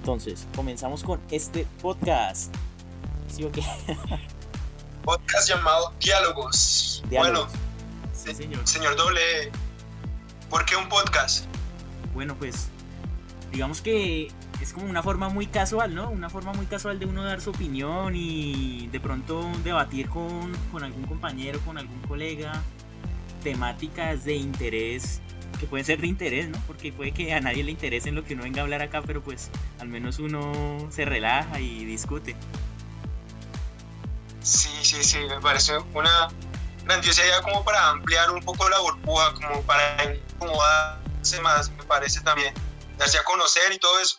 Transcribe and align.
Entonces, 0.00 0.46
comenzamos 0.56 1.04
con 1.04 1.20
este 1.30 1.66
podcast. 1.82 2.54
¿Sí 3.28 3.44
o 3.44 3.52
qué? 3.52 3.62
podcast 5.04 5.46
llamado 5.50 5.92
Diálogos. 6.00 7.02
Diálogos. 7.10 7.50
Bueno, 7.50 7.60
Sí, 8.14 8.34
señor. 8.34 8.66
señor 8.66 8.96
Doble, 8.96 9.20
¿por 10.48 10.64
qué 10.64 10.74
un 10.76 10.88
podcast? 10.88 11.44
Bueno, 12.14 12.34
pues 12.34 12.68
digamos 13.52 13.82
que 13.82 14.28
es 14.62 14.72
como 14.72 14.88
una 14.88 15.02
forma 15.02 15.28
muy 15.28 15.46
casual, 15.46 15.94
¿no? 15.94 16.08
Una 16.08 16.30
forma 16.30 16.54
muy 16.54 16.64
casual 16.64 16.98
de 16.98 17.04
uno 17.04 17.22
dar 17.22 17.42
su 17.42 17.50
opinión 17.50 18.16
y 18.16 18.88
de 18.88 19.00
pronto 19.00 19.50
debatir 19.64 20.08
con, 20.08 20.50
con 20.72 20.82
algún 20.82 21.04
compañero, 21.04 21.60
con 21.60 21.76
algún 21.76 22.00
colega, 22.08 22.52
temáticas 23.42 24.24
de 24.24 24.36
interés, 24.36 25.20
que 25.60 25.66
pueden 25.66 25.84
ser 25.84 26.00
de 26.00 26.06
interés, 26.06 26.48
¿no? 26.48 26.58
Porque 26.66 26.90
puede 26.90 27.12
que 27.12 27.34
a 27.34 27.40
nadie 27.40 27.62
le 27.62 27.70
interese 27.70 28.08
en 28.08 28.14
lo 28.14 28.24
que 28.24 28.32
uno 28.32 28.44
venga 28.44 28.62
a 28.62 28.64
hablar 28.64 28.80
acá, 28.80 29.02
pero 29.02 29.22
pues 29.22 29.50
al 29.78 29.88
menos 29.88 30.18
uno 30.18 30.88
se 30.90 31.04
relaja 31.04 31.60
y 31.60 31.84
discute. 31.84 32.34
Sí, 34.42 34.70
sí, 34.82 35.04
sí, 35.04 35.18
me 35.18 35.38
parece 35.40 35.76
una 35.92 36.28
grandiosa 36.84 37.22
idea 37.22 37.42
como 37.42 37.62
para 37.62 37.90
ampliar 37.90 38.30
un 38.30 38.42
poco 38.42 38.68
la 38.70 38.78
burbuja, 38.78 39.34
como 39.34 39.62
para 39.62 40.14
incomodarse 40.14 41.40
más, 41.42 41.70
me 41.72 41.84
parece 41.84 42.22
también, 42.22 42.54
darse 42.96 43.18
a 43.18 43.24
conocer 43.24 43.70
y 43.70 43.78
todo 43.78 44.00
eso. 44.00 44.18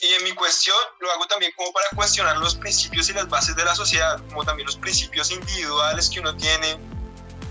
Y 0.00 0.06
en 0.14 0.24
mi 0.24 0.32
cuestión 0.32 0.76
lo 1.00 1.10
hago 1.12 1.26
también 1.26 1.52
como 1.56 1.72
para 1.72 1.86
cuestionar 1.94 2.38
los 2.38 2.54
principios 2.54 3.10
y 3.10 3.12
las 3.12 3.28
bases 3.28 3.54
de 3.54 3.64
la 3.64 3.74
sociedad, 3.74 4.18
como 4.28 4.44
también 4.44 4.64
los 4.64 4.76
principios 4.76 5.30
individuales 5.30 6.08
que 6.08 6.20
uno 6.20 6.34
tiene 6.36 6.78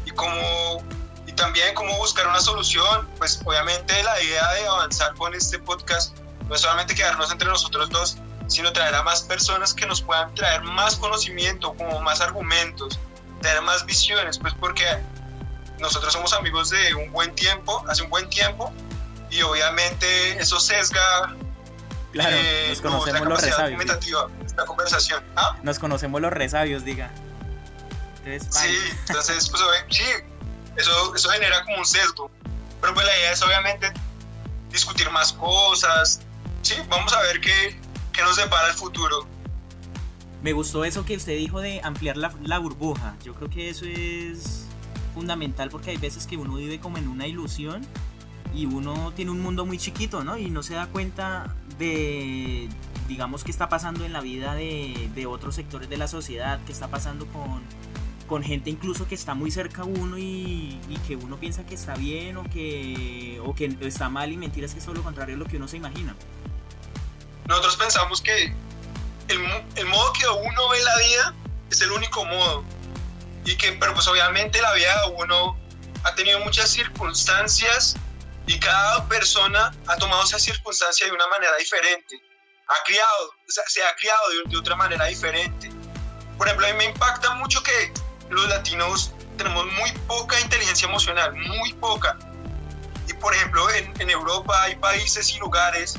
y 0.06 0.12
como 0.12 0.82
y 0.82 0.97
también 1.38 1.73
cómo 1.73 1.96
buscar 1.98 2.27
una 2.27 2.41
solución. 2.41 3.08
Pues 3.18 3.40
obviamente 3.45 4.04
la 4.04 4.22
idea 4.22 4.52
de 4.54 4.68
avanzar 4.68 5.14
con 5.16 5.34
este 5.34 5.58
podcast 5.59 6.17
no 6.50 6.56
es 6.56 6.62
solamente 6.62 6.94
quedarnos 6.94 7.31
entre 7.31 7.48
nosotros 7.48 7.89
dos, 7.89 8.17
sino 8.48 8.73
traer 8.73 8.95
a 8.95 9.03
más 9.03 9.22
personas 9.22 9.73
que 9.73 9.86
nos 9.86 10.02
puedan 10.02 10.34
traer 10.36 10.64
más 10.64 10.97
conocimiento, 10.97 11.73
como 11.75 12.02
más 12.02 12.20
argumentos, 12.20 13.00
traer 13.42 13.62
más 13.62 13.86
visiones, 13.86 14.38
pues 14.38 14.53
porque 14.53 14.86
nosotros 15.80 16.12
somos 16.12 16.34
amigos 16.34 16.70
de 16.70 16.95
un 16.95 17.12
buen 17.12 17.34
tiempo, 17.36 17.86
hace 17.88 18.03
un 18.03 18.09
buen 18.09 18.30
tiempo, 18.30 18.73
y 19.30 19.42
obviamente 19.42 20.40
eso 20.40 20.59
sesga 20.59 21.36
Claro, 22.14 22.36
eh, 22.40 22.67
nos 22.69 22.81
conocemos 22.81 23.28
los 23.28 23.40
capacidad 23.42 23.67
resabios. 23.67 24.31
esta 24.45 24.66
conversación. 24.66 25.23
¿Ah? 25.36 25.56
Nos 25.62 25.78
conocemos 25.78 26.22
los 26.22 26.34
resabios, 26.34 26.84
diga. 26.84 27.12
Entonces. 28.25 28.56
Sí, 28.56 28.78
entonces, 29.08 29.50
pues 29.50 29.62
sí, 29.90 30.03
eso, 30.78 31.16
eso 31.16 31.30
genera 31.30 31.64
como 31.64 31.78
un 31.78 31.86
sesgo. 31.86 32.31
Pero 32.81 32.94
pues 32.94 33.06
la 33.06 33.17
idea 33.17 33.31
es 33.31 33.42
obviamente 33.42 33.92
discutir 34.72 35.09
más 35.09 35.34
cosas. 35.34 36.22
Sí, 36.61 36.75
vamos 36.89 37.14
a 37.14 37.22
ver 37.23 37.42
qué, 37.42 37.80
qué 38.14 38.22
nos 38.22 38.38
depara 38.38 38.67
el 38.67 38.73
futuro. 38.73 39.28
Me 40.42 40.53
gustó 40.53 40.86
eso 40.86 41.03
que 41.03 41.16
usted 41.16 41.36
dijo 41.38 41.59
de 41.59 41.81
ampliar 41.84 42.16
la, 42.16 42.34
la 42.44 42.59
burbuja. 42.59 43.16
Yo 43.23 43.34
creo 43.34 43.50
que 43.50 43.69
eso 43.69 43.86
es 43.86 44.66
fundamental 45.14 45.69
porque 45.69 45.89
hay 45.89 45.97
veces 45.97 46.28
que 46.28 46.38
uno 46.38 46.56
vive 46.56 46.80
como 46.80 47.00
en 47.00 47.08
una 47.08 47.25
ilusión 47.25 47.86
y 48.53 48.66
uno 48.66 49.12
tiene 49.16 49.31
un 49.31 49.41
mundo 49.41 49.66
muy 49.66 49.80
chiquito, 49.80 50.23
¿no? 50.23 50.38
Y 50.38 50.50
no 50.52 50.62
se 50.62 50.75
da 50.75 50.88
cuenta 50.88 51.56
de, 51.80 52.69
digamos, 53.08 53.44
qué 53.44 53.52
está 53.52 53.67
pasando 53.67 54.06
en 54.06 54.14
la 54.14 54.22
vida 54.22 54.53
de, 54.53 55.09
de 55.16 55.25
otros 55.25 55.56
sectores 55.56 55.89
de 55.89 55.97
la 55.97 56.08
sociedad, 56.08 56.59
qué 56.66 56.72
está 56.72 56.88
pasando 56.88 57.25
con, 57.28 57.64
con 58.28 58.44
gente 58.44 58.70
incluso 58.70 59.08
que 59.08 59.16
está 59.16 59.33
muy 59.33 59.50
cerca 59.50 59.81
a 59.81 59.86
uno 59.86 60.17
y, 60.17 60.80
y 60.89 60.97
que 61.08 61.16
uno 61.16 61.39
piensa 61.39 61.66
que 61.66 61.75
está 61.75 61.95
bien 61.95 62.38
o 62.38 62.44
que, 62.44 63.42
o 63.44 63.56
que 63.56 63.75
está 63.81 64.09
mal 64.09 64.31
y 64.31 64.38
mentiras 64.38 64.73
que 64.73 64.80
es 64.80 64.86
todo 64.86 64.95
lo 64.95 65.03
contrario 65.03 65.36
a 65.36 65.39
lo 65.39 65.45
que 65.45 65.58
uno 65.58 65.67
se 65.67 65.78
imagina. 65.78 66.16
Nosotros 67.47 67.78
pensamos 67.78 68.22
que 68.22 68.53
el, 69.30 69.66
el 69.75 69.86
modo 69.86 70.13
que 70.13 70.28
uno 70.28 70.69
ve 70.69 70.84
la 70.84 70.97
vida 70.97 71.34
es 71.72 71.81
el 71.81 71.91
único 71.91 72.25
modo. 72.25 72.63
Y 73.46 73.56
que, 73.56 73.72
pero 73.74 73.94
pues 73.94 74.07
obviamente 74.07 74.62
la 74.62 74.73
vida 74.73 74.94
de 75.02 75.23
uno 75.23 75.57
ha 76.03 76.13
tenido 76.16 76.40
muchas 76.41 76.69
circunstancias 76.69 77.96
y 78.46 78.59
cada 78.59 79.07
persona 79.07 79.73
ha 79.88 79.97
tomado 79.97 80.23
esa 80.23 80.38
circunstancia 80.38 81.07
de 81.07 81.13
una 81.13 81.28
manera 81.28 81.56
diferente. 81.57 82.22
Ha 82.68 82.84
criado, 82.84 83.29
o 83.47 83.52
sea, 83.52 83.63
se 83.68 83.81
ha 83.81 83.96
criado 83.96 84.19
de, 84.29 84.52
de 84.52 84.57
otra 84.57 84.75
manera 84.75 85.06
diferente. 85.06 85.72
Por 86.38 86.47
ejemplo, 86.47 86.68
a 86.68 86.72
mí 86.72 86.78
me 86.78 86.85
impacta 86.85 87.34
mucho 87.35 87.63
que 87.63 87.94
los 88.30 88.48
latinos 88.50 89.14
tenemos 89.38 89.66
muy 89.66 89.92
poca 90.08 90.40
inteligencia 90.40 90.88
emocional, 90.88 91.34
muy 91.34 91.74
poca. 91.74 92.18
Y 93.08 93.14
por 93.14 93.34
ejemplo, 93.36 93.70
en, 93.72 93.94
en 94.02 94.10
Europa 94.10 94.62
hay 94.64 94.76
países 94.76 95.30
y 95.34 95.38
lugares 95.40 95.96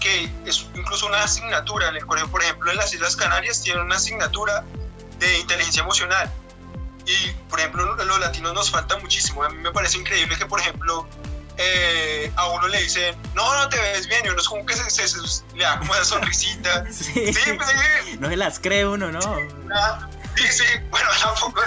que 0.00 0.30
es 0.44 0.66
incluso 0.74 1.06
una 1.06 1.22
asignatura 1.22 1.88
en 1.88 1.96
el 1.96 2.06
colegio. 2.06 2.30
Por 2.30 2.42
ejemplo, 2.42 2.70
en 2.70 2.76
las 2.76 2.92
Islas 2.92 3.16
Canarias 3.16 3.62
tienen 3.62 3.82
una 3.84 3.96
asignatura 3.96 4.64
de 5.18 5.38
inteligencia 5.38 5.82
emocional. 5.82 6.30
Y, 7.06 7.30
por 7.48 7.60
ejemplo, 7.60 7.94
los 8.04 8.20
latinos 8.20 8.52
nos 8.52 8.70
falta 8.70 8.98
muchísimo. 8.98 9.42
A 9.44 9.48
mí 9.48 9.56
me 9.58 9.70
parece 9.70 9.96
increíble 9.98 10.36
que, 10.36 10.44
por 10.46 10.60
ejemplo, 10.60 11.06
eh, 11.56 12.30
a 12.36 12.48
uno 12.50 12.68
le 12.68 12.82
dicen, 12.82 13.16
no, 13.34 13.54
no 13.58 13.68
te 13.68 13.80
ves 13.80 14.06
bien, 14.08 14.26
y 14.26 14.28
uno 14.28 14.40
es 14.40 14.48
como 14.48 14.66
que 14.66 14.74
se, 14.74 14.90
se- 14.90 15.08
se- 15.08 15.42
le 15.54 15.64
da 15.64 15.78
como 15.78 15.94
esa 15.94 16.04
sonrisita. 16.04 16.84
Sí. 16.92 17.32
Sí, 17.32 17.52
pues, 17.56 17.68
sí, 18.04 18.16
No 18.20 18.28
se 18.28 18.36
las 18.36 18.58
cree 18.58 18.86
uno, 18.86 19.10
¿no? 19.10 19.20
Ah, 19.74 20.08
Sí, 20.36 20.44
sí, 20.48 20.64
bueno, 20.90 21.08
tampoco, 21.22 21.60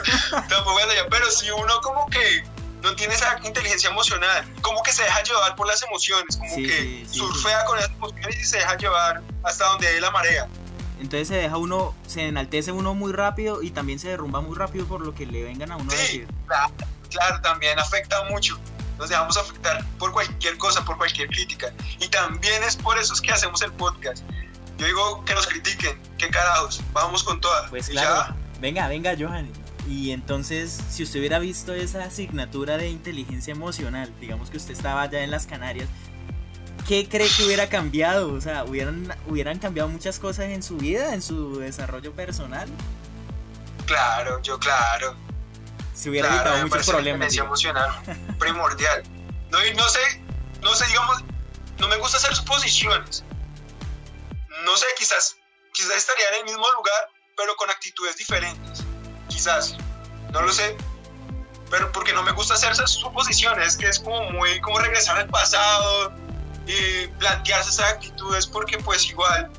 tampoco 0.48 0.80
es 0.80 0.86
allá, 0.86 1.08
pero 1.10 1.30
si 1.32 1.50
uno 1.52 1.82
como 1.82 2.06
que 2.08 2.44
no 2.82 2.96
tiene 2.96 3.14
esa 3.14 3.40
inteligencia 3.44 3.90
emocional, 3.90 4.46
como 4.62 4.82
que 4.84 4.92
se 4.92 5.04
deja 5.04 5.22
llevar 5.24 5.56
por 5.56 5.68
las 5.68 5.82
emociones, 5.84 6.38
como 6.38 6.56
Sí, 6.56 6.64
que 6.64 6.78
sí, 6.78 7.06
sí, 7.10 7.18
surfea 7.20 7.66
con 7.66 7.78
esas 7.78 7.92
emociones 7.92 8.40
y 8.40 8.44
se 8.44 8.58
deja 8.58 8.78
llevar 8.78 9.22
hasta 9.44 9.66
donde 9.66 9.92
dé 9.92 10.00
la 10.00 10.12
marea. 10.12 10.48
Entonces 11.00 11.30
se 11.30 11.36
deja 11.36 11.58
uno, 11.58 11.96
se 12.08 12.28
enaltece 12.28 12.72
uno 12.72 12.94
muy 12.94 13.14
rápido 13.14 13.62
y 13.62 13.72
también 13.72 14.00
se 14.00 14.10
derrumba 14.10 14.42
muy 14.42 14.56
rápido 14.56 14.86
por 14.86 15.02
lo 15.02 15.16
que 15.16 15.26
le 15.26 15.44
vengan 15.44 15.72
a 15.72 15.78
uno 15.78 15.92
a 15.92 15.96
decir. 15.96 16.28
claro, 16.46 16.74
claro, 17.10 17.42
también 17.42 17.80
afecta 17.80 18.24
mucho. 18.26 18.60
Nos 18.98 19.08
dejamos 19.08 19.38
afectar 19.38 19.86
por 19.98 20.12
cualquier 20.12 20.58
cosa, 20.58 20.84
por 20.84 20.98
cualquier 20.98 21.30
crítica. 21.30 21.74
Y 22.00 22.10
también 22.10 22.62
es 22.64 22.76
por 22.76 22.98
eso 22.98 23.14
es 23.14 23.22
que 23.22 23.32
hacemos 23.32 23.62
el 23.62 23.72
podcast. 23.74 24.24
Yo 24.78 24.86
digo 24.86 25.24
que 25.24 25.34
nos 25.34 25.48
critiquen, 25.48 26.02
qué 26.18 26.30
carajos, 26.30 26.82
vamos 26.92 27.24
con 27.24 27.40
todas. 27.40 27.70
Pues 27.70 27.88
claro, 27.88 28.26
ya, 28.28 28.36
venga, 28.60 28.88
venga, 28.88 29.14
Johan. 29.18 29.50
Y 29.88 30.12
entonces, 30.12 30.78
si 30.90 31.04
usted 31.04 31.20
hubiera 31.20 31.40
visto 31.40 31.74
esa 31.74 32.04
asignatura 32.04 32.78
de 32.78 32.90
inteligencia 32.90 33.52
emocional, 33.54 34.14
digamos 34.20 34.50
que 34.50 34.58
usted 34.58 34.74
estaba 34.74 35.02
allá 35.04 35.24
en 35.24 35.32
las 35.32 35.48
Canarias, 35.48 35.88
¿qué 36.88 37.08
cree 37.10 37.28
que 37.36 37.44
hubiera 37.46 37.70
cambiado? 37.70 38.32
O 38.34 38.42
sea, 38.42 38.64
¿hubieran, 38.66 39.16
hubieran 39.28 39.58
cambiado 39.60 39.90
muchas 39.90 40.20
cosas 40.20 40.46
en 40.46 40.62
su 40.62 40.78
vida, 40.78 41.14
en 41.14 41.22
su 41.22 41.60
desarrollo 41.60 42.14
personal? 42.14 42.70
claro, 43.86 44.40
yo 44.44 44.60
claro. 44.60 45.16
Se 45.96 46.12
hubiera 46.12 46.30
Claro, 46.30 46.52
evitado 46.52 46.68
muchos 46.68 46.88
problemas. 46.88 47.34
inteligencia 47.34 47.44
emocional 47.44 48.38
primordial. 48.38 49.04
No, 49.50 49.58
no 49.76 49.90
sé, 49.90 50.00
no 50.62 50.76
sé, 50.76 50.86
digamos, 50.88 51.24
no 51.80 51.88
me 51.88 51.98
gusta 51.98 52.18
hacer 52.18 52.36
suposiciones. 52.36 53.24
No 54.64 54.78
sé, 54.78 54.86
quizás, 54.98 55.38
quizás 55.74 55.96
estaría 55.98 56.26
en 56.30 56.36
el 56.42 56.44
mismo 56.46 56.66
lugar, 56.78 57.10
pero 57.40 57.56
con 57.56 57.70
actitudes 57.70 58.18
diferentes. 58.18 58.84
Quizás, 59.30 59.78
no 60.32 60.42
lo 60.42 60.52
sé. 60.52 60.76
Pero 61.72 61.90
porque 61.94 62.12
no 62.12 62.22
me 62.24 62.34
gusta 62.34 62.56
hacer 62.56 62.74
esas 62.74 62.92
suposiciones, 62.92 63.78
que 63.78 63.88
es 63.88 64.00
como 64.00 64.30
muy 64.32 64.60
como 64.60 64.80
regresar 64.80 65.18
al 65.18 65.28
pasado 65.28 66.12
y 66.68 67.08
plantearse 67.20 67.70
esas 67.70 67.94
actitudes, 67.94 68.46
porque 68.46 68.78
pues 68.80 69.08
igual, 69.08 69.50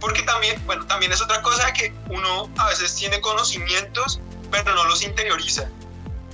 porque 0.00 0.22
también, 0.22 0.64
bueno, 0.66 0.86
también 0.86 1.10
es 1.10 1.22
otra 1.22 1.40
cosa 1.40 1.72
que 1.72 1.94
uno 2.08 2.50
a 2.58 2.66
veces 2.66 2.94
tiene 2.94 3.20
conocimientos, 3.20 4.20
pero 4.50 4.74
no 4.74 4.84
los 4.84 5.02
interioriza 5.02 5.70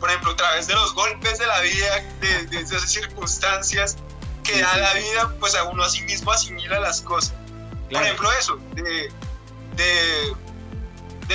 por 0.02 0.10
ejemplo, 0.10 0.32
a 0.32 0.36
través 0.36 0.66
de 0.66 0.74
los 0.74 0.92
golpes 0.94 1.38
de 1.38 1.46
la 1.46 1.60
vida, 1.60 2.02
de, 2.20 2.46
de 2.46 2.58
esas 2.58 2.90
circunstancias 2.90 3.96
que 4.42 4.60
da 4.60 4.76
la 4.76 4.94
vida, 4.94 5.32
pues 5.38 5.54
a 5.54 5.62
uno 5.62 5.84
a 5.84 5.88
sí 5.88 6.02
mismo 6.02 6.32
asimila 6.32 6.80
las 6.80 7.02
cosas. 7.02 7.34
Por 7.88 8.02
ejemplo, 8.02 8.32
eso, 8.32 8.58
de, 8.74 9.12
de, 9.76 10.34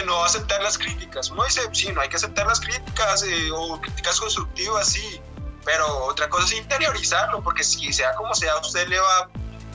no 0.06 0.24
aceptar 0.24 0.62
las 0.64 0.78
críticas. 0.78 1.30
Uno 1.32 1.44
dice, 1.46 1.62
sí, 1.74 1.90
no 1.94 2.02
hay 2.02 2.10
que 2.10 2.16
aceptar 2.18 2.46
las 2.48 2.60
críticas 2.60 3.24
eh, 3.24 3.50
o 3.54 3.80
críticas 3.82 4.20
constructivas, 4.20 4.88
sí, 4.90 5.20
pero 5.66 6.06
otra 6.06 6.30
cosa 6.30 6.46
es 6.46 6.60
interiorizarlo, 6.62 7.44
porque 7.44 7.64
si 7.64 7.92
sea 7.94 8.14
como 8.16 8.34
sea, 8.36 8.58
usted 8.58 8.88
le 8.88 9.00
va 9.00 9.30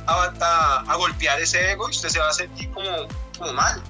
a, 0.07 0.33
a- 0.41 0.85
a 0.93 0.97
golpear 0.97 1.41
ese 1.41 1.71
ego 1.73 1.89
y 1.89 1.93
usted 1.93 2.09
se 2.09 2.19
va 2.19 2.29
a 2.29 2.33
sentir 2.33 2.71
como, 2.73 2.89
como 3.39 3.53
mal. 3.53 3.83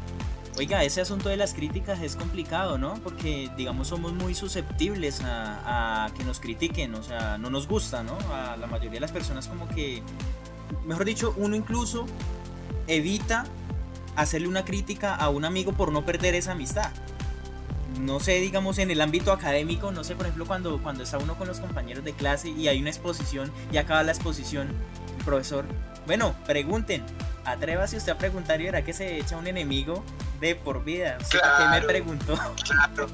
Oiga, 0.59 0.85
ese 0.85 1.01
asunto 1.01 1.31
de 1.31 1.39
las 1.39 1.55
críticas 1.55 2.01
es 2.03 2.15
complicado, 2.15 2.77
¿no? 2.77 2.95
Porque, 3.03 3.51
digamos, 3.57 3.89
somos 3.89 4.13
muy 4.13 4.35
susceptibles 4.35 5.23
a, 5.23 6.05
a 6.05 6.11
que 6.15 6.25
nos 6.25 6.41
critiquen, 6.41 6.95
o 6.95 7.03
sea, 7.03 7.39
no 7.39 7.49
nos 7.49 7.67
gusta, 7.67 8.03
¿no? 8.03 8.19
A 8.35 8.57
la 8.59 8.67
mayoría 8.67 8.91
de 8.93 9.01
las 9.01 9.13
personas 9.13 9.47
como 9.49 9.67
que, 9.69 10.03
mejor 10.85 11.07
dicho, 11.07 11.33
uno 11.39 11.57
incluso 11.57 12.05
evita 12.87 13.45
hacerle 14.17 14.49
una 14.49 14.65
crítica 14.65 15.15
a 15.15 15.29
un 15.29 15.45
amigo 15.45 15.73
por 15.73 15.93
no 15.93 16.05
perder 16.05 16.35
esa 16.35 16.53
amistad. 16.53 16.91
No 18.01 18.21
sé, 18.21 18.41
digamos, 18.41 18.79
en 18.79 18.91
el 18.91 19.01
ámbito 19.01 19.33
académico, 19.33 19.93
no 19.93 20.03
sé, 20.03 20.15
por 20.15 20.27
ejemplo, 20.27 20.47
cuando, 20.47 20.83
cuando 20.83 21.03
está 21.05 21.19
uno 21.19 21.37
con 21.37 21.47
los 21.47 21.61
compañeros 21.61 22.05
de 22.05 22.13
clase 22.13 22.49
y 22.49 22.69
hay 22.69 22.81
una 22.81 22.91
exposición 22.91 23.53
y 23.71 23.77
acaba 23.77 24.03
la 24.03 24.13
exposición, 24.13 24.69
el 25.19 25.25
profesor 25.25 25.65
Bueno, 26.07 26.35
pregunten. 26.47 27.05
Atrévase 27.45 27.97
usted 27.97 28.13
a 28.13 28.19
preguntar 28.19 28.61
y 28.61 28.65
verá 28.65 28.83
que 28.83 28.93
se 28.93 29.19
echa 29.19 29.37
un 29.37 29.47
enemigo 29.47 30.05
de 30.41 30.55
por 30.55 30.85
vida. 30.85 31.19
Claro, 31.29 31.71
me 31.71 31.83
preguntó? 31.83 32.39
Claro. 32.65 33.09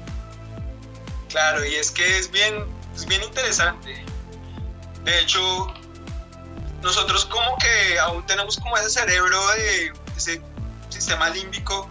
Claro, 1.29 1.65
y 1.65 1.75
es 1.75 1.91
que 1.91 2.17
es 2.17 2.31
bien, 2.31 2.65
es 2.95 3.05
bien 3.05 3.23
interesante. 3.23 4.03
De 5.03 5.19
hecho, 5.21 5.73
nosotros 6.81 7.25
como 7.25 7.57
que 7.57 7.99
aún 7.99 8.25
tenemos 8.25 8.57
como 8.57 8.77
ese 8.77 8.89
cerebro 8.89 9.39
de 9.49 9.93
ese 10.17 10.41
sistema 10.99 11.29
límbico 11.29 11.89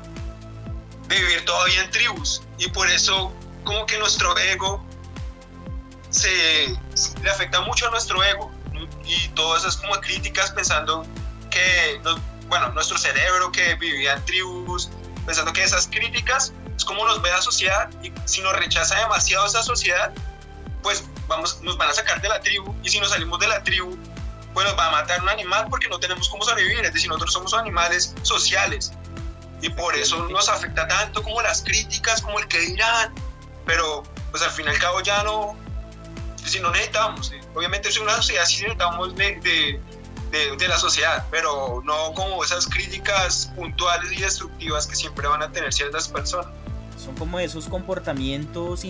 vivir 1.09 1.45
todavía 1.45 1.83
en 1.83 1.91
tribus. 1.91 2.43
Y 2.59 2.69
por 2.69 2.89
eso 2.91 3.33
como 3.65 3.87
que 3.87 3.99
nuestro 3.99 4.37
ego 4.39 4.85
se 6.11 6.77
le 7.23 7.31
afecta 7.31 7.61
mucho 7.63 7.89
a 7.89 7.91
nuestro 7.91 8.23
ego. 8.23 8.51
Y 9.05 9.29
todas 9.29 9.63
esas 9.63 9.79
como 9.79 9.95
críticas 10.01 10.51
pensando 10.51 11.07
que, 11.51 12.01
bueno, 12.49 12.69
nuestro 12.71 12.99
cerebro 12.99 13.51
que 13.51 13.75
vivía 13.77 14.15
en 14.15 14.25
tribus, 14.27 14.91
pensando 15.25 15.53
que 15.53 15.63
esas 15.63 15.87
críticas 15.87 16.53
es 16.77 16.85
como 16.85 17.05
nos 17.07 17.21
ve 17.23 17.31
la 17.31 17.43
sociedad 17.43 17.91
y 18.03 18.13
si 18.27 18.41
nos 18.43 18.55
rechaza 18.57 18.97
demasiado 18.97 19.47
esa 19.47 19.63
sociedad, 19.63 20.13
pues 20.83 21.05
vamos, 21.27 21.61
nos 21.63 21.77
van 21.77 21.91
a 21.91 21.93
sacar 21.93 22.21
de 22.21 22.29
la 22.29 22.41
tribu 22.41 22.75
y 22.83 22.91
si 22.91 23.01
nos 23.01 23.11
salimos 23.11 23.41
de 23.41 23.49
la 23.49 23.63
tribu, 23.63 23.97
pues 24.59 24.67
nos 24.67 24.77
va 24.77 24.89
a 24.89 24.91
matar 24.91 25.23
un 25.23 25.29
animal 25.29 25.69
porque 25.71 25.89
no 25.89 26.01
tenemos 26.01 26.29
cómo 26.29 26.43
sobrevivir, 26.43 26.85
es 26.85 26.93
decir, 26.93 27.09
nosotros 27.09 27.33
somos 27.33 27.55
animales 27.55 28.13
sociales 28.23 28.91
y 29.63 29.71
por 29.71 29.95
eso 29.95 30.27
nos 30.27 30.49
afecta 30.49 30.89
tanto 30.89 31.23
como 31.23 31.41
las 31.43 31.63
críticas, 31.63 32.21
como 32.21 32.41
el 32.41 32.49
que 32.49 32.59
dirán, 32.59 33.15
pero 33.65 34.03
pues 34.33 34.43
al 34.43 34.51
fin 34.51 34.67
y 34.67 34.71
al 34.71 34.79
cabo 34.81 35.01
ya 35.01 35.23
no, 35.23 35.55
si 36.45 36.59
no 36.59 36.73
necesitamos, 36.73 37.33
obviamente 37.55 37.89
es 37.89 37.99
una 37.99 38.17
sociedad, 38.17 38.47
sí 38.47 38.63
necesitamos 38.63 39.15
de, 39.15 39.81
de, 40.33 40.57
de, 40.57 40.67
la 40.69 40.77
sociedad, 40.77 41.25
pero 41.31 41.81
no 41.85 42.13
como 42.15 42.43
esas 42.43 42.67
críticas 42.67 43.53
puntuales 43.55 44.11
y 44.11 44.23
destructivas 44.23 44.89
que 44.89 44.97
siempre 44.97 45.29
van 45.29 45.45
a 45.45 45.53
tener 45.53 45.73
ciertas 45.73 46.09
personas. 46.09 46.51
Son 47.09 47.17
como 47.17 47.41
esos 47.41 47.69
comportamientos 47.71 48.85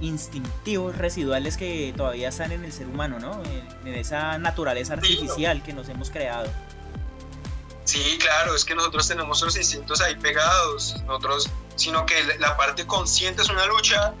instintivos 0.00 0.96
residuales 0.96 1.58
que 1.58 1.92
todavía 1.94 2.30
están 2.30 2.50
en 2.50 2.64
el 2.64 2.72
ser 2.72 2.86
humano, 2.86 3.18
¿no? 3.18 3.42
En, 3.84 3.94
esa 3.94 4.38
naturaleza 4.38 4.94
artificial 4.94 5.62
que 5.62 5.74
nos 5.74 5.86
hemos 5.90 6.08
creado. 6.08 6.50
Sí, 7.84 8.16
claro, 8.18 8.54
es 8.54 8.64
que 8.64 8.74
nosotros 8.74 9.06
tenemos 9.06 9.42
los 9.42 9.54
instintos 9.54 10.00
ahí 10.00 10.14
pegados, 10.14 10.96
nosotros, 11.06 11.50
sino 11.74 12.06
que 12.06 12.14
la 12.38 12.56
parte 12.56 12.86
consciente 12.86 13.42
es 13.42 13.50
una 13.50 13.66
lucha 13.66 14.14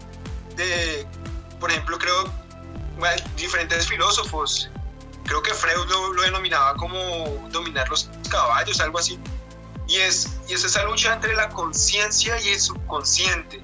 de, 0.54 1.06
por 1.58 1.70
ejemplo, 1.70 1.96
creo, 1.96 2.30
bueno, 2.98 3.22
diferentes 3.34 3.86
filósofos, 3.86 4.68
creo 5.24 5.40
que 5.40 5.54
Freud 5.54 5.88
lo, 5.88 6.22
denominaba 6.22 6.74
como 6.74 6.98
dominar 7.50 7.88
los 7.88 8.10
caballos, 8.28 8.78
algo 8.78 8.98
así, 8.98 9.18
y 9.86 9.96
es, 9.96 10.28
y 10.48 10.54
es 10.54 10.64
esa 10.64 10.82
lucha 10.84 11.14
entre 11.14 11.34
la 11.34 11.48
conciencia 11.48 12.40
y 12.40 12.48
el 12.48 12.60
subconsciente, 12.60 13.62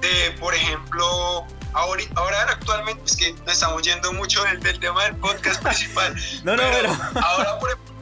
de, 0.00 0.36
por 0.40 0.54
ejemplo, 0.54 1.46
ahora, 1.74 2.02
ahora 2.16 2.42
actualmente, 2.50 3.02
es 3.06 3.16
que 3.16 3.32
nos 3.32 3.52
estamos 3.52 3.82
yendo 3.82 4.12
mucho 4.12 4.42
del, 4.44 4.60
del 4.60 4.80
tema 4.80 5.04
del 5.04 5.16
podcast 5.16 5.62
principal, 5.62 6.14
no, 6.44 6.56
no, 6.56 6.62
pero, 6.62 6.96
ahora, 7.22 7.58
por 7.58 7.70
ejemplo, 7.70 7.92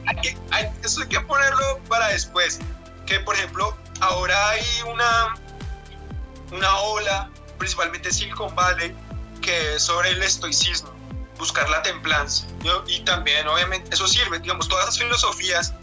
hay, 0.51 0.67
eso 0.83 1.01
hay 1.01 1.07
que 1.07 1.19
ponerlo 1.21 1.79
para 1.87 2.07
después. 2.07 2.59
Que 3.05 3.19
por 3.19 3.35
ejemplo, 3.35 3.75
ahora 3.99 4.49
hay 4.49 4.63
una, 4.87 5.35
una 6.51 6.77
ola, 6.77 7.29
principalmente 7.57 8.11
Silicon 8.11 8.53
Valley, 8.55 8.95
que 9.41 9.75
es 9.75 9.83
sobre 9.83 10.09
el 10.09 10.23
estoicismo, 10.23 10.91
buscar 11.37 11.69
la 11.69 11.81
templanza. 11.81 12.45
Y 12.87 13.01
también, 13.01 13.47
obviamente, 13.47 13.93
eso 13.93 14.07
sirve, 14.07 14.39
digamos, 14.39 14.67
todas 14.67 14.85
esas 14.85 14.99
filosofías 14.99 15.73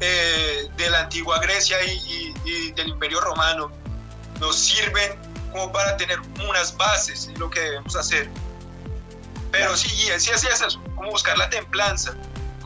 eh, 0.00 0.68
de 0.76 0.90
la 0.90 1.00
antigua 1.00 1.38
Grecia 1.40 1.76
y, 1.84 2.34
y, 2.44 2.72
del 2.72 2.88
Imperio 2.88 3.20
Romano 3.20 3.70
nos 4.40 4.58
sirven 4.58 5.18
como 5.52 5.72
para 5.72 5.96
tener 5.96 6.18
unas 6.46 6.76
bases 6.76 7.28
en 7.28 7.38
lo 7.38 7.48
que 7.48 7.60
debemos 7.60 7.96
hacer. 7.96 8.28
Pero 9.50 9.76
sí, 9.76 9.88
sí, 9.88 10.30
es 10.30 10.44
eso, 10.44 10.82
como 10.94 11.10
buscar 11.10 11.38
la 11.38 11.48
templanza 11.48 12.14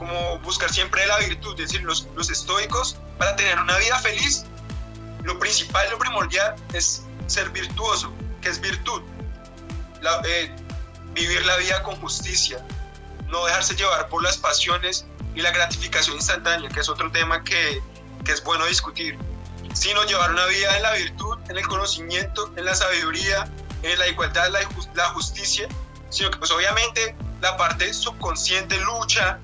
como 0.00 0.38
buscar 0.38 0.72
siempre 0.72 1.06
la 1.06 1.18
virtud, 1.18 1.52
es 1.60 1.70
decir, 1.70 1.82
los, 1.82 2.08
los 2.16 2.30
estoicos, 2.30 2.96
para 3.18 3.36
tener 3.36 3.58
una 3.58 3.76
vida 3.76 3.98
feliz, 3.98 4.46
lo 5.24 5.38
principal, 5.38 5.86
lo 5.90 5.98
primordial 5.98 6.54
es 6.72 7.02
ser 7.26 7.50
virtuoso, 7.50 8.10
que 8.40 8.48
es 8.48 8.58
virtud. 8.62 9.02
Eh, 10.24 10.56
vivir 11.12 11.44
la 11.44 11.54
vida 11.58 11.82
con 11.82 11.96
justicia, 11.96 12.64
no 13.26 13.44
dejarse 13.44 13.74
llevar 13.74 14.08
por 14.08 14.22
las 14.22 14.38
pasiones 14.38 15.04
y 15.34 15.42
la 15.42 15.50
gratificación 15.50 16.16
instantánea, 16.16 16.68
que 16.68 16.80
es 16.80 16.88
otro 16.88 17.10
tema 17.10 17.42
que, 17.44 17.82
que 18.24 18.32
es 18.32 18.42
bueno 18.42 18.66
discutir, 18.66 19.18
sino 19.72 20.04
llevar 20.04 20.30
una 20.32 20.46
vida 20.46 20.76
en 20.76 20.82
la 20.82 20.92
virtud, 20.94 21.38
en 21.48 21.56
el 21.56 21.66
conocimiento, 21.66 22.52
en 22.56 22.64
la 22.64 22.74
sabiduría, 22.74 23.48
en 23.82 23.98
la 23.98 24.08
igualdad, 24.08 24.50
la, 24.50 24.60
la 24.94 25.04
justicia, 25.10 25.68
sino 26.10 26.30
que 26.30 26.38
pues 26.38 26.50
obviamente 26.50 27.14
la 27.40 27.56
parte 27.56 27.92
subconsciente 27.94 28.78
lucha 28.80 29.38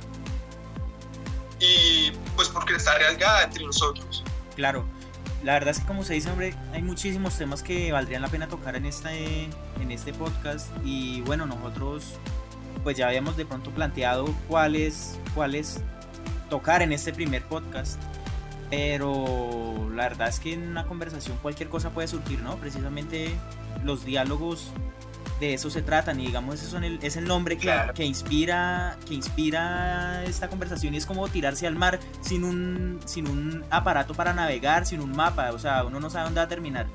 y 1.61 2.11
pues 2.35 2.49
porque 2.49 2.75
está 2.75 2.93
arriesgada 2.93 3.44
entre 3.44 3.65
nosotros. 3.65 4.25
Claro, 4.56 4.85
la 5.43 5.55
verdad 5.55 5.71
es 5.71 5.81
que 5.81 5.87
como 5.87 6.03
se 6.03 6.15
dice, 6.15 6.31
hombre, 6.31 6.55
hay 6.73 6.82
muchísimos 6.82 7.37
temas 7.39 7.62
que 7.62 7.93
valdrían 7.93 8.23
la 8.23 8.29
pena 8.29 8.49
tocar 8.49 8.77
en 8.77 8.87
este, 8.87 9.44
en 9.81 9.91
este 9.91 10.12
podcast 10.12 10.69
y 10.85 11.21
bueno, 11.23 11.47
nosotros 11.47 12.15
pues 12.87 12.97
ya 12.97 13.09
habíamos 13.09 13.37
de 13.37 13.44
pronto 13.44 13.73
planteado 13.73 14.27
cuáles, 14.47 15.19
cuáles 15.35 15.81
tocar 16.49 16.83
en 16.83 16.93
este 16.93 17.12
primer 17.12 17.43
podcast. 17.43 18.00
Pero 18.71 19.91
la 19.93 20.05
verdad 20.05 20.29
es 20.29 20.38
que 20.38 20.53
en 20.53 20.69
una 20.69 20.87
conversación 20.87 21.37
cualquier 21.43 21.69
cosa 21.69 21.91
puede 21.91 22.06
surgir, 22.06 22.41
¿no? 22.43 22.55
Precisamente 22.59 23.35
los 23.83 24.05
diálogos 24.05 24.71
de 25.41 25.55
eso 25.55 25.69
se 25.69 25.83
tratan 25.83 26.21
y 26.21 26.27
digamos 26.27 26.62
eso 26.62 26.79
es 26.79 27.17
el 27.17 27.25
nombre 27.25 27.59
que, 27.59 27.75
que, 27.93 28.05
inspira 28.05 28.97
que 29.05 29.15
inspira 29.15 30.23
esta 30.23 30.49
conversación 30.49 30.94
y 30.94 30.99
es 30.99 31.06
como 31.06 31.27
tirarse 31.27 31.67
al 31.67 31.75
mar 31.75 31.99
sin 32.21 32.44
un 32.44 33.00
sin 33.05 33.27
un 33.29 33.65
aparato 33.69 34.15
para 34.15 34.32
navegar 34.32 34.87
sin 34.87 35.00
un 35.00 35.11
mapa 35.11 35.50
o 35.50 35.59
sea 35.59 35.85
uno 35.85 36.00
no 36.00 36.09
sabe 36.09 36.27
dónde 36.27 36.41
va 36.41 36.44
a 36.44 36.49
terminar 36.49 36.87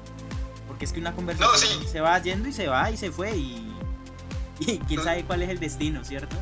porque 0.68 0.86
es 0.86 0.94
que 0.94 1.00
una 1.00 1.14
conversación 1.14 1.86
se 1.86 2.02
va 2.02 2.18
yendo 2.18 2.48
y 2.50 2.54
se 2.54 2.68
va 2.68 2.90
y 2.90 2.98
se 2.98 3.12
fue 3.12 3.38
y, 3.38 3.71
y 4.62 4.80
quién 4.80 5.04
sabe 5.04 5.24
cuál 5.24 5.42
es 5.42 5.50
el 5.50 5.60
destino 5.60 6.04
cierto 6.06 6.36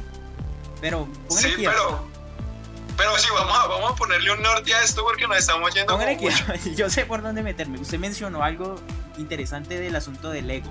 pero 0.82 1.08
sí 1.30 1.54
pero 1.58 2.08
pero 3.00 3.18
sí, 3.18 3.30
vamos 3.34 3.58
a, 3.58 3.68
vamos 3.68 3.92
a 3.94 3.96
ponerle 3.96 4.30
un 4.34 4.42
norte 4.42 4.74
a 4.74 4.84
esto 4.84 5.06
porque 5.06 5.26
nos 5.26 5.38
estamos 5.38 5.74
yendo. 5.74 5.98
Yo 6.76 6.90
sé 6.90 7.06
por 7.06 7.22
dónde 7.22 7.42
meterme. 7.42 7.80
Usted 7.80 7.98
mencionó 7.98 8.44
algo 8.44 8.76
interesante 9.18 9.80
del 9.80 9.96
asunto 9.96 10.32
del 10.32 10.52
ego. 10.52 10.70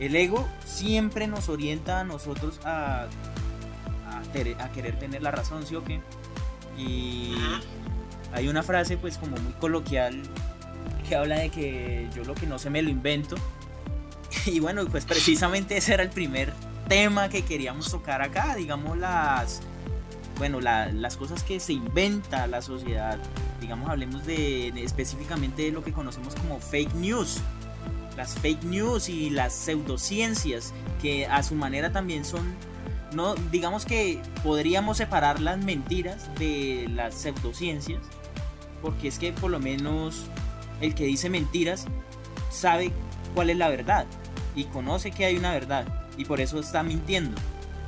El 0.00 0.16
ego 0.16 0.48
siempre 0.64 1.28
nos 1.28 1.48
orienta 1.48 2.00
a 2.00 2.04
nosotros 2.04 2.58
a, 2.64 3.06
a, 4.08 4.68
querer 4.72 4.98
tener 4.98 5.22
la 5.22 5.30
razón, 5.30 5.64
¿sí 5.64 5.76
o 5.76 5.84
qué? 5.84 6.00
Y 6.76 7.36
hay 8.32 8.48
una 8.48 8.64
frase 8.64 8.96
pues 8.96 9.16
como 9.16 9.36
muy 9.36 9.52
coloquial 9.52 10.22
que 11.08 11.14
habla 11.14 11.38
de 11.38 11.50
que 11.50 12.08
yo 12.12 12.24
lo 12.24 12.34
que 12.34 12.48
no 12.48 12.58
sé 12.58 12.70
me 12.70 12.82
lo 12.82 12.90
invento. 12.90 13.36
Y 14.52 14.60
bueno, 14.60 14.84
pues 14.86 15.04
precisamente 15.04 15.76
ese 15.76 15.94
era 15.94 16.02
el 16.02 16.10
primer 16.10 16.52
tema 16.88 17.28
que 17.28 17.42
queríamos 17.42 17.90
tocar 17.90 18.22
acá, 18.22 18.54
digamos 18.54 18.96
las, 18.96 19.60
bueno, 20.38 20.60
las 20.60 21.16
cosas 21.16 21.42
que 21.42 21.58
se 21.58 21.72
inventa 21.72 22.46
la 22.46 22.62
sociedad. 22.62 23.18
Digamos, 23.60 23.90
hablemos 23.90 24.24
de 24.24 24.68
específicamente 24.76 25.62
de 25.62 25.72
lo 25.72 25.82
que 25.82 25.92
conocemos 25.92 26.34
como 26.34 26.60
fake 26.60 26.94
news 26.94 27.40
las 28.16 28.34
fake 28.38 28.64
news 28.64 29.10
y 29.10 29.28
las 29.28 29.52
pseudociencias, 29.52 30.72
que 31.02 31.26
a 31.26 31.42
su 31.42 31.54
manera 31.54 31.92
también 31.92 32.24
son, 32.24 32.54
no, 33.12 33.34
digamos 33.52 33.84
que 33.84 34.22
podríamos 34.42 34.96
separar 34.96 35.38
las 35.38 35.58
mentiras 35.58 36.30
de 36.38 36.88
las 36.94 37.14
pseudociencias, 37.14 38.00
porque 38.80 39.08
es 39.08 39.18
que 39.18 39.34
por 39.34 39.50
lo 39.50 39.60
menos 39.60 40.24
el 40.80 40.94
que 40.94 41.04
dice 41.04 41.28
mentiras 41.28 41.84
sabe 42.50 42.90
cuál 43.34 43.50
es 43.50 43.58
la 43.58 43.68
verdad 43.68 44.06
y 44.56 44.64
conoce 44.64 45.12
que 45.12 45.26
hay 45.26 45.36
una 45.36 45.52
verdad 45.52 45.86
y 46.16 46.24
por 46.24 46.40
eso 46.40 46.58
está 46.58 46.82
mintiendo 46.82 47.40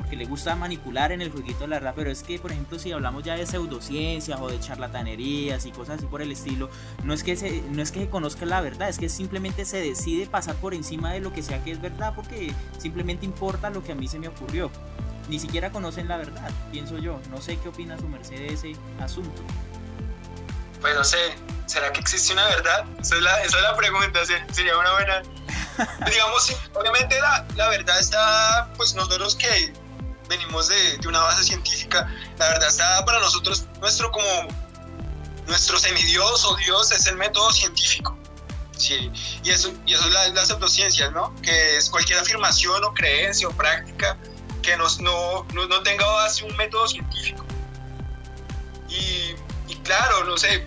que 0.08 0.16
le 0.16 0.24
gusta 0.24 0.54
manipular 0.56 1.12
en 1.12 1.20
el 1.20 1.30
jueguito 1.30 1.60
de 1.60 1.68
la 1.68 1.76
verdad, 1.76 1.92
pero 1.94 2.10
es 2.10 2.22
que, 2.22 2.38
por 2.38 2.50
ejemplo, 2.50 2.78
si 2.78 2.92
hablamos 2.92 3.24
ya 3.24 3.36
de 3.36 3.46
pseudociencias 3.46 4.40
o 4.40 4.48
de 4.48 4.58
charlatanerías 4.58 5.66
y 5.66 5.70
cosas 5.72 5.98
así 5.98 6.06
por 6.06 6.22
el 6.22 6.32
estilo, 6.32 6.70
no 7.04 7.12
es 7.12 7.22
que 7.22 7.36
se, 7.36 7.62
no 7.70 7.82
es 7.82 7.92
que 7.92 8.00
se 8.00 8.08
conozca 8.08 8.46
la 8.46 8.60
verdad, 8.60 8.88
es 8.88 8.98
que 8.98 9.08
simplemente 9.08 9.64
se 9.64 9.80
decide 9.80 10.26
pasar 10.26 10.56
por 10.56 10.74
encima 10.74 11.12
de 11.12 11.20
lo 11.20 11.32
que 11.32 11.42
sea 11.42 11.62
que 11.62 11.72
es 11.72 11.80
verdad 11.80 12.14
porque 12.14 12.54
simplemente 12.78 13.26
importa 13.26 13.70
lo 13.70 13.84
que 13.84 13.92
a 13.92 13.94
mí 13.94 14.08
se 14.08 14.18
me 14.18 14.28
ocurrió. 14.28 14.70
Ni 15.28 15.38
siquiera 15.38 15.70
conocen 15.70 16.08
la 16.08 16.16
verdad, 16.16 16.50
pienso 16.72 16.96
yo. 16.96 17.20
No 17.30 17.42
sé 17.42 17.58
qué 17.58 17.68
opina 17.68 17.98
su 17.98 18.08
merced 18.08 18.38
de 18.38 18.54
ese 18.54 18.76
asunto. 18.98 19.42
Pues 20.80 20.94
no 20.94 21.04
sé, 21.04 21.18
¿será 21.66 21.92
que 21.92 22.00
existe 22.00 22.32
una 22.32 22.46
verdad? 22.46 22.86
Esa 22.98 23.16
es 23.16 23.22
la, 23.22 23.42
esa 23.42 23.56
es 23.58 23.62
la 23.62 23.76
pregunta, 23.76 24.20
sería 24.52 24.78
una 24.78 24.92
buena... 24.92 25.22
Digamos, 26.06 26.56
obviamente 26.74 27.20
la, 27.20 27.46
la 27.56 27.68
verdad 27.68 27.98
está, 27.98 28.70
pues 28.76 28.94
nosotros 28.94 29.36
que 29.36 29.72
venimos 30.28 30.68
de, 30.68 30.98
de, 30.98 31.08
una 31.08 31.20
base 31.20 31.44
científica. 31.44 32.08
La 32.38 32.48
verdad 32.48 32.68
está 32.68 33.04
para 33.04 33.20
nosotros, 33.20 33.64
nuestro 33.80 34.10
como, 34.10 34.48
nuestro 35.46 35.78
semidios 35.78 36.44
o 36.44 36.56
Dios 36.56 36.92
es 36.92 37.06
el 37.06 37.16
método 37.16 37.50
científico. 37.52 38.16
Sí, 38.76 39.10
y 39.42 39.50
eso, 39.50 39.72
y 39.86 39.94
eso 39.94 40.06
es 40.06 40.12
la, 40.12 40.28
las 40.28 40.48
pseudociencias, 40.48 41.10
¿no? 41.12 41.34
Que 41.42 41.76
es 41.76 41.90
cualquier 41.90 42.20
afirmación 42.20 42.84
o 42.84 42.94
creencia 42.94 43.48
o 43.48 43.50
práctica 43.50 44.16
que 44.62 44.76
nos, 44.76 45.00
no, 45.00 45.44
no, 45.52 45.66
no 45.66 45.82
tenga 45.82 46.06
base 46.06 46.44
un 46.44 46.56
método 46.56 46.86
científico. 46.86 47.44
Y, 48.88 49.34
y, 49.66 49.76
claro, 49.82 50.24
no 50.24 50.36
sé, 50.36 50.66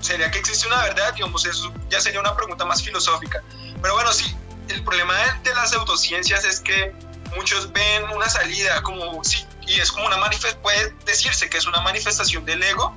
sería 0.00 0.30
que 0.30 0.38
existe 0.38 0.66
una 0.66 0.82
verdad, 0.82 1.14
digamos, 1.14 1.46
eso 1.46 1.72
ya 1.88 2.00
sería 2.00 2.20
una 2.20 2.34
pregunta 2.34 2.64
más 2.64 2.82
filosófica. 2.82 3.42
Pero 3.80 3.94
bueno, 3.94 4.12
sí, 4.12 4.34
el 4.68 4.82
problema 4.84 5.14
de, 5.16 5.50
de 5.50 5.54
las 5.54 5.70
pseudociencias 5.70 6.44
es 6.44 6.60
que 6.60 6.94
muchos 7.36 7.72
ven 7.72 8.04
una 8.14 8.28
salida 8.28 8.82
como, 8.82 9.22
sí, 9.24 9.44
y 9.66 9.80
es 9.80 9.90
como 9.90 10.06
una 10.06 10.16
manifestación, 10.16 10.62
puede 10.62 10.94
decirse 11.04 11.48
que 11.48 11.58
es 11.58 11.66
una 11.66 11.80
manifestación 11.80 12.44
del 12.44 12.62
ego, 12.62 12.94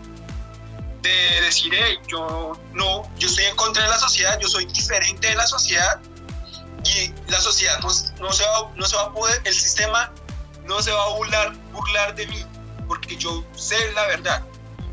de 1.01 1.41
decir, 1.41 1.73
hey, 1.75 1.97
yo 2.07 2.59
no, 2.73 3.09
yo 3.17 3.27
estoy 3.27 3.45
en 3.45 3.55
contra 3.55 3.83
de 3.83 3.89
la 3.89 3.99
sociedad, 3.99 4.37
yo 4.39 4.47
soy 4.47 4.65
diferente 4.65 5.27
de 5.27 5.35
la 5.35 5.47
sociedad, 5.47 5.99
y 6.83 7.13
la 7.29 7.39
sociedad 7.39 7.79
pues, 7.81 8.13
no, 8.19 8.31
se 8.31 8.43
va, 8.45 8.71
no 8.75 8.85
se 8.85 8.95
va 8.95 9.03
a 9.03 9.11
poder, 9.11 9.41
el 9.45 9.53
sistema 9.53 10.11
no 10.65 10.81
se 10.81 10.91
va 10.91 11.03
a 11.03 11.09
burlar, 11.09 11.55
burlar 11.71 12.15
de 12.15 12.27
mí, 12.27 12.45
porque 12.87 13.15
yo 13.15 13.43
sé 13.55 13.91
la 13.93 14.05
verdad. 14.07 14.43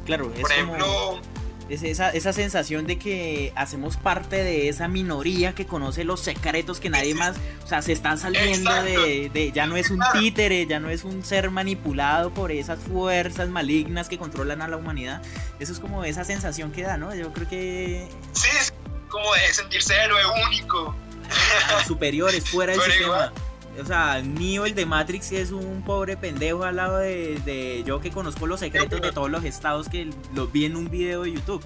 Claro, 0.04 0.30
es 0.34 0.40
Por 0.40 0.52
ejemplo, 0.52 0.86
como 0.86 1.33
es 1.68 1.82
esa, 1.82 2.10
esa 2.10 2.32
sensación 2.32 2.86
de 2.86 2.98
que 2.98 3.52
hacemos 3.56 3.96
parte 3.96 4.42
de 4.42 4.68
esa 4.68 4.88
minoría 4.88 5.54
que 5.54 5.66
conoce 5.66 6.04
los 6.04 6.20
secretos 6.20 6.80
que 6.80 6.90
nadie 6.90 7.14
más, 7.14 7.36
o 7.64 7.66
sea, 7.66 7.82
se 7.82 7.92
están 7.92 8.18
saliendo 8.18 8.70
de, 8.82 9.30
de, 9.32 9.52
ya 9.52 9.66
no 9.66 9.76
es 9.76 9.90
un 9.90 10.00
títere, 10.12 10.66
ya 10.66 10.80
no 10.80 10.90
es 10.90 11.04
un 11.04 11.24
ser 11.24 11.50
manipulado 11.50 12.32
por 12.32 12.52
esas 12.52 12.78
fuerzas 12.80 13.48
malignas 13.48 14.08
que 14.08 14.18
controlan 14.18 14.62
a 14.62 14.68
la 14.68 14.76
humanidad. 14.76 15.22
Eso 15.58 15.72
es 15.72 15.80
como 15.80 16.04
esa 16.04 16.24
sensación 16.24 16.72
que 16.72 16.82
da, 16.82 16.96
¿no? 16.96 17.14
Yo 17.14 17.32
creo 17.32 17.48
que... 17.48 18.08
Sí, 18.32 18.48
es 18.58 18.74
como 19.08 19.32
de 19.34 19.52
sentirse 19.52 19.94
héroe 19.94 20.22
único. 20.46 20.94
Superiores, 21.86 22.48
fuera 22.48 22.72
del 22.72 22.80
Pero 22.80 22.92
sistema. 22.92 23.14
igual. 23.14 23.32
O 23.80 23.84
sea, 23.84 24.20
Neo, 24.22 24.66
el 24.66 24.74
de 24.74 24.86
Matrix, 24.86 25.32
es 25.32 25.50
un 25.50 25.82
pobre 25.84 26.16
pendejo 26.16 26.62
al 26.64 26.76
lado 26.76 26.98
de, 26.98 27.40
de 27.44 27.82
yo 27.84 28.00
que 28.00 28.10
conozco 28.10 28.46
los 28.46 28.60
secretos 28.60 29.00
de 29.00 29.10
todos 29.12 29.30
los 29.30 29.42
estados 29.44 29.88
que 29.88 30.10
los 30.34 30.52
vi 30.52 30.66
en 30.66 30.76
un 30.76 30.88
video 30.90 31.22
de 31.22 31.32
YouTube. 31.32 31.64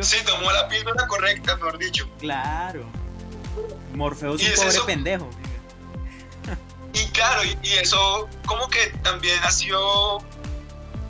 ¿Sí 0.00 0.16
tomó 0.24 0.50
la 0.50 0.66
píldora 0.68 1.06
correcta, 1.06 1.54
mejor 1.56 1.78
dicho. 1.78 2.08
Claro. 2.18 2.84
Morfeo 3.94 4.34
es 4.34 4.40
un 4.42 4.46
es 4.48 4.54
pobre 4.56 4.68
eso. 4.70 4.86
pendejo. 4.86 5.30
Y 6.94 7.06
claro, 7.08 7.42
y, 7.44 7.56
y 7.62 7.72
eso 7.74 8.28
como 8.46 8.68
que 8.68 8.88
también 9.02 9.38
ha 9.44 9.50
sido, 9.50 10.22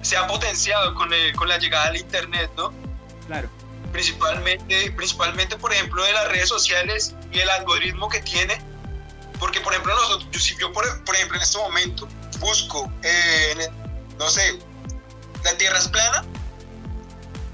se 0.02 0.16
ha 0.16 0.26
potenciado 0.26 0.94
con, 0.94 1.12
el- 1.12 1.34
con 1.34 1.48
la 1.48 1.58
llegada 1.58 1.86
del 1.86 1.96
Internet, 2.02 2.50
¿no? 2.56 2.72
Claro. 3.26 3.48
Principalmente, 3.92 4.90
principalmente, 4.92 5.56
por 5.56 5.72
ejemplo, 5.72 6.02
de 6.04 6.12
las 6.12 6.28
redes 6.28 6.48
sociales 6.48 7.14
y 7.32 7.38
el 7.40 7.50
algoritmo 7.50 8.08
que 8.08 8.20
tiene. 8.20 8.58
Porque, 9.42 9.60
por 9.60 9.72
ejemplo, 9.72 9.92
nosotros, 9.92 10.28
yo, 10.30 10.38
si 10.38 10.56
yo, 10.56 10.72
por, 10.72 10.84
por 11.02 11.16
ejemplo, 11.16 11.36
en 11.36 11.42
este 11.42 11.58
momento 11.58 12.06
busco, 12.38 12.88
eh, 13.02 13.68
no 14.16 14.30
sé, 14.30 14.56
la 15.42 15.58
Tierra 15.58 15.78
es 15.78 15.88
plana, 15.88 16.24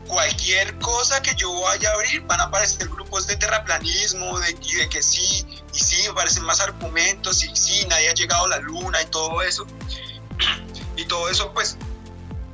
cualquier 0.06 0.78
cosa 0.80 1.22
que 1.22 1.34
yo 1.36 1.50
vaya 1.62 1.88
a 1.88 1.94
abrir 1.94 2.20
van 2.26 2.42
a 2.42 2.44
aparecer 2.44 2.90
grupos 2.90 3.26
de 3.26 3.36
terraplanismo, 3.36 4.38
de, 4.38 4.54
y 4.60 4.74
de 4.74 4.88
que 4.90 5.02
sí, 5.02 5.46
y 5.72 5.78
sí, 5.78 6.06
aparecen 6.06 6.44
más 6.44 6.60
argumentos, 6.60 7.42
y 7.42 7.56
sí, 7.56 7.86
nadie 7.88 8.10
ha 8.10 8.12
llegado 8.12 8.44
a 8.44 8.48
la 8.48 8.58
luna 8.58 9.00
y 9.00 9.06
todo 9.06 9.40
eso. 9.40 9.66
Y 10.94 11.06
todo 11.06 11.30
eso, 11.30 11.54
pues, 11.54 11.78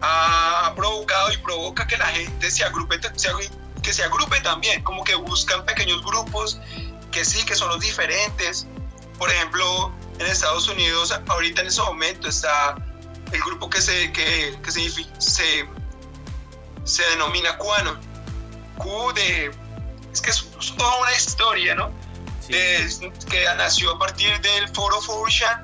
ha 0.00 0.72
provocado 0.76 1.32
y 1.32 1.38
provoca 1.38 1.88
que 1.88 1.96
la 1.96 2.06
gente 2.06 2.52
se 2.52 2.62
agrupe, 2.62 3.00
se 3.16 3.30
que 3.82 3.92
se 3.92 4.04
agrupe 4.04 4.40
también, 4.42 4.84
como 4.84 5.02
que 5.02 5.16
buscan 5.16 5.64
pequeños 5.64 6.04
grupos 6.04 6.60
que 7.10 7.24
sí, 7.24 7.44
que 7.44 7.56
son 7.56 7.68
los 7.70 7.80
diferentes. 7.80 8.68
Por 9.24 9.32
ejemplo, 9.32 9.90
en 10.18 10.26
Estados 10.26 10.68
Unidos, 10.68 11.18
ahorita 11.28 11.62
en 11.62 11.68
ese 11.68 11.80
momento 11.80 12.28
está 12.28 12.76
el 13.32 13.40
grupo 13.40 13.70
que 13.70 13.80
se, 13.80 14.12
que, 14.12 14.54
que 14.62 14.70
se, 14.70 14.90
se, 15.16 15.66
se 16.84 17.02
denomina 17.06 17.56
QAnon. 17.56 17.98
Q 18.76 19.12
de... 19.14 19.50
Es 20.12 20.20
que 20.20 20.28
es, 20.28 20.46
es 20.60 20.76
toda 20.76 20.94
una 21.00 21.12
historia, 21.14 21.74
¿no? 21.74 21.90
Sí. 22.46 22.52
De- 22.52 23.12
que 23.30 23.46
nació 23.56 23.92
a 23.92 23.98
partir 23.98 24.38
del 24.42 24.68
foro 24.74 25.00
4chan 25.00 25.62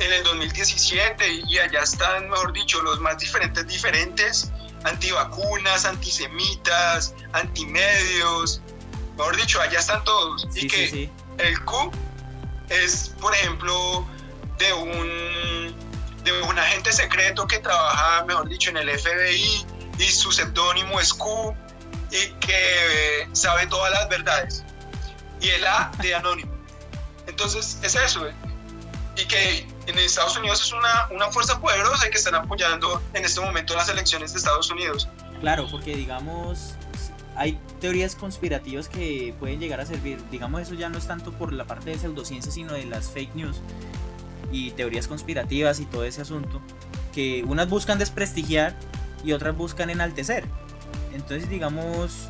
en 0.00 0.12
el 0.12 0.24
2017 0.24 1.42
y 1.46 1.58
allá 1.58 1.82
están, 1.82 2.28
mejor 2.28 2.52
dicho, 2.52 2.82
los 2.82 2.98
más 2.98 3.18
diferentes 3.18 3.68
diferentes, 3.68 4.50
antivacunas, 4.82 5.84
antisemitas, 5.84 7.14
antimedios, 7.34 8.60
mejor 9.16 9.36
dicho, 9.36 9.60
allá 9.60 9.78
están 9.78 10.02
todos. 10.02 10.44
Sí, 10.50 10.64
y 10.64 10.66
que 10.66 10.90
sí. 10.90 11.10
el 11.38 11.64
Q 11.64 11.92
es, 12.70 13.10
por 13.20 13.34
ejemplo, 13.34 14.06
de 14.58 14.72
un, 14.72 15.74
de 16.24 16.42
un 16.42 16.58
agente 16.58 16.92
secreto 16.92 17.46
que 17.46 17.58
trabaja, 17.58 18.24
mejor 18.24 18.48
dicho, 18.48 18.70
en 18.70 18.78
el 18.78 18.98
FBI 18.98 19.66
y 19.98 20.04
su 20.04 20.32
seudónimo 20.32 20.98
es 21.00 21.12
Q 21.12 21.54
y 22.10 22.30
que 22.40 23.28
sabe 23.32 23.66
todas 23.66 23.92
las 23.92 24.08
verdades. 24.08 24.64
Y 25.40 25.48
el 25.50 25.66
A 25.66 25.90
de 26.00 26.14
anónimo. 26.14 26.52
Entonces, 27.26 27.78
es 27.82 27.94
eso. 27.94 28.26
¿eh? 28.26 28.34
Y 29.16 29.24
que 29.26 29.66
en 29.86 29.98
Estados 29.98 30.36
Unidos 30.36 30.62
es 30.62 30.72
una, 30.72 31.08
una 31.10 31.30
fuerza 31.30 31.60
poderosa 31.60 32.08
que 32.10 32.16
están 32.16 32.34
apoyando 32.34 33.02
en 33.14 33.24
este 33.24 33.40
momento 33.40 33.74
las 33.74 33.88
elecciones 33.88 34.32
de 34.32 34.38
Estados 34.38 34.70
Unidos. 34.70 35.08
Claro, 35.40 35.66
porque 35.70 35.96
digamos, 35.96 36.74
hay 37.36 37.58
teorías 37.80 38.14
conspirativas 38.14 38.88
que 38.88 39.34
pueden 39.38 39.60
llegar 39.60 39.80
a 39.80 39.86
servir. 39.86 40.18
Digamos, 40.30 40.62
eso 40.62 40.74
ya 40.74 40.88
no 40.88 40.98
es 40.98 41.06
tanto 41.06 41.32
por 41.32 41.52
la 41.52 41.66
parte 41.66 41.90
de 41.90 41.98
pseudociencia, 41.98 42.52
sino 42.52 42.72
de 42.72 42.84
las 42.84 43.10
fake 43.10 43.34
news 43.34 43.60
y 44.52 44.72
teorías 44.72 45.08
conspirativas 45.08 45.80
y 45.80 45.86
todo 45.86 46.04
ese 46.04 46.22
asunto. 46.22 46.60
Que 47.12 47.44
unas 47.46 47.68
buscan 47.68 47.98
desprestigiar 47.98 48.76
y 49.24 49.32
otras 49.32 49.56
buscan 49.56 49.90
enaltecer. 49.90 50.44
Entonces, 51.12 51.48
digamos, 51.48 52.28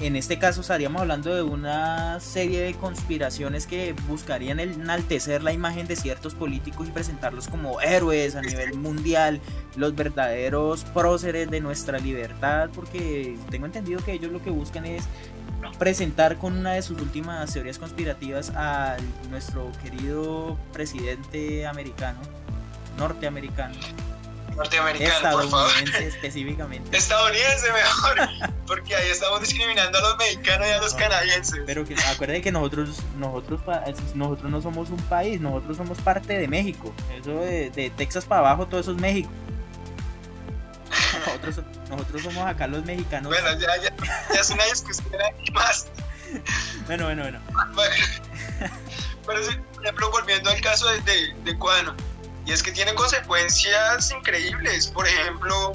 en 0.00 0.16
este 0.16 0.38
caso 0.38 0.60
estaríamos 0.60 1.02
hablando 1.02 1.34
de 1.34 1.42
una 1.42 2.18
serie 2.20 2.60
de 2.60 2.74
conspiraciones 2.74 3.66
que 3.66 3.94
buscarían 4.08 4.58
enaltecer 4.58 5.42
la 5.42 5.52
imagen 5.52 5.86
de 5.86 5.96
ciertos 5.96 6.34
políticos 6.34 6.88
y 6.88 6.90
presentarlos 6.90 7.48
como 7.48 7.80
héroes 7.80 8.34
a 8.34 8.40
nivel 8.40 8.74
mundial, 8.74 9.40
los 9.76 9.94
verdaderos 9.94 10.84
próceres 10.84 11.50
de 11.50 11.60
nuestra 11.60 11.98
libertad, 11.98 12.70
porque 12.74 13.36
tengo 13.50 13.66
entendido 13.66 14.04
que 14.04 14.12
ellos 14.12 14.32
lo 14.32 14.42
que 14.42 14.50
buscan 14.50 14.84
es 14.84 15.04
presentar 15.78 16.36
con 16.38 16.58
una 16.58 16.72
de 16.72 16.82
sus 16.82 17.00
últimas 17.00 17.52
teorías 17.52 17.78
conspirativas 17.78 18.52
a 18.54 18.96
nuestro 19.30 19.70
querido 19.82 20.58
presidente 20.72 21.66
americano, 21.66 22.18
norteamericano, 22.98 23.74
Norteamericano, 24.56 25.30
por 25.32 25.50
favor. 25.50 25.70
específicamente. 26.00 26.96
Estadounidense 26.96 27.72
mejor, 27.72 28.50
porque 28.66 28.94
ahí 28.94 29.10
estamos 29.10 29.40
discriminando 29.40 29.98
a 29.98 30.00
los 30.00 30.16
mexicanos 30.16 30.66
y 30.66 30.70
a 30.70 30.78
los 30.78 30.94
canadienses. 30.94 31.60
Pero 31.66 31.84
que 31.84 31.94
acuérdate 31.94 32.42
que 32.42 32.52
nosotros, 32.52 33.00
nosotros, 33.18 33.60
nosotros 34.14 34.50
no 34.50 34.62
somos 34.62 34.90
un 34.90 35.02
país, 35.02 35.40
nosotros 35.40 35.76
somos 35.76 35.98
parte 36.00 36.38
de 36.38 36.48
México. 36.48 36.92
Eso 37.18 37.32
de, 37.40 37.70
de 37.70 37.90
Texas 37.90 38.24
para 38.24 38.40
abajo, 38.40 38.66
todo 38.66 38.80
eso 38.80 38.92
es 38.92 38.98
México. 38.98 39.30
Nosotros, 41.26 41.64
nosotros 41.90 42.22
somos 42.22 42.46
acá 42.46 42.66
los 42.66 42.84
mexicanos. 42.84 43.32
Bueno, 43.32 43.58
ya, 43.58 43.76
ya, 43.82 43.94
ya 44.32 44.40
es 44.40 44.50
una 44.50 44.64
discusión 44.64 45.14
aquí 45.22 45.50
más. 45.52 45.88
bueno, 46.86 47.04
bueno. 47.06 47.22
bueno. 47.22 47.40
Bueno, 47.74 47.94
pero 49.26 49.40
por 49.72 49.82
ejemplo, 49.82 50.10
volviendo 50.10 50.50
al 50.50 50.60
caso 50.60 50.88
de, 50.90 51.00
de, 51.00 51.34
de 51.44 51.58
Cuano, 51.58 51.94
y 52.46 52.52
es 52.52 52.62
que 52.62 52.72
tiene 52.72 52.94
consecuencias 52.94 54.10
increíbles. 54.10 54.88
Por 54.88 55.06
ejemplo, 55.06 55.72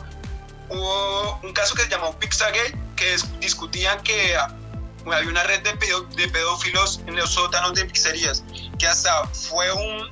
hubo 0.69 1.39
un 1.43 1.53
caso 1.53 1.75
que 1.75 1.83
se 1.83 1.89
llamó 1.89 2.17
Pizzagate, 2.19 2.77
que 2.95 3.15
discutían 3.39 4.01
que 4.03 4.35
había 4.37 5.29
una 5.29 5.43
red 5.43 5.61
de, 5.63 6.27
pedófilos 6.27 7.01
en 7.07 7.15
los 7.15 7.31
sótanos 7.31 7.73
de 7.73 7.85
pizzerías, 7.85 8.43
que 8.77 8.87
hasta 8.87 9.25
fue 9.27 9.71
un, 9.71 10.09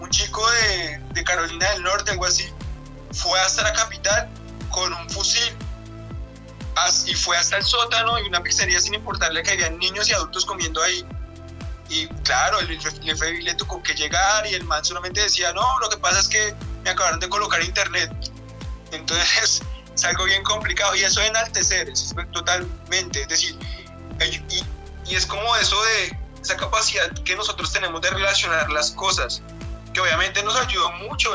un 0.00 0.10
chico 0.10 0.48
de, 0.50 0.98
de 1.12 1.24
Carolina 1.24 1.70
del 1.72 1.82
Norte, 1.82 2.12
algo 2.12 2.26
así, 2.26 2.48
fue 3.12 3.38
hasta 3.40 3.62
la 3.62 3.72
capital 3.72 4.28
con 4.70 4.92
un 4.92 5.10
fusil 5.10 5.56
y 7.06 7.14
fue 7.14 7.36
hasta 7.36 7.56
el 7.56 7.64
sótano 7.64 8.18
y 8.18 8.28
una 8.28 8.42
pizzería 8.42 8.78
sin 8.78 8.94
importarle 8.94 9.42
que 9.42 9.52
había 9.52 9.70
niños 9.70 10.08
y 10.10 10.12
adultos 10.12 10.44
comiendo 10.44 10.82
ahí. 10.82 11.04
Y 11.88 12.06
claro, 12.24 12.58
el, 12.60 12.80
FBI 12.80 13.42
le 13.42 13.54
tocó 13.54 13.82
que 13.82 13.94
llegar 13.94 14.46
y 14.46 14.54
el 14.54 14.64
man 14.64 14.84
solamente 14.84 15.20
decía, 15.20 15.52
no, 15.52 15.78
lo 15.78 15.88
que 15.88 15.96
pasa 15.98 16.20
es 16.20 16.28
que 16.28 16.54
me 16.82 16.90
acabaron 16.90 17.20
de 17.20 17.28
colocar 17.28 17.62
internet. 17.62 18.10
Entonces 18.92 19.62
es 19.94 20.04
algo 20.04 20.24
bien 20.24 20.42
complicado 20.42 20.94
y 20.94 21.02
eso 21.02 21.20
de 21.20 21.28
enaltecer, 21.28 21.88
es 21.88 22.14
totalmente, 22.32 23.22
es 23.22 23.28
decir, 23.28 23.58
y, 24.20 24.64
y 25.10 25.14
es 25.14 25.26
como 25.26 25.56
eso 25.56 25.80
de 25.84 26.18
esa 26.42 26.56
capacidad 26.56 27.10
que 27.24 27.34
nosotros 27.36 27.72
tenemos 27.72 28.00
de 28.02 28.10
relacionar 28.10 28.70
las 28.70 28.92
cosas, 28.92 29.42
que 29.92 30.00
obviamente 30.00 30.42
nos 30.42 30.56
ayudó 30.56 30.92
mucho 30.92 31.30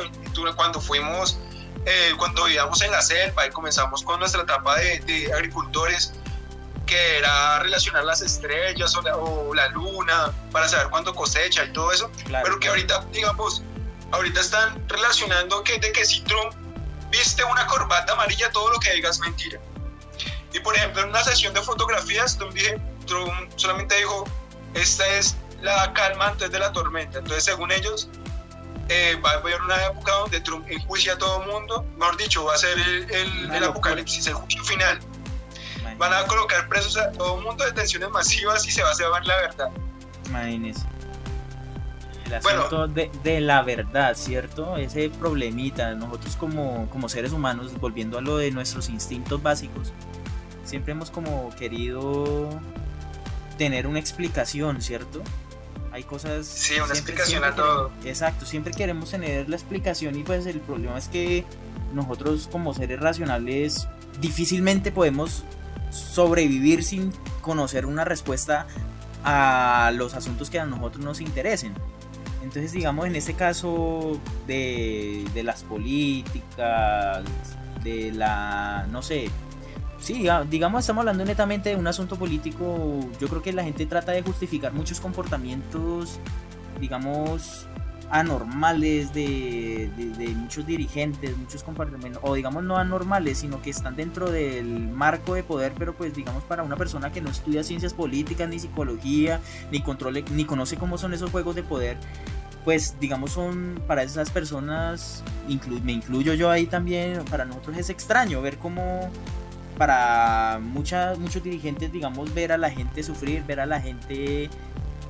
cuando 0.55 0.79
fuimos, 0.79 1.37
eh, 1.85 2.13
cuando 2.17 2.45
vivíamos 2.45 2.81
en 2.81 2.91
la 2.91 3.01
selva 3.01 3.45
y 3.45 3.49
comenzamos 3.49 4.03
con 4.03 4.19
nuestra 4.19 4.43
etapa 4.43 4.77
de, 4.77 5.31
agricultores, 5.33 6.13
que 6.91 7.19
era 7.19 7.59
relacionar 7.59 8.03
las 8.03 8.21
estrellas 8.21 8.93
o 8.97 9.53
la, 9.53 9.69
luna 9.69 10.33
para 10.51 10.67
saber 10.67 10.89
cuándo 10.89 11.15
cosecha 11.15 11.63
y 11.63 11.71
todo 11.71 11.89
eso, 11.93 12.11
pero 12.43 12.59
que 12.59 12.67
ahorita, 12.67 13.05
digamos, 13.13 13.63
ahorita 14.11 14.41
están 14.41 14.89
relacionando 14.89 15.63
que 15.63 15.79
de 15.79 15.89
que 15.93 16.03
si 16.03 16.19
Trump 16.23 16.53
viste 17.09 17.45
una 17.45 17.65
corbata 17.67 18.11
amarilla, 18.11 18.51
todo 18.51 18.73
lo 18.73 18.79
que 18.79 18.91
digas 18.91 19.15
es 19.15 19.19
mentira. 19.21 19.57
Y 20.51 20.59
por 20.59 20.75
ejemplo, 20.75 21.03
en 21.03 21.09
una 21.11 21.23
sesión 21.23 21.53
de 21.53 21.61
fotografías, 21.61 22.37
Trump, 22.37 22.51
dije, 22.51 22.77
Trump 23.07 23.49
solamente 23.55 23.95
dijo, 23.95 24.25
esta 24.73 25.07
es 25.07 25.37
la 25.61 25.93
calma 25.93 26.27
antes 26.27 26.51
de 26.51 26.59
la 26.59 26.73
tormenta. 26.73 27.19
Entonces, 27.19 27.45
según 27.45 27.71
ellos, 27.71 28.09
eh, 28.89 29.17
va 29.25 29.31
a 29.31 29.33
haber 29.35 29.61
una 29.61 29.81
época 29.85 30.11
donde 30.11 30.41
Trump 30.41 30.67
enjuicia 30.69 31.13
a 31.13 31.17
todo 31.17 31.41
el 31.41 31.47
mundo, 31.49 31.85
mejor 31.95 32.17
dicho, 32.17 32.43
va 32.43 32.55
a 32.55 32.57
ser 32.57 32.77
el, 32.77 33.63
apocalipsis, 33.63 34.27
el 34.27 34.33
juicio 34.33 34.61
final. 34.65 34.99
Van 36.01 36.11
a 36.15 36.25
colocar 36.25 36.67
presos 36.67 36.97
a 36.97 37.11
todo 37.11 37.37
el 37.37 37.43
mundo, 37.45 37.63
detenciones 37.63 38.09
masivas 38.09 38.67
y 38.67 38.71
se 38.71 38.81
va 38.81 38.89
a 38.89 38.95
saber 38.95 39.23
la 39.23 39.37
verdad. 39.37 39.69
Imagínese. 40.29 40.81
El 42.25 42.33
asunto 42.33 42.87
de, 42.87 43.39
la 43.39 43.61
verdad, 43.61 44.15
¿cierto? 44.15 44.77
Ese 44.77 45.11
problemita, 45.11 45.93
nosotros 45.93 46.35
como, 46.37 46.89
como 46.89 47.07
seres 47.07 47.33
humanos, 47.33 47.71
volviendo 47.79 48.17
a 48.17 48.21
lo 48.21 48.37
de 48.37 48.49
nuestros 48.49 48.89
instintos 48.89 49.43
básicos, 49.43 49.93
siempre 50.63 50.93
hemos 50.93 51.11
como 51.11 51.55
querido 51.55 52.49
tener 53.59 53.85
una 53.85 53.99
explicación, 53.99 54.81
¿cierto? 54.81 55.21
Hay 55.91 56.03
cosas... 56.03 56.47
Sí, 56.47 56.79
una 56.79 56.93
explicación 56.93 57.43
a 57.43 57.53
todo. 57.53 57.91
exacto, 58.05 58.47
siempre 58.47 58.73
queremos 58.73 59.11
tener 59.11 59.47
la 59.47 59.55
explicación 59.55 60.17
y 60.17 60.23
pues 60.23 60.47
el 60.47 60.61
problema 60.61 60.97
es 60.97 61.09
que 61.09 61.45
nosotros 61.93 62.49
como 62.51 62.73
seres 62.73 62.99
racionales 62.99 63.87
difícilmente 64.19 64.91
podemos 64.91 65.43
sobrevivir 65.91 66.83
sin 66.83 67.11
conocer 67.41 67.85
una 67.85 68.05
respuesta 68.05 68.67
a 69.23 69.91
los 69.95 70.15
asuntos 70.15 70.49
que 70.49 70.59
a 70.59 70.65
nosotros 70.65 71.03
nos 71.03 71.21
interesen. 71.21 71.73
Entonces, 72.41 72.71
digamos, 72.71 73.05
en 73.05 73.15
este 73.15 73.35
caso 73.35 74.19
de, 74.47 75.25
de 75.33 75.43
las 75.43 75.63
políticas, 75.63 77.23
de 77.83 78.11
la, 78.11 78.87
no 78.91 79.01
sé, 79.01 79.29
sí, 79.99 80.27
digamos, 80.49 80.81
estamos 80.81 81.01
hablando 81.01 81.23
netamente 81.23 81.69
de 81.69 81.75
un 81.75 81.87
asunto 81.87 82.17
político. 82.17 82.99
Yo 83.19 83.27
creo 83.27 83.41
que 83.41 83.53
la 83.53 83.63
gente 83.63 83.85
trata 83.85 84.11
de 84.11 84.23
justificar 84.23 84.73
muchos 84.73 84.99
comportamientos, 84.99 86.19
digamos, 86.79 87.67
anormales 88.11 89.13
de, 89.13 89.89
muchos 90.35 90.65
dirigentes, 90.67 91.35
muchos 91.37 91.63
comportamientos, 91.63 92.21
o 92.23 92.35
digamos 92.35 92.63
no 92.63 92.77
anormales, 92.77 93.39
sino 93.39 93.61
que 93.61 93.69
están 93.69 93.95
dentro 93.95 94.29
del 94.29 94.65
marco 94.65 95.33
de 95.33 95.43
poder, 95.43 95.73
pero 95.77 95.95
pues 95.95 96.13
digamos 96.13 96.43
para 96.43 96.63
una 96.63 96.75
persona 96.75 97.11
que 97.11 97.21
no 97.21 97.29
estudia 97.29 97.63
ciencias 97.63 97.93
políticas, 97.93 98.49
ni 98.49 98.59
psicología, 98.59 99.39
ni 99.71 99.81
controle, 99.81 100.25
ni 100.31 100.45
conoce 100.45 100.77
cómo 100.77 100.97
son 100.97 101.13
esos 101.13 101.31
juegos 101.31 101.55
de 101.55 101.63
poder, 101.63 101.97
pues 102.65 102.97
digamos 102.99 103.31
son 103.31 103.81
para 103.87 104.03
esas 104.03 104.29
personas, 104.29 105.23
me 105.83 105.93
incluyo 105.93 106.33
yo 106.33 106.49
ahí 106.49 106.67
también, 106.67 107.23
para 107.25 107.45
nosotros 107.45 107.77
es 107.77 107.89
extraño 107.89 108.41
ver 108.41 108.57
cómo 108.57 109.09
para 109.77 110.59
muchas, 110.61 111.17
muchos 111.17 111.41
dirigentes, 111.41 111.91
digamos, 111.91 112.31
ver 112.35 112.51
a 112.51 112.57
la 112.57 112.69
gente 112.69 113.01
sufrir, 113.01 113.43
ver 113.45 113.61
a 113.61 113.65
la 113.65 113.81
gente 113.81 114.47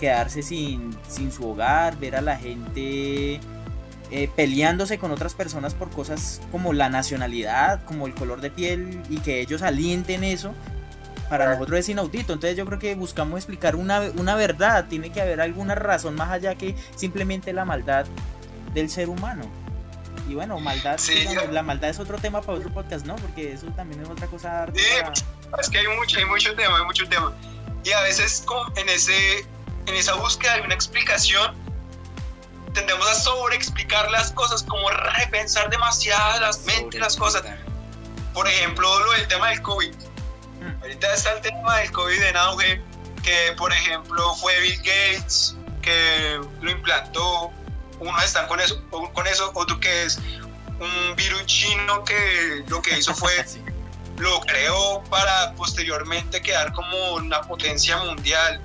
quedarse 0.02 0.42
sin, 0.42 0.98
sin 1.08 1.32
su 1.32 1.48
hogar, 1.48 1.98
ver 1.98 2.16
a 2.16 2.22
la 2.22 2.36
gente 2.36 3.40
eh, 4.10 4.30
peleándose 4.36 4.98
con 4.98 5.12
otras 5.12 5.36
personas 5.36 5.76
por 5.76 5.90
cosas 5.92 6.42
como 6.52 6.74
la 6.74 6.90
nacionalidad, 6.90 7.86
como 7.86 8.08
el 8.08 8.16
color 8.16 8.42
de 8.42 8.50
piel 8.50 9.02
y 9.10 9.20
que 9.20 9.40
ellos 9.40 9.62
alienten 9.62 10.24
eso, 10.24 10.54
para 11.30 11.54
nosotros 11.54 11.80
es 11.80 11.88
inaudito. 11.88 12.34
Entonces 12.34 12.58
yo 12.58 12.66
creo 12.66 12.80
que 12.80 12.96
buscamos 12.96 13.38
explicar 13.38 13.78
una, 13.78 14.02
una 14.18 14.36
verdad, 14.36 14.88
tiene 14.90 15.12
que 15.12 15.22
haber 15.22 15.40
alguna 15.40 15.76
razón 15.76 16.16
más 16.16 16.32
allá 16.32 16.56
que 16.56 16.76
simplemente 16.96 17.54
la 17.54 17.64
maldad 17.64 18.06
del 18.74 18.90
ser 18.90 19.08
humano. 19.08 19.44
Y 20.28 20.34
bueno, 20.34 20.60
maldad, 20.60 21.00
la 21.52 21.62
maldad 21.64 21.90
es 21.90 22.00
otro 22.00 22.18
tema 22.18 22.42
para 22.42 22.58
otro 22.58 22.74
podcast, 22.74 23.06
¿no? 23.06 23.16
Porque 23.18 23.54
eso 23.54 23.68
también 23.76 24.02
es 24.02 24.10
otra 24.10 24.28
cosa. 24.28 24.66
Sí, 24.74 24.82
es 25.60 25.70
que 25.70 25.78
hay 25.78 25.88
mucho, 25.88 26.20
hay 26.20 26.26
mucho 26.26 26.56
tema, 26.56 26.78
hay 26.78 26.86
mucho 26.86 27.08
tema. 27.08 27.34
Y 27.84 27.92
a 27.92 28.02
veces 28.02 28.46
en, 28.76 28.90
ese, 28.90 29.46
en 29.92 29.98
esa 29.98 30.16
búsqueda 30.16 30.56
de 30.56 30.62
una 30.62 30.74
explicación, 30.74 31.56
tendemos 32.74 33.08
a 33.10 33.16
sobreexplicar 33.16 34.10
las 34.10 34.32
cosas, 34.32 34.64
como 34.64 34.90
repensar 34.90 35.70
demasiado 35.70 36.40
las 36.40 36.64
mentes, 36.66 37.00
las 37.00 37.16
cosas. 37.16 37.44
Por 38.34 38.48
ejemplo, 38.48 39.00
lo 39.00 39.12
del 39.12 39.28
tema 39.28 39.50
del 39.50 39.62
COVID. 39.62 39.94
Mm. 40.62 40.82
Ahorita 40.82 41.14
está 41.14 41.34
el 41.34 41.42
tema 41.42 41.78
del 41.80 41.92
COVID 41.92 42.22
en 42.22 42.38
auge, 42.38 42.82
que 43.22 43.54
por 43.58 43.72
ejemplo 43.72 44.34
fue 44.36 44.58
Bill 44.62 44.78
Gates 44.78 45.56
que 45.82 46.40
lo 46.62 46.72
implantó, 46.72 47.52
unos 48.00 48.24
están 48.24 48.48
con 48.48 48.60
eso, 48.60 48.82
con 48.90 49.28
eso, 49.28 49.52
otro 49.54 49.80
que 49.80 50.04
es 50.04 50.20
un 50.80 51.16
virus 51.16 51.46
chino 51.46 52.04
que 52.04 52.64
lo 52.68 52.82
que 52.82 52.98
hizo 52.98 53.14
fue 53.14 53.32
lo 54.18 54.40
creó 54.42 55.04
para 55.10 55.54
posteriormente 55.56 56.42
quedar 56.42 56.72
como 56.74 57.16
una 57.16 57.42
potencia 57.42 57.98
mundial, 57.98 58.62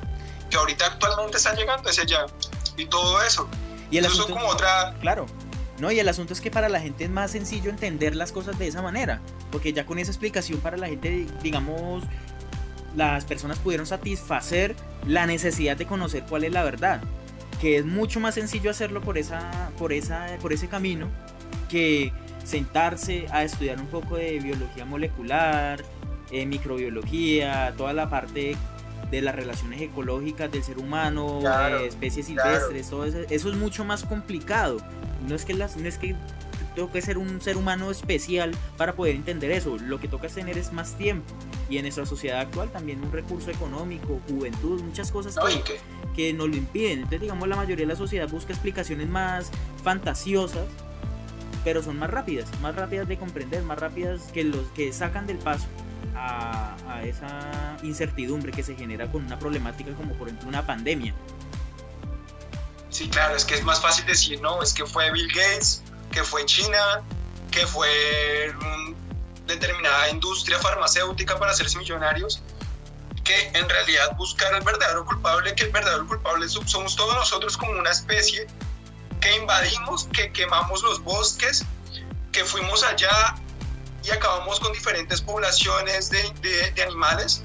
que 0.50 0.56
ahorita 0.56 0.86
actualmente 0.86 1.36
está 1.36 1.54
llegando 1.54 1.88
ese 1.88 2.06
ya 2.06 2.26
y 2.76 2.86
todo 2.86 3.22
eso. 3.22 3.48
Y 3.90 3.98
el 3.98 4.06
asunto, 4.06 4.34
como 4.34 4.46
otra... 4.48 4.94
Claro. 5.00 5.26
No, 5.78 5.92
y 5.92 6.00
el 6.00 6.08
asunto 6.08 6.32
es 6.32 6.40
que 6.40 6.50
para 6.50 6.68
la 6.68 6.80
gente 6.80 7.04
es 7.04 7.10
más 7.10 7.32
sencillo 7.32 7.70
entender 7.70 8.16
las 8.16 8.32
cosas 8.32 8.58
de 8.58 8.66
esa 8.66 8.82
manera, 8.82 9.20
porque 9.52 9.72
ya 9.72 9.84
con 9.84 9.98
esa 9.98 10.10
explicación 10.10 10.60
para 10.60 10.76
la 10.76 10.88
gente, 10.88 11.26
digamos, 11.42 12.02
las 12.96 13.24
personas 13.26 13.58
pudieron 13.58 13.86
satisfacer 13.86 14.74
la 15.06 15.26
necesidad 15.26 15.76
de 15.76 15.86
conocer 15.86 16.24
cuál 16.28 16.44
es 16.44 16.52
la 16.52 16.64
verdad 16.64 17.02
que 17.60 17.78
es 17.78 17.86
mucho 17.86 18.20
más 18.20 18.34
sencillo 18.34 18.70
hacerlo 18.70 19.00
por, 19.00 19.18
esa, 19.18 19.70
por, 19.78 19.92
esa, 19.92 20.26
por 20.40 20.52
ese 20.52 20.68
camino 20.68 21.08
que 21.68 22.12
sentarse 22.44 23.26
a 23.30 23.42
estudiar 23.42 23.80
un 23.80 23.86
poco 23.86 24.16
de 24.16 24.38
biología 24.38 24.84
molecular, 24.84 25.82
eh, 26.30 26.46
microbiología, 26.46 27.74
toda 27.76 27.92
la 27.92 28.08
parte 28.08 28.56
de 29.10 29.22
las 29.22 29.34
relaciones 29.34 29.80
ecológicas 29.80 30.50
del 30.50 30.62
ser 30.62 30.78
humano, 30.78 31.40
especies 31.84 32.26
silvestres, 32.26 32.90
todo 32.90 33.04
eso, 33.04 33.18
eso, 33.28 33.50
es 33.50 33.56
mucho 33.56 33.84
más 33.84 34.04
complicado. 34.04 34.78
No 35.28 35.34
es 35.34 35.44
que 35.44 35.54
las, 35.54 35.76
no 35.76 35.88
es 35.88 35.98
que 35.98 36.16
tengo 36.74 36.92
que 36.92 37.00
ser 37.00 37.16
un 37.16 37.40
ser 37.40 37.56
humano 37.56 37.90
especial 37.90 38.52
para 38.76 38.94
poder 38.94 39.16
entender 39.16 39.50
eso. 39.50 39.76
Lo 39.78 39.98
que 39.98 40.08
toca 40.08 40.28
tener 40.28 40.58
es 40.58 40.72
más 40.72 40.94
tiempo. 40.96 41.32
Y 41.70 41.78
en 41.78 41.82
nuestra 41.82 42.04
sociedad 42.04 42.40
actual 42.40 42.70
también 42.70 43.02
un 43.02 43.10
recurso 43.10 43.50
económico, 43.50 44.20
juventud, 44.28 44.82
muchas 44.82 45.10
cosas 45.10 45.36
que, 45.36 45.78
que 46.14 46.32
nos 46.32 46.48
lo 46.48 46.56
impiden. 46.56 46.98
Entonces, 46.98 47.22
digamos, 47.22 47.48
la 47.48 47.56
mayoría 47.56 47.86
de 47.86 47.92
la 47.92 47.98
sociedad 47.98 48.28
busca 48.28 48.52
explicaciones 48.52 49.08
más 49.08 49.50
fantasiosas, 49.82 50.66
pero 51.64 51.82
son 51.82 51.98
más 51.98 52.10
rápidas, 52.10 52.46
más 52.60 52.76
rápidas 52.76 53.08
de 53.08 53.16
comprender, 53.16 53.62
más 53.62 53.78
rápidas 53.78 54.30
que 54.32 54.44
los 54.44 54.66
que 54.68 54.92
sacan 54.92 55.26
del 55.26 55.38
paso 55.38 55.66
a, 56.16 56.74
a 56.88 57.02
esa 57.02 57.76
incertidumbre 57.82 58.52
que 58.52 58.62
se 58.62 58.74
genera 58.74 59.06
con 59.10 59.24
una 59.24 59.38
problemática 59.38 59.92
como 59.92 60.14
por 60.14 60.28
ejemplo 60.28 60.48
una 60.48 60.66
pandemia. 60.66 61.14
Sí, 62.90 63.08
claro, 63.08 63.36
es 63.36 63.44
que 63.44 63.54
es 63.54 63.62
más 63.62 63.80
fácil 63.80 64.06
decir, 64.06 64.40
no, 64.40 64.62
es 64.62 64.72
que 64.72 64.86
fue 64.86 65.10
Bill 65.12 65.28
Gates, 65.28 65.82
que 66.12 66.24
fue 66.24 66.46
China, 66.46 67.02
que 67.50 67.66
fue 67.66 68.54
una 68.58 68.96
determinada 69.46 70.08
industria 70.10 70.58
farmacéutica 70.58 71.38
para 71.38 71.52
hacerse 71.52 71.78
millonarios, 71.78 72.42
que 73.22 73.48
en 73.54 73.68
realidad 73.68 74.16
buscar 74.16 74.54
al 74.54 74.62
verdadero 74.62 75.04
culpable, 75.04 75.54
que 75.54 75.64
el 75.64 75.72
verdadero 75.72 76.06
culpable 76.06 76.48
somos 76.48 76.96
todos 76.96 77.14
nosotros 77.16 77.56
como 77.56 77.72
una 77.72 77.90
especie 77.90 78.46
que 79.20 79.36
invadimos, 79.36 80.08
que 80.12 80.32
quemamos 80.32 80.82
los 80.82 81.02
bosques, 81.02 81.64
que 82.32 82.44
fuimos 82.44 82.82
allá 82.84 83.34
y 84.06 84.10
acabamos 84.10 84.60
con 84.60 84.72
diferentes 84.72 85.20
poblaciones 85.20 86.10
de, 86.10 86.30
de, 86.74 86.82
animales, 86.82 87.42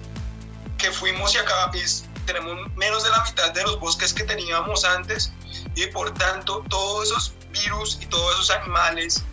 que 0.78 0.92
fuimos 0.92 1.34
y 1.34 1.38
acabamos, 1.40 2.06
tenemos 2.26 2.76
menos 2.76 3.04
de 3.04 3.10
la 3.10 3.24
mitad 3.24 3.52
de 3.52 3.64
los 3.64 3.80
bosques 3.80 4.14
que 4.14 4.24
teníamos 4.24 4.86
antes 4.86 5.32
y 5.76 5.88
por 5.88 6.14
tanto 6.14 6.64
todos 6.70 7.10
esos 7.10 7.34
virus 7.52 7.98
y 8.02 8.06
todos 8.06 8.34
esos 8.36 8.52
animales 8.52 9.24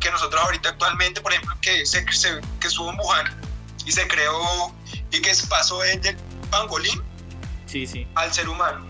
que 0.00 0.10
nosotros 0.10 0.40
ahorita 0.42 0.70
actualmente, 0.70 1.20
por 1.20 1.32
ejemplo, 1.32 1.54
que, 1.60 1.84
se, 1.84 2.04
que 2.04 2.66
estuvo 2.66 2.90
en 2.90 2.98
Wuhan 2.98 3.40
y 3.84 3.92
se 3.92 4.06
creó 4.06 4.72
y 5.10 5.20
que 5.20 5.32
pasó 5.48 5.80
desde 5.80 6.10
el 6.10 6.16
pangolín 6.50 7.02
sí, 7.66 7.86
sí. 7.86 8.06
al 8.14 8.32
ser 8.32 8.48
humano. 8.48 8.86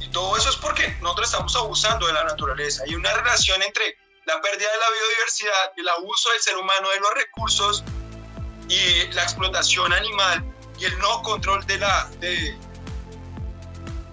Y 0.00 0.08
todo 0.08 0.36
eso 0.36 0.48
es 0.50 0.56
porque 0.56 0.96
nosotros 1.00 1.28
estamos 1.28 1.56
abusando 1.56 2.06
de 2.06 2.12
la 2.12 2.24
naturaleza. 2.24 2.82
Hay 2.86 2.94
una 2.94 3.12
relación 3.12 3.60
entre 3.62 3.96
la 4.34 4.40
pérdida 4.40 4.68
de 4.70 4.78
la 4.78 4.90
biodiversidad, 4.90 5.72
el 5.76 5.88
abuso 5.88 6.30
del 6.30 6.40
ser 6.40 6.56
humano 6.56 6.88
de 6.90 7.00
los 7.00 7.14
recursos 7.14 7.84
y 8.68 9.12
la 9.12 9.22
explotación 9.22 9.92
animal 9.92 10.44
y 10.78 10.84
el 10.84 10.98
no 10.98 11.22
control 11.22 11.64
de 11.66 11.78
la 11.78 12.08
de 12.20 12.56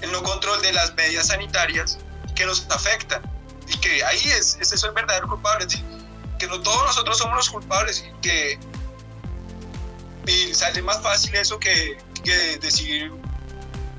el 0.02 0.12
no 0.12 0.24
control 0.24 0.62
de 0.62 0.74
las 0.74 0.94
medidas 0.96 1.28
sanitarias 1.28 2.00
que 2.36 2.46
nos 2.46 2.70
afectan 2.70 3.22
y 3.68 3.78
que 3.78 4.04
ahí 4.04 4.22
es, 4.38 4.58
es 4.60 4.72
eso 4.72 4.88
el 4.88 4.94
verdadero 4.94 5.28
culpable, 5.28 5.68
que 6.40 6.48
no 6.48 6.60
todos 6.62 6.84
nosotros 6.86 7.18
somos 7.18 7.36
los 7.36 7.50
culpables 7.50 8.06
y 8.08 8.22
que 8.22 8.60
y 10.26 10.54
sale 10.54 10.82
más 10.82 11.02
fácil 11.02 11.36
eso 11.36 11.60
que, 11.60 11.98
que 12.24 12.58
decir, 12.60 13.12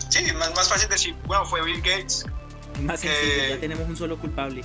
sí, 0.09 0.33
más, 0.35 0.55
más 0.55 0.69
fácil 0.69 0.89
decir, 0.89 1.15
bueno, 1.25 1.45
fue 1.45 1.63
Bill 1.65 1.81
Gates. 1.81 2.25
Más 2.81 3.01
sencillo, 3.01 3.49
ya 3.49 3.61
tenemos 3.61 3.89
un 3.89 3.97
solo 3.97 4.17
culpable. 4.19 4.63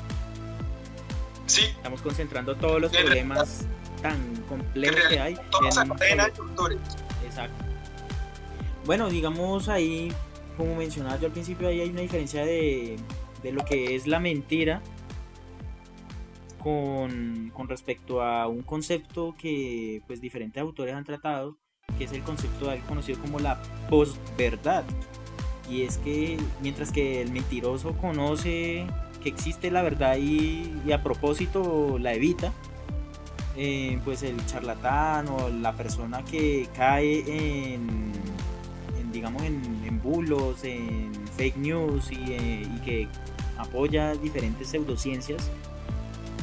Sí. 1.46 1.66
Estamos 1.66 2.02
concentrando 2.02 2.56
todos 2.56 2.82
los 2.82 2.92
problemas 2.92 3.66
tan 4.02 4.36
complejos 4.48 5.02
que 5.10 5.20
hay. 5.20 5.34
En 5.34 6.20
Exacto. 7.26 7.66
Bueno, 8.86 9.10
digamos 9.10 9.68
ahí, 9.68 10.12
como 10.58 10.76
mencionaba 10.76 11.20
yo 11.20 11.28
al 11.28 11.32
principio, 11.32 11.68
ahí 11.68 11.82
hay 11.82 11.90
una 11.90 12.02
diferencia 12.02 12.46
de, 12.46 12.98
de 13.42 13.52
lo 13.52 13.66
que 13.66 13.96
es 13.96 14.06
la 14.06 14.20
mentira 14.20 14.82
con, 16.60 17.52
con, 17.54 17.68
respecto 17.68 18.22
a 18.22 18.48
un 18.48 18.62
concepto 18.62 19.36
que 19.40 20.02
pues 20.08 20.22
diferentes 20.22 20.62
autores 20.62 20.94
han 20.94 21.04
tratado, 21.04 21.58
que 21.98 22.06
es 22.06 22.12
el 22.12 22.22
concepto 22.22 22.66
de 22.66 22.74
algo 22.74 22.88
conocido 22.88 23.20
como 23.20 23.40
la 23.40 23.62
posverdad. 23.90 24.84
Y 25.70 25.82
es 25.82 25.98
que 25.98 26.38
mientras 26.62 26.92
que 26.92 27.22
el 27.22 27.32
mentiroso 27.32 27.94
conoce 27.98 28.86
existe 29.30 29.72
la 29.72 29.82
verdad 29.82 30.18
y, 30.18 30.92
a 30.92 31.02
propósito 31.02 31.98
la 32.00 32.14
evita, 32.14 32.54
eh, 33.58 34.00
pues 34.04 34.24
el 34.24 34.44
charlatán 34.46 35.28
o 35.30 35.50
la 35.50 35.74
persona 35.74 36.24
que 36.24 36.68
cae 36.76 37.74
en, 37.74 38.12
digamos 39.12 39.44
en, 39.44 40.02
bulos, 40.02 40.64
en 40.64 41.12
fake 41.38 41.58
news 41.58 42.12
y, 42.12 42.34
eh, 42.34 42.68
que 42.84 43.08
apoya 43.58 44.14
diferentes 44.14 44.68
pseudociencias, 44.68 45.50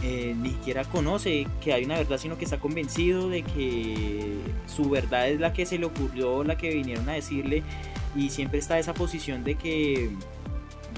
eh, 0.02 0.34
ni 0.36 0.50
siquiera 0.50 0.84
conoce 0.84 1.46
que 1.62 1.72
hay 1.72 1.84
una 1.84 1.96
verdad, 1.96 2.18
sino 2.18 2.36
que 2.36 2.44
está 2.44 2.58
convencido 2.58 3.28
de 3.28 3.42
que 3.42 4.38
su 4.66 4.90
verdad 4.90 5.28
es 5.28 5.38
la 5.38 5.52
que 5.52 5.64
se 5.64 5.78
le 5.78 5.86
ocurrió, 5.86 6.42
la 6.42 6.56
que 6.56 6.70
vinieron 6.70 7.08
a 7.08 7.12
decirle, 7.12 7.62
y 8.16 8.30
siempre 8.30 8.58
está 8.58 8.78
esa 8.78 8.94
posición 8.94 9.44
de 9.44 9.54
que, 9.54 10.10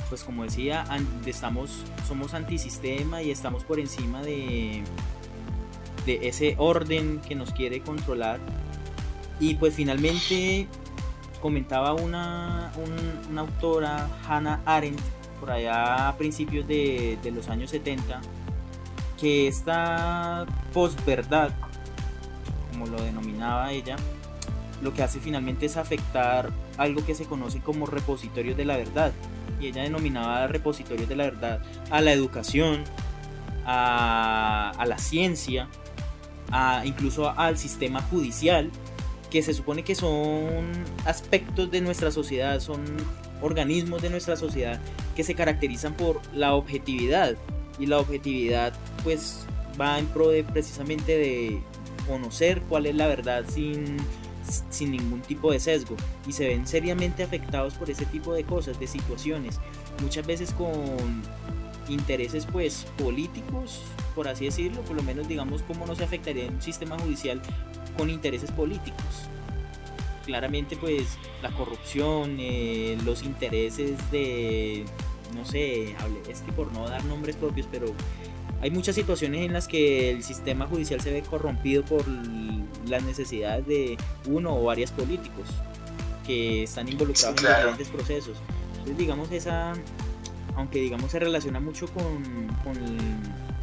pues 0.08 0.24
como 0.24 0.44
decía, 0.44 0.84
estamos, 1.26 1.84
somos 2.06 2.34
antisistema 2.34 3.22
y 3.22 3.30
estamos 3.30 3.64
por 3.64 3.80
encima 3.80 4.22
de, 4.22 4.82
de 6.06 6.28
ese 6.28 6.54
orden 6.58 7.20
que 7.20 7.34
nos 7.34 7.52
quiere 7.52 7.80
controlar. 7.80 8.40
Y 9.40 9.54
pues 9.54 9.74
finalmente 9.74 10.68
comentaba 11.40 11.94
una, 11.94 12.72
una 13.30 13.40
autora, 13.40 14.08
Hannah 14.26 14.62
Arendt, 14.64 15.00
por 15.40 15.50
allá 15.50 16.08
a 16.08 16.16
principios 16.16 16.66
de, 16.66 17.18
de 17.22 17.30
los 17.30 17.48
años 17.48 17.70
70, 17.70 18.20
que 19.20 19.48
esta 19.48 20.46
posverdad, 20.72 21.50
como 22.70 22.86
lo 22.86 23.02
denominaba 23.02 23.72
ella, 23.72 23.96
lo 24.82 24.92
que 24.92 25.02
hace 25.02 25.20
finalmente 25.20 25.66
es 25.66 25.76
afectar 25.76 26.50
algo 26.76 27.04
que 27.04 27.14
se 27.14 27.24
conoce 27.24 27.60
como 27.60 27.86
repositorios 27.86 28.56
de 28.56 28.64
la 28.64 28.76
verdad. 28.76 29.12
Y 29.60 29.68
ella 29.68 29.82
denominaba 29.82 30.46
repositorios 30.46 31.08
de 31.08 31.16
la 31.16 31.24
verdad 31.24 31.62
a 31.90 32.00
la 32.00 32.12
educación, 32.12 32.84
a, 33.66 34.84
la 34.86 34.98
ciencia, 34.98 35.68
a, 36.50 36.82
incluso 36.84 37.30
al 37.30 37.58
sistema 37.58 38.02
judicial, 38.02 38.70
que 39.30 39.42
se 39.42 39.54
supone 39.54 39.82
que 39.82 39.94
son 39.94 40.70
aspectos 41.04 41.70
de 41.70 41.80
nuestra 41.80 42.10
sociedad, 42.10 42.60
son 42.60 42.84
organismos 43.42 44.00
de 44.00 44.10
nuestra 44.10 44.36
sociedad 44.36 44.80
que 45.16 45.24
se 45.24 45.34
caracterizan 45.34 45.94
por 45.94 46.20
la 46.32 46.54
objetividad, 46.54 47.36
y 47.78 47.86
la 47.86 47.98
objetividad 47.98 48.72
pues 49.02 49.46
va 49.80 49.98
en 49.98 50.06
pro 50.06 50.28
de 50.28 50.44
precisamente 50.44 51.16
de 51.16 51.60
conocer 52.06 52.62
cuál 52.68 52.86
es 52.86 52.94
la 52.94 53.06
verdad 53.06 53.44
sin, 53.48 53.96
sin 54.70 54.92
ningún 54.92 55.20
tipo 55.20 55.52
de 55.52 55.60
sesgo 55.60 55.96
y 56.26 56.32
se 56.32 56.48
ven 56.48 56.66
seriamente 56.66 57.22
afectados 57.22 57.74
por 57.74 57.90
ese 57.90 58.06
tipo 58.06 58.32
de 58.34 58.44
cosas, 58.44 58.78
de 58.78 58.86
situaciones, 58.86 59.60
muchas 60.02 60.26
veces 60.26 60.52
con 60.52 60.72
intereses 61.88 62.46
pues 62.50 62.86
políticos, 62.96 63.82
por 64.14 64.28
así 64.28 64.46
decirlo, 64.46 64.80
por 64.82 64.96
lo 64.96 65.02
menos 65.02 65.28
digamos 65.28 65.62
cómo 65.62 65.86
no 65.86 65.94
se 65.94 66.04
afectaría 66.04 66.48
un 66.48 66.62
sistema 66.62 66.98
judicial 66.98 67.40
con 67.96 68.10
intereses 68.10 68.50
políticos. 68.50 69.28
Claramente 70.24 70.76
pues 70.76 71.18
la 71.42 71.50
corrupción, 71.50 72.36
eh, 72.38 72.96
los 73.04 73.22
intereses 73.22 73.98
de 74.10 74.84
no 75.34 75.44
sé, 75.44 75.94
es 76.28 76.40
que 76.40 76.52
por 76.52 76.72
no 76.72 76.88
dar 76.88 77.04
nombres 77.04 77.36
propios, 77.36 77.66
pero 77.70 77.86
hay 78.60 78.70
muchas 78.70 78.94
situaciones 78.94 79.44
en 79.44 79.52
las 79.52 79.68
que 79.68 80.10
el 80.10 80.22
sistema 80.22 80.66
judicial 80.66 81.00
se 81.00 81.12
ve 81.12 81.22
corrompido 81.22 81.84
por 81.84 82.04
las 82.88 83.02
necesidades 83.02 83.66
de 83.66 83.96
uno 84.26 84.56
o 84.56 84.64
varios 84.64 84.90
políticos 84.90 85.48
que 86.26 86.62
están 86.62 86.88
involucrados 86.88 87.42
en 87.42 87.48
diferentes 87.48 87.88
procesos. 87.88 88.38
Entonces, 88.70 88.96
digamos, 88.96 89.30
esa, 89.32 89.72
aunque 90.56 90.80
digamos 90.80 91.10
se 91.10 91.18
relaciona 91.18 91.60
mucho 91.60 91.86
con, 91.88 92.48
con 92.64 92.76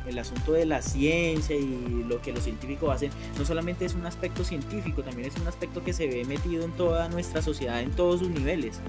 el 0.08 0.19
asunto 0.19 0.54
de 0.54 0.65
la 0.65 0.82
ciencia 0.82 1.56
y 1.56 2.06
lo 2.08 2.21
que 2.21 2.32
los 2.32 2.43
científicos 2.43 2.93
hacen, 2.93 3.12
no 3.38 3.45
solamente 3.45 3.86
es 3.86 3.95
un 3.95 4.06
aspecto 4.06 4.43
científico, 4.43 5.04
también 5.04 5.28
es 5.28 5.36
un 5.39 5.47
aspecto 5.47 5.84
que 5.84 5.93
se 5.93 6.08
ve 6.08 6.26
metido 6.26 6.63
en 6.63 6.71
toda 6.71 7.10
nuestra 7.10 7.41
sociedad, 7.41 7.82
en 7.82 7.91
todos 7.91 8.19
sus 8.19 8.30
niveles 8.30 8.80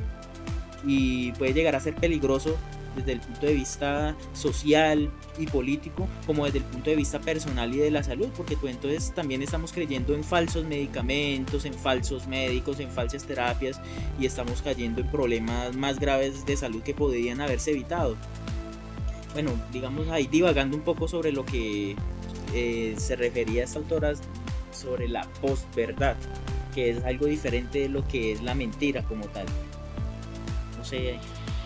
y 0.85 1.33
puede 1.33 1.53
llegar 1.53 1.77
a 1.77 1.81
ser 1.81 1.95
peligroso 1.95 2.57
desde 2.97 3.13
el 3.13 3.21
punto 3.21 3.47
de 3.47 3.55
vista 3.55 4.17
social 4.35 5.11
y 5.39 5.47
político 5.47 6.07
como 6.27 6.45
desde 6.45 6.59
el 6.59 6.65
punto 6.65 6.91
de 6.91 6.97
vista 6.97 7.21
personal 7.21 7.75
y 7.75 7.79
de 7.79 7.91
la 7.91 8.03
salud 8.03 8.29
porque 8.37 8.57
entonces 8.63 9.13
también 9.15 9.43
estamos 9.43 9.73
creyendo 9.73 10.15
en 10.15 10.23
falsos 10.23 10.65
medicamentos 10.65 11.65
en 11.65 11.75
falsos 11.75 12.27
médicos 12.27 12.81
en 12.81 12.91
falsas 12.91 13.25
terapias 13.25 13.81
y 14.19 14.27
estamos 14.27 14.63
cayendo 14.63 15.01
en 15.01 15.09
problemas 15.09 15.75
más 15.75 15.99
graves 15.99 16.45
de 16.45 16.57
salud 16.57 16.83
que 16.83 16.95
podrían 16.95 17.41
haberse 17.41 17.71
evitado. 17.71 18.17
Bueno 19.33 19.53
digamos 19.73 20.09
ahí 20.09 20.27
divagando 20.27 20.77
un 20.77 20.83
poco 20.83 21.09
sobre 21.09 21.33
lo 21.33 21.47
que 21.47 21.97
eh, 22.55 22.95
se 22.99 23.17
refería 23.17 23.63
a 23.63 23.65
esta 23.65 23.79
autora 23.79 24.13
sobre 24.71 25.09
la 25.09 25.23
posverdad 25.41 26.17
que 26.75 26.91
es 26.91 27.05
algo 27.05 27.27
diferente 27.27 27.81
de 27.81 27.89
lo 27.89 28.07
que 28.07 28.33
es 28.33 28.43
la 28.43 28.55
mentira 28.55 29.03
como 29.03 29.27
tal 29.27 29.47
no 30.83 30.89
sé 30.89 31.17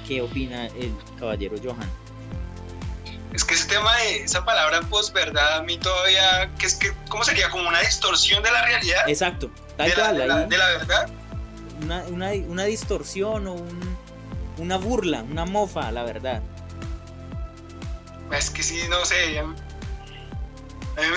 qué 0.06 0.20
opina 0.20 0.66
el 0.66 0.94
caballero 1.18 1.56
Johan. 1.62 1.90
Es 3.32 3.44
que 3.44 3.54
ese 3.54 3.66
tema 3.66 3.96
de 3.96 4.24
esa 4.24 4.44
palabra 4.44 4.82
posverdad 4.82 5.56
a 5.56 5.62
mí 5.62 5.78
todavía, 5.78 6.50
que 6.58 6.66
es 6.66 6.74
que, 6.74 6.92
¿cómo 7.08 7.24
sería? 7.24 7.48
Como 7.48 7.66
una 7.66 7.80
distorsión 7.80 8.42
de 8.42 8.50
la 8.50 8.62
realidad. 8.62 9.08
Exacto, 9.08 9.50
tal 9.78 9.90
de, 9.90 9.96
la, 9.96 10.12
de, 10.46 10.58
la, 10.58 10.66
verdad. 10.66 11.08
Una, 11.82 12.02
una, 12.04 12.30
una 12.46 12.64
distorsión 12.64 13.46
o 13.46 13.54
un, 13.54 13.96
una 14.58 14.76
burla, 14.76 15.22
una 15.22 15.46
mofa 15.46 15.90
la 15.92 16.02
verdad. 16.02 16.42
Es 18.32 18.50
que 18.50 18.62
sí, 18.62 18.82
no 18.90 19.02
sé. 19.06 19.38
A 19.38 19.44
mí 19.44 19.54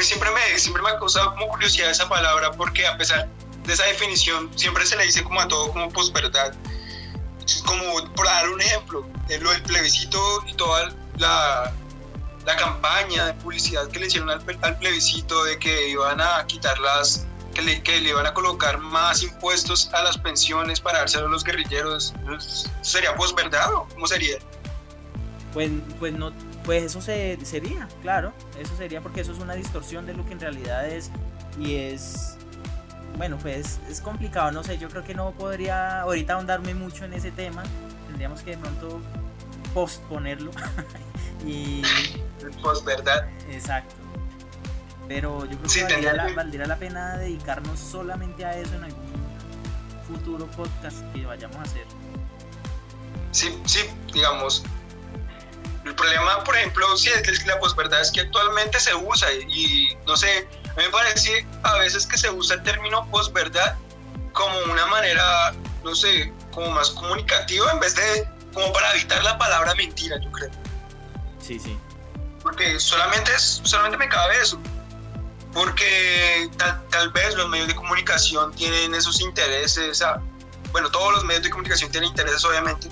siempre 0.01 0.29
me, 0.31 0.57
siempre 0.57 0.81
me 0.83 0.89
ha 0.89 0.99
causado 0.99 1.31
como 1.31 1.49
curiosidad 1.49 1.89
esa 1.89 2.07
palabra 2.07 2.51
porque 2.51 2.87
a 2.87 2.97
pesar 2.97 3.27
de 3.65 3.73
esa 3.73 3.85
definición 3.85 4.49
siempre 4.57 4.85
se 4.85 4.95
le 4.95 5.03
dice 5.03 5.21
como 5.23 5.41
a 5.41 5.47
todo 5.47 5.71
como 5.71 5.89
posverdad 5.89 6.53
como 7.65 8.13
por 8.13 8.25
dar 8.25 8.49
un 8.49 8.61
ejemplo, 8.61 9.05
lo 9.41 9.51
del 9.51 9.63
plebiscito 9.63 10.19
y 10.47 10.53
toda 10.53 10.89
la, 11.17 11.71
la 12.45 12.55
campaña 12.55 13.27
de 13.27 13.33
publicidad 13.35 13.87
que 13.89 13.99
le 13.99 14.07
hicieron 14.07 14.29
al, 14.29 14.41
plebiscito 14.79 15.43
de 15.43 15.59
que 15.59 15.89
iban 15.89 16.19
a 16.21 16.45
quitar 16.47 16.79
las, 16.79 17.25
que 17.53 17.61
le, 17.61 17.83
que 17.83 17.99
le 17.99 18.09
iban 18.09 18.25
a 18.25 18.33
colocar 18.33 18.77
más 18.79 19.23
impuestos 19.23 19.89
a 19.93 20.03
las 20.03 20.17
pensiones 20.17 20.79
para 20.79 20.99
dárselo 20.99 21.27
a 21.27 21.29
los 21.29 21.43
guerrilleros, 21.43 22.13
¿sería 22.81 23.15
pues 23.15 23.33
verdad 23.35 23.73
o 23.73 23.87
cómo 23.93 24.07
sería? 24.07 24.37
Pues, 25.53 25.69
pues 25.99 26.13
no, 26.13 26.31
pues 26.63 26.83
eso 26.83 27.01
se, 27.01 27.37
sería, 27.43 27.87
claro, 28.01 28.33
eso 28.59 28.75
sería 28.77 29.01
porque 29.01 29.21
eso 29.21 29.31
es 29.31 29.39
una 29.39 29.55
distorsión 29.55 30.05
de 30.05 30.13
lo 30.13 30.25
que 30.25 30.33
en 30.33 30.39
realidad 30.39 30.87
es 30.87 31.11
y 31.59 31.75
es 31.75 32.38
bueno, 33.17 33.37
pues 33.37 33.79
es 33.89 34.01
complicado, 34.01 34.51
no 34.51 34.63
sé, 34.63 34.77
yo 34.77 34.89
creo 34.89 35.03
que 35.03 35.13
no 35.13 35.31
podría 35.31 36.01
ahorita 36.01 36.33
ahondarme 36.33 36.73
mucho 36.73 37.05
en 37.05 37.13
ese 37.13 37.31
tema, 37.31 37.63
tendríamos 38.07 38.41
que 38.41 38.51
de 38.51 38.57
pronto 38.57 39.01
posponerlo 39.73 40.51
y... 41.45 41.81
Post, 42.63 42.85
¿verdad? 42.85 43.27
Exacto. 43.49 43.95
Pero 45.07 45.45
yo 45.45 45.57
creo 45.57 45.87
que, 45.87 45.93
valdría 45.93 46.13
la, 46.13 46.33
valdría 46.33 46.65
la 46.65 46.77
pena 46.77 47.17
dedicarnos 47.17 47.79
solamente 47.79 48.45
a 48.45 48.57
eso 48.57 48.75
en 48.75 48.85
algún 48.85 49.09
futuro 50.07 50.45
podcast 50.47 50.97
que 51.13 51.25
vayamos 51.25 51.57
a 51.57 51.61
hacer. 51.63 51.85
Sí, 53.31 53.59
sí, 53.65 53.81
digamos, 54.13 54.63
el 55.85 55.95
problema, 55.95 56.43
por 56.43 56.55
ejemplo, 56.55 56.97
sí, 56.97 57.09
es 57.09 57.39
que 57.39 57.47
la 57.47 57.59
posverdad 57.59 58.01
es 58.01 58.11
que 58.11 58.21
actualmente 58.21 58.79
se 58.79 58.93
usa 58.93 59.27
y, 59.47 59.97
no 60.05 60.15
sé, 60.15 60.47
me 60.79 60.89
parece 60.89 61.45
a 61.63 61.73
veces 61.79 62.07
que 62.07 62.17
se 62.17 62.31
usa 62.31 62.55
el 62.55 62.63
término 62.63 63.05
posverdad 63.11 63.75
como 64.31 64.57
una 64.71 64.85
manera, 64.85 65.53
no 65.83 65.93
sé, 65.93 66.31
como 66.53 66.71
más 66.71 66.91
comunicativa 66.91 67.69
en 67.73 67.81
vez 67.81 67.95
de 67.97 68.25
como 68.53 68.71
para 68.71 68.93
evitar 68.93 69.21
la 69.25 69.37
palabra 69.37 69.75
mentira, 69.75 70.15
yo 70.23 70.31
creo. 70.31 70.49
Sí, 71.41 71.59
sí. 71.59 71.77
Porque 72.41 72.79
solamente, 72.79 73.33
es, 73.35 73.59
solamente 73.63 73.97
me 73.97 74.07
cabe 74.07 74.39
eso. 74.41 74.57
Porque 75.53 76.49
tal, 76.55 76.81
tal 76.87 77.11
vez 77.11 77.35
los 77.35 77.49
medios 77.49 77.67
de 77.67 77.75
comunicación 77.75 78.53
tienen 78.53 78.95
esos 78.95 79.19
intereses. 79.19 80.01
bueno, 80.71 80.89
todos 80.89 81.11
los 81.11 81.25
medios 81.25 81.43
de 81.43 81.49
comunicación 81.49 81.91
tienen 81.91 82.09
intereses, 82.09 82.45
obviamente. 82.45 82.87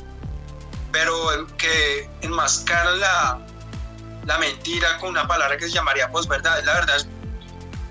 Pero 0.91 1.47
que 1.57 2.09
enmascaran 2.19 2.99
la, 2.99 3.39
la 4.25 4.37
mentira 4.39 4.97
con 4.97 5.11
una 5.11 5.25
palabra 5.25 5.57
que 5.57 5.67
se 5.67 5.71
llamaría 5.71 6.11
posverdad. 6.11 6.61
La 6.65 6.73
verdad, 6.73 7.07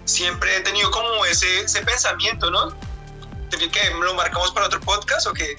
siempre 0.07 0.57
he 0.57 0.61
tenido 0.61 0.91
como 0.91 1.25
ese, 1.27 1.61
ese 1.61 1.83
pensamiento, 1.83 2.51
¿no? 2.51 2.71
¿Que 3.51 3.91
lo 3.91 4.15
marcamos 4.15 4.53
para 4.53 4.67
otro 4.67 4.81
podcast 4.81 5.27
o 5.27 5.33
qué? 5.33 5.59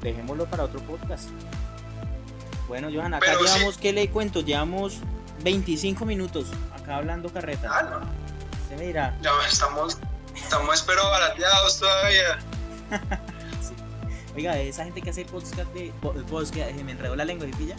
Dejémoslo 0.00 0.46
para 0.46 0.64
otro 0.64 0.80
podcast. 0.80 1.30
Bueno, 2.68 2.88
Johanna, 2.92 3.18
acá 3.18 3.34
llevamos, 3.34 3.78
¿qué 3.78 3.92
le 3.92 4.08
cuento? 4.10 4.40
Llevamos 4.40 4.98
25 5.42 6.04
minutos 6.04 6.48
acá 6.74 6.96
hablando 6.96 7.32
carreta. 7.32 7.70
Ah, 7.70 7.82
no. 7.82 8.68
Se 8.68 8.76
me 8.76 8.86
dirá. 8.86 9.16
Ya 9.22 9.30
estamos, 9.48 9.98
estamos 10.34 10.82
pero 10.82 11.04
barateados 11.04 11.78
todavía. 11.78 12.38
sí. 13.60 13.74
Oiga, 14.34 14.58
esa 14.58 14.84
gente 14.84 15.02
que 15.02 15.10
hace 15.10 15.24
podcast 15.24 15.72
de 15.74 15.92
podcast, 16.28 16.72
me 16.72 16.92
enredó 16.92 17.16
la 17.16 17.24
lengua 17.24 17.46
y 17.46 17.52
pilla. 17.52 17.76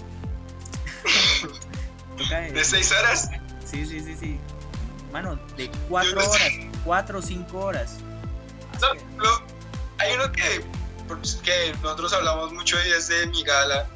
¿De 2.54 2.64
6 2.66 2.92
horas? 2.94 3.30
Sí, 3.66 3.86
sí, 3.86 4.00
sí, 4.00 4.16
sí. 4.16 4.40
Mano, 5.12 5.40
de 5.56 5.70
4 5.90 6.20
horas, 6.20 6.52
4 6.84 7.20
o 7.20 7.22
5 7.22 7.58
horas. 7.60 7.98
No, 8.82 9.28
hay 9.98 10.14
uno 10.14 10.32
que, 10.32 10.64
pues, 11.08 11.36
que 11.44 11.74
nosotros 11.82 12.14
hablamos 12.14 12.54
mucho 12.54 12.78
y 12.86 12.92
es 12.92 13.08
de 13.08 13.28
mi 13.28 13.44
gala 13.44 13.88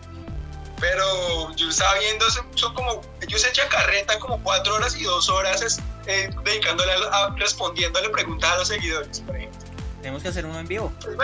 pero 0.81 1.55
yo 1.55 1.69
estaba 1.69 1.97
viendo, 1.99 2.25
son 2.55 2.73
como, 2.73 3.01
ellos 3.21 3.45
echan 3.45 3.69
carreta 3.69 4.17
como 4.17 4.41
cuatro 4.41 4.73
horas 4.73 4.97
y 4.97 5.03
dos 5.03 5.29
horas 5.29 5.79
eh, 6.07 6.29
dedicándole 6.43 6.91
a, 7.11 7.29
respondiéndole 7.37 8.09
preguntas 8.09 8.51
a 8.51 8.57
los 8.57 8.67
seguidores, 8.67 9.19
por 9.21 9.35
ejemplo. 9.35 9.59
Tenemos 10.01 10.23
que 10.23 10.29
hacer 10.29 10.43
uno 10.43 10.59
en 10.59 10.67
vivo. 10.67 10.91
Pues 10.99 11.17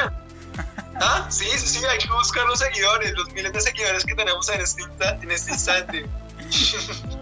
ah, 1.01 1.27
sí, 1.29 1.45
sí, 1.57 1.67
sí, 1.67 1.85
hay 1.85 1.97
que 1.97 2.07
buscar 2.09 2.45
los 2.45 2.59
seguidores, 2.59 3.11
los 3.13 3.31
miles 3.33 3.51
de 3.51 3.61
seguidores 3.61 4.05
que 4.05 4.13
tenemos 4.13 4.47
en 4.49 4.61
este, 4.61 4.83
en 5.01 5.31
este 5.31 5.51
instante. 5.51 6.05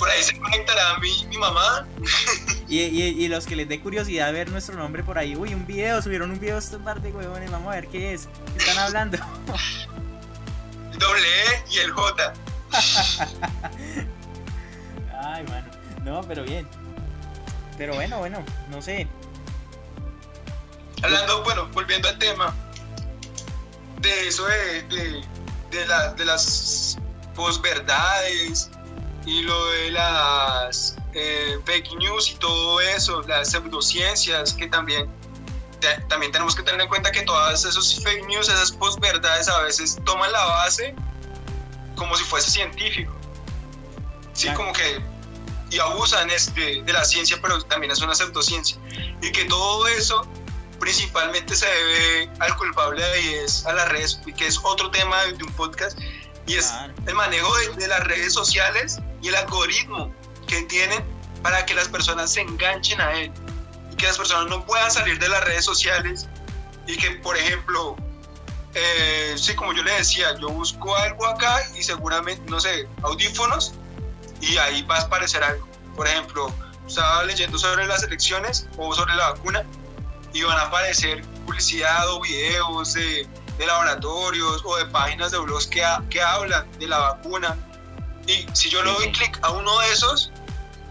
por 0.00 0.10
ahí 0.10 0.22
se 0.24 0.36
conectará 0.36 0.98
mi, 0.98 1.24
mi 1.26 1.38
mamá. 1.38 1.86
y, 2.68 2.80
y, 2.80 3.02
y, 3.02 3.28
los 3.28 3.46
que 3.46 3.54
les 3.54 3.68
dé 3.68 3.80
curiosidad 3.80 4.32
ver 4.32 4.50
nuestro 4.50 4.76
nombre 4.76 5.04
por 5.04 5.18
ahí, 5.18 5.36
uy, 5.36 5.54
un 5.54 5.64
video, 5.66 6.02
subieron 6.02 6.32
un 6.32 6.40
video 6.40 6.58
estos 6.58 6.82
par 6.82 7.00
de 7.00 7.12
huevones, 7.12 7.48
vamos 7.52 7.72
a 7.72 7.76
ver 7.76 7.86
qué 7.86 8.14
es, 8.14 8.28
qué 8.56 8.58
están 8.58 8.78
hablando 8.78 9.18
doble 11.00 11.26
E 11.26 11.64
y 11.70 11.78
el 11.78 11.90
J. 11.90 12.32
Ay, 15.22 15.44
mano. 15.44 15.70
No, 16.04 16.22
pero 16.22 16.44
bien. 16.44 16.68
Pero 17.76 17.94
bueno, 17.94 18.18
bueno, 18.18 18.44
no 18.70 18.80
sé. 18.82 19.08
Hablando, 21.02 21.42
bueno, 21.42 21.66
volviendo 21.72 22.08
al 22.08 22.18
tema 22.18 22.54
de 24.00 24.28
eso 24.28 24.46
de, 24.46 24.82
de, 24.82 25.24
de, 25.70 25.86
de 26.16 26.24
las 26.24 26.98
posverdades 27.34 28.70
y 29.26 29.42
lo 29.42 29.66
de 29.70 29.90
las 29.90 30.96
eh, 31.14 31.58
fake 31.64 31.94
news 31.96 32.30
y 32.30 32.34
todo 32.36 32.80
eso, 32.80 33.22
las 33.22 33.50
pseudociencias 33.50 34.54
que 34.54 34.66
también 34.66 35.08
también 36.08 36.30
tenemos 36.30 36.54
que 36.54 36.62
tener 36.62 36.78
en 36.82 36.88
cuenta 36.88 37.10
que 37.10 37.22
todas 37.22 37.64
esos 37.64 38.02
fake 38.02 38.26
news, 38.26 38.50
esas 38.50 38.70
posverdades 38.70 39.48
a 39.48 39.62
veces 39.62 39.98
toman 40.04 40.30
la 40.30 40.44
base 40.44 40.94
como 41.96 42.14
si 42.16 42.24
fuese 42.24 42.50
científico. 42.50 43.14
Sí, 44.34 44.52
como 44.52 44.72
que 44.74 45.02
y 45.70 45.78
abusan 45.78 46.28
este, 46.30 46.82
de 46.82 46.92
la 46.92 47.04
ciencia, 47.04 47.38
pero 47.40 47.62
también 47.62 47.92
es 47.92 48.00
una 48.00 48.14
pseudociencia. 48.14 48.76
Y 49.22 49.30
que 49.30 49.44
todo 49.44 49.86
eso 49.86 50.26
principalmente 50.80 51.54
se 51.54 51.66
debe 51.66 52.30
al 52.40 52.56
culpable 52.56 53.02
y 53.22 53.34
es 53.34 53.64
a 53.66 53.72
las 53.72 53.88
redes, 53.88 54.20
que 54.36 54.46
es 54.46 54.58
otro 54.62 54.90
tema 54.90 55.22
de 55.24 55.44
un 55.44 55.52
podcast, 55.52 55.98
y 56.46 56.56
es 56.56 56.72
el 57.06 57.14
manejo 57.14 57.56
de, 57.58 57.68
de, 57.76 57.88
las 57.88 58.00
redes 58.04 58.32
sociales 58.32 58.98
y 59.22 59.28
el 59.28 59.36
algoritmo 59.36 60.12
que 60.46 60.62
tienen 60.62 61.04
para 61.42 61.64
que 61.64 61.74
las 61.74 61.88
personas 61.88 62.32
se 62.32 62.40
enganchen 62.40 63.00
a 63.00 63.12
él 63.12 63.32
que 64.00 64.06
las 64.06 64.16
personas 64.16 64.48
no 64.48 64.64
puedan 64.64 64.90
salir 64.90 65.18
de 65.18 65.28
las 65.28 65.44
redes 65.44 65.64
sociales 65.64 66.26
y 66.86 66.96
que, 66.96 67.10
por 67.16 67.36
ejemplo, 67.36 67.96
eh, 68.74 69.34
sí, 69.36 69.54
como 69.54 69.72
yo 69.74 69.82
le 69.82 69.92
decía, 69.92 70.34
yo 70.40 70.48
busco 70.48 70.96
algo 70.96 71.26
acá 71.26 71.62
y 71.76 71.82
seguramente, 71.82 72.42
no 72.50 72.58
sé, 72.60 72.88
audífonos 73.02 73.74
y 74.40 74.56
ahí 74.56 74.82
va 74.82 74.96
a 74.96 75.02
aparecer 75.02 75.44
algo. 75.44 75.68
Por 75.94 76.08
ejemplo, 76.08 76.52
estaba 76.86 77.24
leyendo 77.24 77.58
sobre 77.58 77.86
las 77.86 78.02
elecciones 78.02 78.66
o 78.78 78.94
sobre 78.94 79.14
la 79.14 79.32
vacuna 79.32 79.64
y 80.32 80.42
van 80.42 80.58
a 80.58 80.62
aparecer 80.62 81.22
publicidad 81.44 82.08
o 82.10 82.20
videos 82.20 82.94
de, 82.94 83.28
laboratorios 83.66 84.62
o 84.64 84.76
de 84.76 84.86
páginas 84.86 85.32
de 85.32 85.38
blogs 85.38 85.66
que, 85.66 85.84
que 86.08 86.22
hablan 86.22 86.66
de 86.78 86.86
la 86.86 86.98
vacuna. 86.98 87.56
Y 88.26 88.46
si 88.52 88.68
yo 88.68 88.82
le 88.82 88.92
doy 88.92 89.12
clic 89.12 89.38
a 89.42 89.50
uno 89.50 89.78
de 89.80 89.92
esos, 89.92 90.30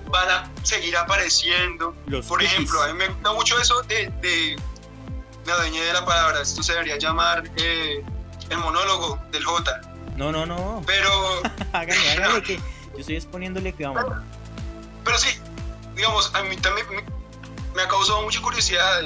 van 0.08 0.30
a 0.30 0.52
seguir 0.64 0.98
apareciendo. 0.98 1.96
Por 2.28 2.44
ejemplo, 2.44 2.82
a 2.82 2.88
mí 2.88 2.94
me 2.94 3.08
gusta 3.08 3.34
mucho 3.34 3.60
eso 3.60 3.82
de, 3.84 4.10
de 4.22 4.56
me 5.46 5.52
adueñé 5.52 5.82
de 5.82 5.94
la 5.94 6.06
palabra, 6.06 6.42
esto 6.42 6.62
se 6.62 6.74
debería 6.74 6.98
llamar 6.98 7.50
eh, 7.56 8.04
el 8.50 8.58
monólogo 8.58 9.20
del 9.32 9.44
J. 9.44 9.82
No, 10.16 10.32
no, 10.32 10.46
no. 10.46 10.84
Pero... 10.86 11.10
hágale, 11.74 12.12
hágale 12.12 12.44
que 12.44 12.58
yo 12.58 13.00
estoy 13.00 13.16
exponiéndole 13.16 13.74
que 13.74 13.86
vamos. 13.86 14.06
Pero, 15.04 15.18
sí, 15.18 15.30
digamos, 15.96 16.34
a 16.36 16.44
mí 16.44 16.56
también 16.58 16.88
me, 17.74 17.82
ha 17.82 17.88
causado 17.88 18.22
mucha 18.22 18.42
curiosidad 18.42 19.04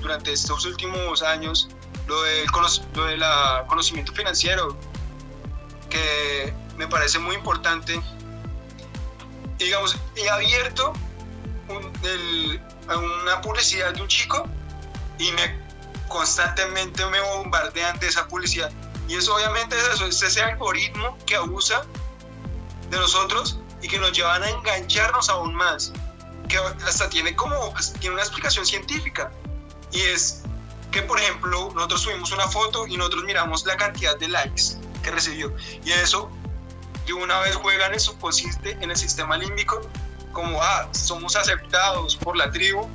durante 0.00 0.32
estos 0.32 0.64
últimos 0.64 1.22
años 1.22 1.68
lo 2.06 2.22
del, 2.22 2.46
lo 2.94 3.04
de 3.04 3.16
la 3.16 3.64
conocimiento 3.68 4.12
financiero, 4.12 4.76
que 5.90 6.54
me 6.76 6.86
parece 6.86 7.18
muy 7.18 7.34
importante 7.34 8.00
digamos, 9.58 9.96
he 10.16 10.28
abierto 10.28 10.92
una 12.88 13.40
publicidad 13.40 13.94
de 13.94 14.02
un 14.02 14.08
chico 14.08 14.46
y 15.18 15.32
me 15.32 15.58
constantemente 16.08 17.04
me 17.06 17.20
bombardean 17.20 17.98
de 17.98 18.08
esa 18.08 18.26
publicidad. 18.28 18.70
Y 19.08 19.14
eso 19.14 19.34
obviamente 19.34 19.76
es 19.76 19.86
eso, 19.94 20.06
es 20.06 20.22
ese 20.22 20.42
algoritmo 20.42 21.16
que 21.26 21.36
abusa 21.36 21.84
de 22.90 22.96
nosotros 22.96 23.58
y 23.82 23.88
que 23.88 23.98
nos 23.98 24.12
llevan 24.12 24.42
a 24.42 24.50
engancharnos 24.50 25.28
aún 25.28 25.54
más. 25.54 25.92
Que 26.48 26.58
hasta 26.58 27.08
tiene 27.08 27.34
como, 27.34 27.72
pues, 27.72 27.92
tiene 27.94 28.14
una 28.14 28.22
explicación 28.22 28.64
científica. 28.64 29.32
Y 29.90 30.00
es 30.00 30.42
que, 30.96 31.02
por 31.02 31.20
ejemplo, 31.20 31.70
nosotros 31.74 32.00
subimos 32.00 32.32
una 32.32 32.48
foto 32.48 32.86
y 32.86 32.96
nosotros 32.96 33.24
miramos 33.24 33.66
la 33.66 33.76
cantidad 33.76 34.16
de 34.16 34.28
likes 34.28 34.78
que 35.02 35.10
recibió. 35.10 35.54
Y 35.84 35.92
eso 35.92 36.30
de 37.06 37.12
una 37.12 37.38
vez 37.40 37.54
juegan 37.54 37.92
en 37.92 38.00
su 38.00 38.16
consiste 38.16 38.78
en 38.80 38.90
el 38.90 38.96
sistema 38.96 39.36
límbico 39.36 39.82
como, 40.32 40.62
ah, 40.62 40.88
somos 40.92 41.36
aceptados 41.36 42.16
por 42.16 42.34
la 42.34 42.50
tribu 42.50 42.88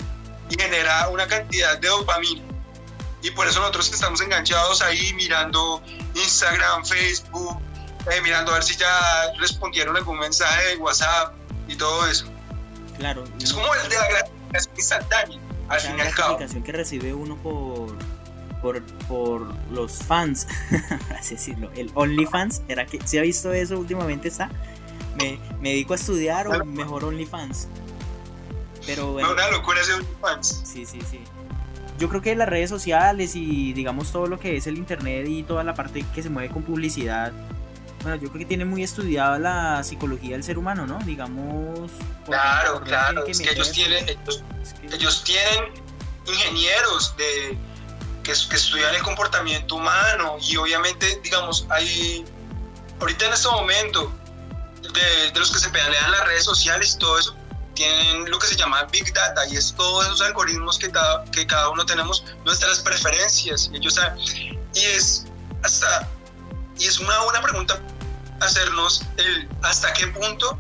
y 0.50 0.60
genera 0.60 1.10
una 1.10 1.28
cantidad 1.28 1.78
de 1.78 1.90
dopamina. 1.90 2.42
Y 3.22 3.30
por 3.30 3.46
eso 3.46 3.60
nosotros 3.60 3.94
estamos 3.94 4.20
enganchados 4.20 4.82
ahí 4.82 5.14
mirando 5.14 5.80
Instagram, 6.16 6.84
Facebook, 6.84 7.62
eh, 8.12 8.20
mirando 8.22 8.52
a 8.52 8.56
ver 8.56 8.64
si 8.64 8.76
ya 8.78 9.32
respondieron 9.38 9.96
algún 9.96 10.18
mensaje 10.18 10.70
de 10.70 10.78
WhatsApp 10.78 11.36
y 11.68 11.76
todo 11.76 12.08
eso. 12.08 12.26
Claro. 12.98 13.26
Es 13.40 13.54
como 13.54 13.72
el 13.76 13.90
de 13.90 13.96
la 13.96 14.08
gratificación 14.08 14.74
instantánea, 14.76 15.40
al 15.72 15.80
fin 15.80 15.98
y 15.98 16.02
al 16.02 16.14
cabo. 16.14 16.38
Que 16.38 16.72
recibe 16.72 17.14
uno 17.14 17.36
por 17.38 17.98
por, 18.62 18.82
por 19.08 19.48
los 19.72 20.04
fans, 20.04 20.48
así 21.18 21.36
decirlo, 21.36 21.72
el 21.76 21.92
OnlyFans, 21.96 22.62
¿era 22.68 22.86
que 22.86 23.00
se 23.06 23.20
ha 23.20 23.24
visto 23.24 23.52
eso 23.52 23.78
últimamente? 23.80 24.28
Está, 24.28 24.50
me, 25.18 25.40
me 25.60 25.70
dedico 25.70 25.94
a 25.94 25.96
estudiar 25.96 26.48
o 26.48 26.66
mejor 26.66 27.04
OnlyFans. 27.06 27.68
Pero 28.86 29.14
bueno, 29.14 29.32
una 29.32 29.50
locura 29.50 29.82
ese 29.82 29.94
OnlyFans. 29.94 30.62
Sí, 30.64 30.86
sí, 30.86 31.00
sí. 31.10 31.22
Yo 32.00 32.10
creo 32.10 32.22
que 32.22 32.36
las 32.36 32.50
redes 32.50 32.70
sociales 32.70 33.36
y 33.36 33.74
digamos 33.74 34.12
todo 34.12 34.26
lo 34.26 34.40
que 34.40 34.58
es 34.58 34.66
el 34.66 34.78
internet 34.78 35.28
y 35.28 35.44
toda 35.44 35.64
la 35.64 35.76
parte 35.76 36.04
que 36.16 36.24
se 36.24 36.30
mueve 36.30 36.52
con 36.52 36.64
publicidad, 36.64 37.32
bueno, 38.04 38.18
yo 38.18 38.30
creo 38.30 38.40
que 38.40 38.46
tiene 38.46 38.66
muy 38.66 38.84
estudiada 38.84 39.38
la 39.40 39.84
psicología 39.84 40.32
del 40.32 40.44
ser 40.44 40.58
humano, 40.58 40.86
¿no? 40.86 41.00
Digamos. 41.00 41.92
Claro, 42.26 42.82
claro. 42.82 43.26
es 43.26 43.40
que 43.40 43.52
ellos 43.52 43.72
tienen, 43.72 44.06
ellos 44.92 45.24
tienen 45.24 45.72
ingenieros 46.26 47.16
de 47.18 47.58
que, 48.24 48.32
estudian 48.32 48.94
el 48.96 49.02
comportamiento 49.04 49.76
humano 49.76 50.38
y 50.42 50.58
obviamente, 50.58 51.20
digamos, 51.24 51.66
hay, 51.70 52.26
ahorita 53.00 53.28
en 53.28 53.34
este 53.34 53.48
momento, 53.50 54.12
de, 54.82 55.40
los 55.40 55.52
que 55.52 55.60
se 55.60 55.70
pelean 55.70 56.12
las 56.12 56.26
redes 56.26 56.44
sociales 56.44 56.96
y 56.96 57.00
todo 57.00 57.20
eso, 57.20 57.36
tienen 57.74 58.30
lo 58.30 58.38
que 58.38 58.48
se 58.48 58.56
llama 58.56 58.84
Big 58.92 59.14
Data 59.14 59.48
y 59.48 59.56
es 59.56 59.74
todos 59.76 60.06
esos 60.06 60.22
algoritmos 60.22 60.78
que 60.78 60.92
cada, 60.92 61.24
que 61.26 61.48
cada 61.48 61.70
uno 61.70 61.86
tenemos, 61.86 62.24
nuestras 62.46 62.80
preferencias. 62.80 63.70
Y, 63.72 63.78
ellos, 63.78 64.00
y 64.74 64.80
es 64.80 65.26
hasta, 65.64 66.08
y 66.78 66.86
es 66.86 67.00
una 67.00 67.24
hacernos 68.42 69.04
el 69.18 69.50
hasta 69.62 69.94
qué 69.94 70.08
punto 70.08 70.58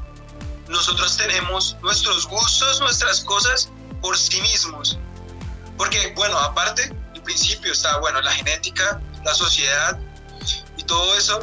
nosotros 0.69 1.17
tenemos 1.17 1.75
nuestros 1.81 2.27
gustos, 2.27 2.79
nuestras 2.79 3.21
cosas 3.21 3.69
por 4.01 4.17
sí 4.17 4.41
mismos. 4.41 4.97
Porque, 5.77 6.13
bueno, 6.15 6.37
aparte, 6.37 6.95
el 7.13 7.21
principio 7.21 7.71
está, 7.71 7.97
bueno, 7.99 8.21
la 8.21 8.31
genética, 8.31 9.01
la 9.25 9.33
sociedad 9.33 9.99
y 10.77 10.83
todo 10.83 11.15
eso. 11.15 11.39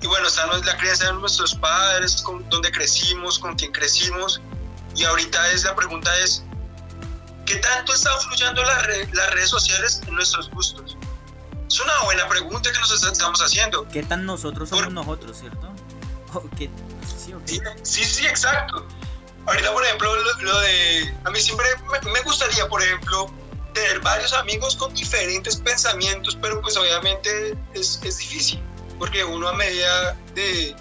Y 0.00 0.06
bueno, 0.06 0.26
está 0.26 0.46
la 0.46 0.76
crianza 0.78 1.06
de 1.06 1.12
nuestros 1.14 1.54
padres, 1.54 2.22
con 2.22 2.48
donde 2.48 2.72
crecimos, 2.72 3.38
con 3.38 3.54
quien 3.54 3.72
crecimos. 3.72 4.40
Y 4.96 5.04
ahorita 5.04 5.50
es 5.52 5.64
la 5.64 5.74
pregunta 5.74 6.14
es, 6.18 6.42
¿qué 7.46 7.56
tanto 7.56 7.92
están 7.94 8.18
fluyendo 8.20 8.62
las 8.62 8.82
redes 8.86 9.50
sociales 9.50 10.00
en 10.06 10.14
nuestros 10.14 10.50
gustos? 10.50 10.91
Es 11.72 11.80
una 11.80 12.02
buena 12.04 12.28
pregunta 12.28 12.70
que 12.70 12.78
nos 12.80 13.02
estamos 13.02 13.40
haciendo. 13.40 13.88
¿Qué 13.88 14.02
tan 14.02 14.26
nosotros 14.26 14.68
somos 14.68 14.92
nosotros, 14.92 15.38
cierto? 15.38 15.72
Sí, 17.44 17.60
sí, 17.82 18.04
sí, 18.04 18.26
exacto. 18.26 18.86
Ahorita, 19.46 19.72
por 19.72 19.82
ejemplo, 19.84 20.14
lo, 20.40 20.60
de... 20.60 21.14
A 21.24 21.30
mí 21.30 21.40
siempre 21.40 21.66
me, 22.12 22.20
gustaría, 22.22 22.68
por 22.68 22.82
ejemplo, 22.82 23.30
tener 23.72 24.00
varios 24.00 24.32
amigos 24.34 24.76
con 24.76 24.92
diferentes 24.94 25.56
pensamientos, 25.56 26.36
pero 26.40 26.60
pues 26.60 26.76
obviamente 26.76 27.56
es, 27.74 28.00
es 28.02 28.18
difícil, 28.18 28.62
porque 28.98 29.24
uno 29.24 29.48
a 29.48 29.54
medida 29.54 30.14
de... 30.34 30.76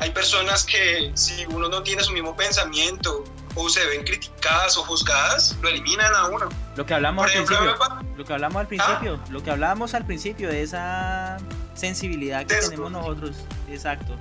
Hay 0.00 0.10
personas 0.10 0.64
que 0.64 1.12
si 1.14 1.46
uno 1.46 1.68
no 1.68 1.82
tiene 1.82 2.02
su 2.02 2.12
mismo 2.12 2.36
pensamiento 2.36 3.24
o 3.54 3.68
se 3.68 3.84
ven 3.86 4.04
criticadas 4.04 4.76
o 4.76 4.84
juzgadas, 4.84 5.56
lo 5.62 5.68
eliminan 5.68 6.14
a 6.14 6.26
uno. 6.26 6.48
Lo 6.76 6.86
que 6.86 6.94
hablamos 6.94 7.26
al 7.26 7.32
principio, 7.32 7.76
lo 8.16 8.24
que 8.24 8.32
hablamos 8.32 8.60
al 8.60 8.66
principio, 8.66 9.20
lo 9.30 9.42
que 9.42 9.50
hablamos 9.50 9.94
al 9.94 10.06
principio 10.06 10.48
de 10.48 10.62
esa 10.62 11.36
sensibilidad 11.74 12.46
que 12.46 12.56
tenemos 12.56 12.90
nosotros, 12.90 13.36
exacto. 13.68 14.16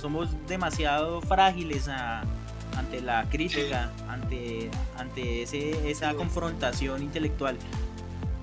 Somos 0.00 0.30
demasiado 0.48 1.20
frágiles 1.20 1.88
ante 1.88 3.00
la 3.00 3.28
crítica, 3.30 3.90
ante, 4.08 4.70
ante 4.98 5.42
ese, 5.42 5.90
esa 5.90 6.14
confrontación 6.14 7.02
intelectual. 7.02 7.56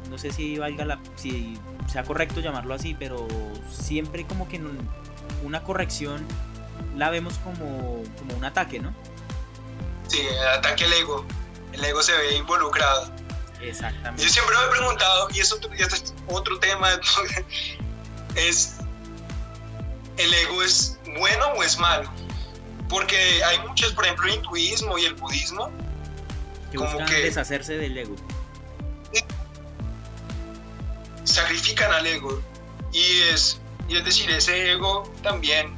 No 0.10 0.18
sé 0.18 0.32
si 0.32 0.58
valga 0.58 0.86
la, 0.86 1.00
si 1.16 1.58
sea 1.88 2.04
correcto 2.04 2.40
llamarlo 2.40 2.74
así, 2.74 2.96
pero 2.98 3.28
siempre 3.70 4.26
como 4.26 4.48
que 4.48 4.62
una 5.44 5.64
corrección 5.64 6.26
la 6.98 7.10
vemos 7.10 7.38
como, 7.40 8.04
como 8.18 8.36
un 8.38 8.46
ataque, 8.46 8.80
¿no? 8.80 8.94
Sí, 10.10 10.22
el 10.22 10.48
ataque 10.48 10.86
al 10.86 10.94
ego. 10.94 11.26
El 11.72 11.86
ego 11.86 12.02
se 12.02 12.12
ve 12.14 12.36
involucrado. 12.36 13.12
Exactamente. 13.62 14.24
Yo 14.24 14.30
siempre 14.30 14.56
me 14.58 14.66
he 14.66 14.68
preguntado, 14.70 15.28
y 15.34 15.40
eso 15.40 15.60
este 15.78 15.96
es 15.96 16.14
otro 16.28 16.60
tema, 16.60 16.90
es, 18.36 18.78
¿el 20.18 20.34
ego 20.34 20.64
es 20.64 20.98
bueno 21.18 21.48
o 21.58 21.64
es 21.64 21.78
malo? 21.78 22.12
Porque 22.88 23.44
hay 23.44 23.60
muchos, 23.68 23.94
por 23.94 24.06
ejemplo, 24.06 24.28
el 24.28 24.36
hinduismo 24.36 24.98
y 24.98 25.06
el 25.06 25.14
budismo, 25.16 25.70
que 26.72 26.78
como 26.78 27.06
que 27.06 27.16
deshacerse 27.22 27.78
del 27.78 27.98
ego. 27.98 28.16
Sacrifican 31.24 31.92
al 31.94 32.08
ego. 32.08 32.42
Y 32.92 33.22
es, 33.32 33.60
y 33.88 33.98
es 33.98 34.06
decir, 34.06 34.32
ese 34.32 34.72
ego 34.72 35.12
también 35.22 35.76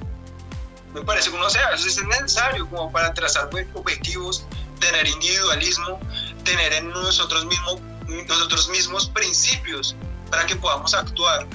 me 0.94 1.02
parece 1.02 1.30
que 1.30 1.36
uno 1.36 1.50
sea, 1.50 1.70
eso 1.72 1.88
es 1.88 2.04
necesario 2.04 2.70
como 2.70 2.92
para 2.92 3.14
trazar 3.14 3.50
objetivos, 3.74 4.46
tener 4.80 5.08
individualismo, 5.08 6.00
tener 6.44 6.74
en 6.74 6.90
nosotros 6.90 7.46
mismos, 7.46 7.80
nosotros 8.28 8.70
mismos 8.70 9.10
principios 9.10 9.96
para 10.30 10.46
que 10.46 10.56
podamos 10.56 10.94
actuar. 10.94 11.48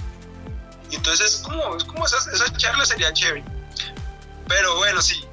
Y 0.91 0.97
entonces 0.97 1.35
es 1.35 1.41
como, 1.41 1.77
es 1.77 1.85
como 1.85 2.07
esa, 2.07 2.17
esa 2.33 2.57
charla 2.57 2.85
sería 2.87 3.13
chévere. 3.13 3.45
Pero 4.49 4.77
bueno, 4.77 5.03
sí. 5.03 5.25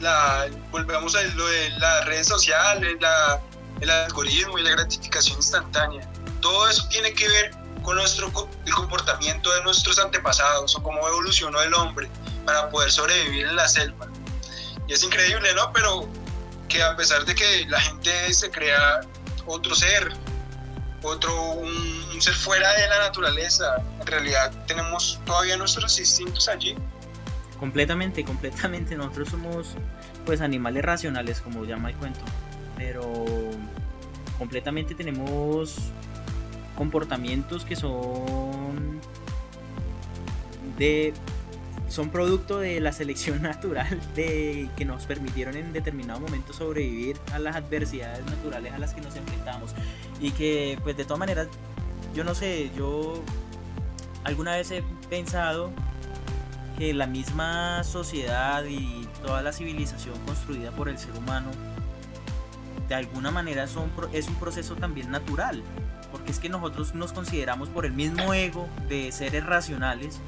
La, 0.00 0.48
volvemos 0.70 1.14
a 1.14 1.22
lo 1.22 1.46
de 1.46 1.70
las 1.78 2.04
redes 2.06 2.26
sociales, 2.26 2.96
la, 3.00 3.40
el 3.80 3.90
algoritmo 3.90 4.58
y 4.58 4.62
la 4.62 4.70
gratificación 4.70 5.36
instantánea. 5.36 6.08
Todo 6.40 6.68
eso 6.68 6.86
tiene 6.88 7.12
que 7.12 7.28
ver 7.28 7.50
con 7.82 7.96
nuestro, 7.96 8.32
el 8.64 8.74
comportamiento 8.74 9.52
de 9.54 9.62
nuestros 9.62 9.98
antepasados 9.98 10.74
o 10.74 10.82
cómo 10.82 11.06
evolucionó 11.06 11.60
el 11.60 11.72
hombre 11.74 12.10
para 12.46 12.70
poder 12.70 12.90
sobrevivir 12.90 13.46
en 13.46 13.56
la 13.56 13.68
selva. 13.68 14.08
Y 14.88 14.92
es 14.92 15.02
increíble, 15.02 15.52
¿no? 15.54 15.72
Pero 15.72 16.08
que 16.68 16.82
a 16.82 16.96
pesar 16.96 17.24
de 17.24 17.34
que 17.34 17.66
la 17.68 17.80
gente 17.80 18.32
se 18.32 18.50
crea 18.50 19.00
otro 19.46 19.74
ser, 19.74 20.12
otro, 21.02 21.52
un, 21.52 22.20
ser 22.20 22.34
fuera 22.34 22.72
de 22.72 22.88
la 22.88 22.98
naturaleza, 23.00 23.76
en 24.00 24.06
realidad 24.06 24.52
tenemos 24.66 25.20
todavía 25.26 25.56
nuestros 25.56 25.98
instintos 25.98 26.48
allí. 26.48 26.74
Completamente, 27.58 28.24
completamente. 28.24 28.96
Nosotros 28.96 29.28
somos 29.28 29.74
pues 30.24 30.40
animales 30.40 30.84
racionales, 30.84 31.40
como 31.40 31.64
llama 31.64 31.90
el 31.90 31.96
cuento. 31.96 32.20
Pero 32.76 33.24
completamente 34.38 34.94
tenemos 34.94 35.76
comportamientos 36.76 37.64
que 37.64 37.74
son 37.74 39.00
de 40.76 41.14
son 41.88 42.10
producto 42.10 42.58
de 42.58 42.80
la 42.80 42.92
selección 42.92 43.42
natural 43.42 44.00
de 44.14 44.68
que 44.76 44.84
nos 44.84 45.04
permitieron 45.06 45.56
en 45.56 45.72
determinado 45.72 46.20
momento 46.20 46.52
sobrevivir 46.52 47.16
a 47.32 47.38
las 47.38 47.56
adversidades 47.56 48.24
naturales 48.26 48.72
a 48.72 48.78
las 48.78 48.94
que 48.94 49.00
nos 49.00 49.16
enfrentamos. 49.16 49.74
Y 50.20 50.32
que 50.32 50.78
pues 50.82 50.96
de 50.96 51.04
todas 51.04 51.18
maneras 51.18 51.48
yo 52.14 52.24
no 52.24 52.34
sé 52.34 52.70
yo 52.76 53.22
alguna 54.24 54.56
vez 54.56 54.70
he 54.70 54.82
pensado 55.08 55.70
que 56.78 56.92
la 56.92 57.06
misma 57.06 57.84
sociedad 57.84 58.64
y 58.64 59.06
toda 59.22 59.42
la 59.42 59.52
civilización 59.52 60.18
construida 60.26 60.70
por 60.72 60.88
el 60.88 60.98
ser 60.98 61.12
humano 61.12 61.50
de 62.88 62.94
alguna 62.94 63.30
manera 63.30 63.66
son, 63.66 63.90
es 64.12 64.28
un 64.28 64.34
proceso 64.36 64.76
también 64.76 65.10
natural. 65.10 65.62
Porque 66.12 66.30
es 66.30 66.38
que 66.38 66.48
nosotros 66.48 66.94
nos 66.94 67.12
consideramos 67.12 67.68
por 67.68 67.84
el 67.84 67.92
mismo 67.92 68.32
ego 68.32 68.68
de 68.88 69.10
seres 69.12 69.44
racionales 69.44 70.20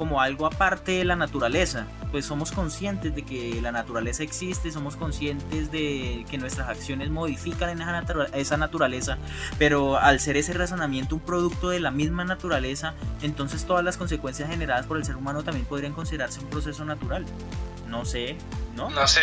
como 0.00 0.22
algo 0.22 0.46
aparte 0.46 0.92
de 0.92 1.04
la 1.04 1.14
naturaleza, 1.14 1.86
pues 2.10 2.24
somos 2.24 2.52
conscientes 2.52 3.14
de 3.14 3.22
que 3.22 3.60
la 3.60 3.70
naturaleza 3.70 4.22
existe, 4.22 4.72
somos 4.72 4.96
conscientes 4.96 5.70
de 5.70 6.24
que 6.30 6.38
nuestras 6.38 6.70
acciones 6.70 7.10
modifican 7.10 7.68
en 7.68 7.82
esa, 8.32 8.56
naturaleza, 8.56 9.18
pero 9.58 9.98
al 9.98 10.18
ser 10.18 10.38
ese 10.38 10.54
razonamiento 10.54 11.16
un 11.16 11.20
producto 11.20 11.68
de 11.68 11.80
la 11.80 11.90
misma 11.90 12.24
naturaleza, 12.24 12.94
entonces 13.20 13.66
todas 13.66 13.84
las 13.84 13.98
consecuencias 13.98 14.48
generadas 14.48 14.86
por 14.86 14.96
el 14.96 15.04
ser 15.04 15.16
humano 15.16 15.42
también 15.42 15.66
podrían 15.66 15.92
considerarse 15.92 16.40
un 16.40 16.48
proceso 16.48 16.82
natural. 16.86 17.26
No 17.86 18.06
sé, 18.06 18.38
¿no? 18.74 18.88
No 18.88 19.06
sé. 19.06 19.20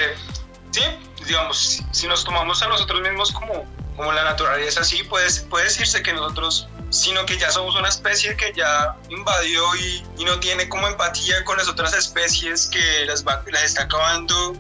Sí, 0.70 0.84
digamos, 1.26 1.84
si 1.90 2.08
nos 2.08 2.24
tomamos 2.24 2.62
a 2.62 2.68
nosotros 2.68 3.02
mismos 3.02 3.32
como, 3.32 3.66
como 3.98 4.14
la 4.14 4.24
naturaleza, 4.24 4.86
sí, 4.86 5.04
puede, 5.04 5.28
puede 5.50 5.66
decirse 5.66 6.02
que 6.02 6.14
nosotros 6.14 6.70
sino 6.90 7.26
que 7.26 7.38
ya 7.38 7.52
somos 7.52 7.76
una 7.76 7.90
especie 7.90 8.36
que 8.36 8.54
ya 8.54 8.96
invadió 9.10 9.64
y, 9.76 10.04
no 10.24 10.40
tiene 10.40 10.68
como 10.68 10.88
empatía 10.88 11.44
con 11.46 11.58
las 11.58 11.70
otras 11.70 11.94
especies 11.94 12.68
que 12.68 13.06
las, 13.06 13.24
las 13.24 13.64
está 13.64 13.84
acabando 13.84 14.54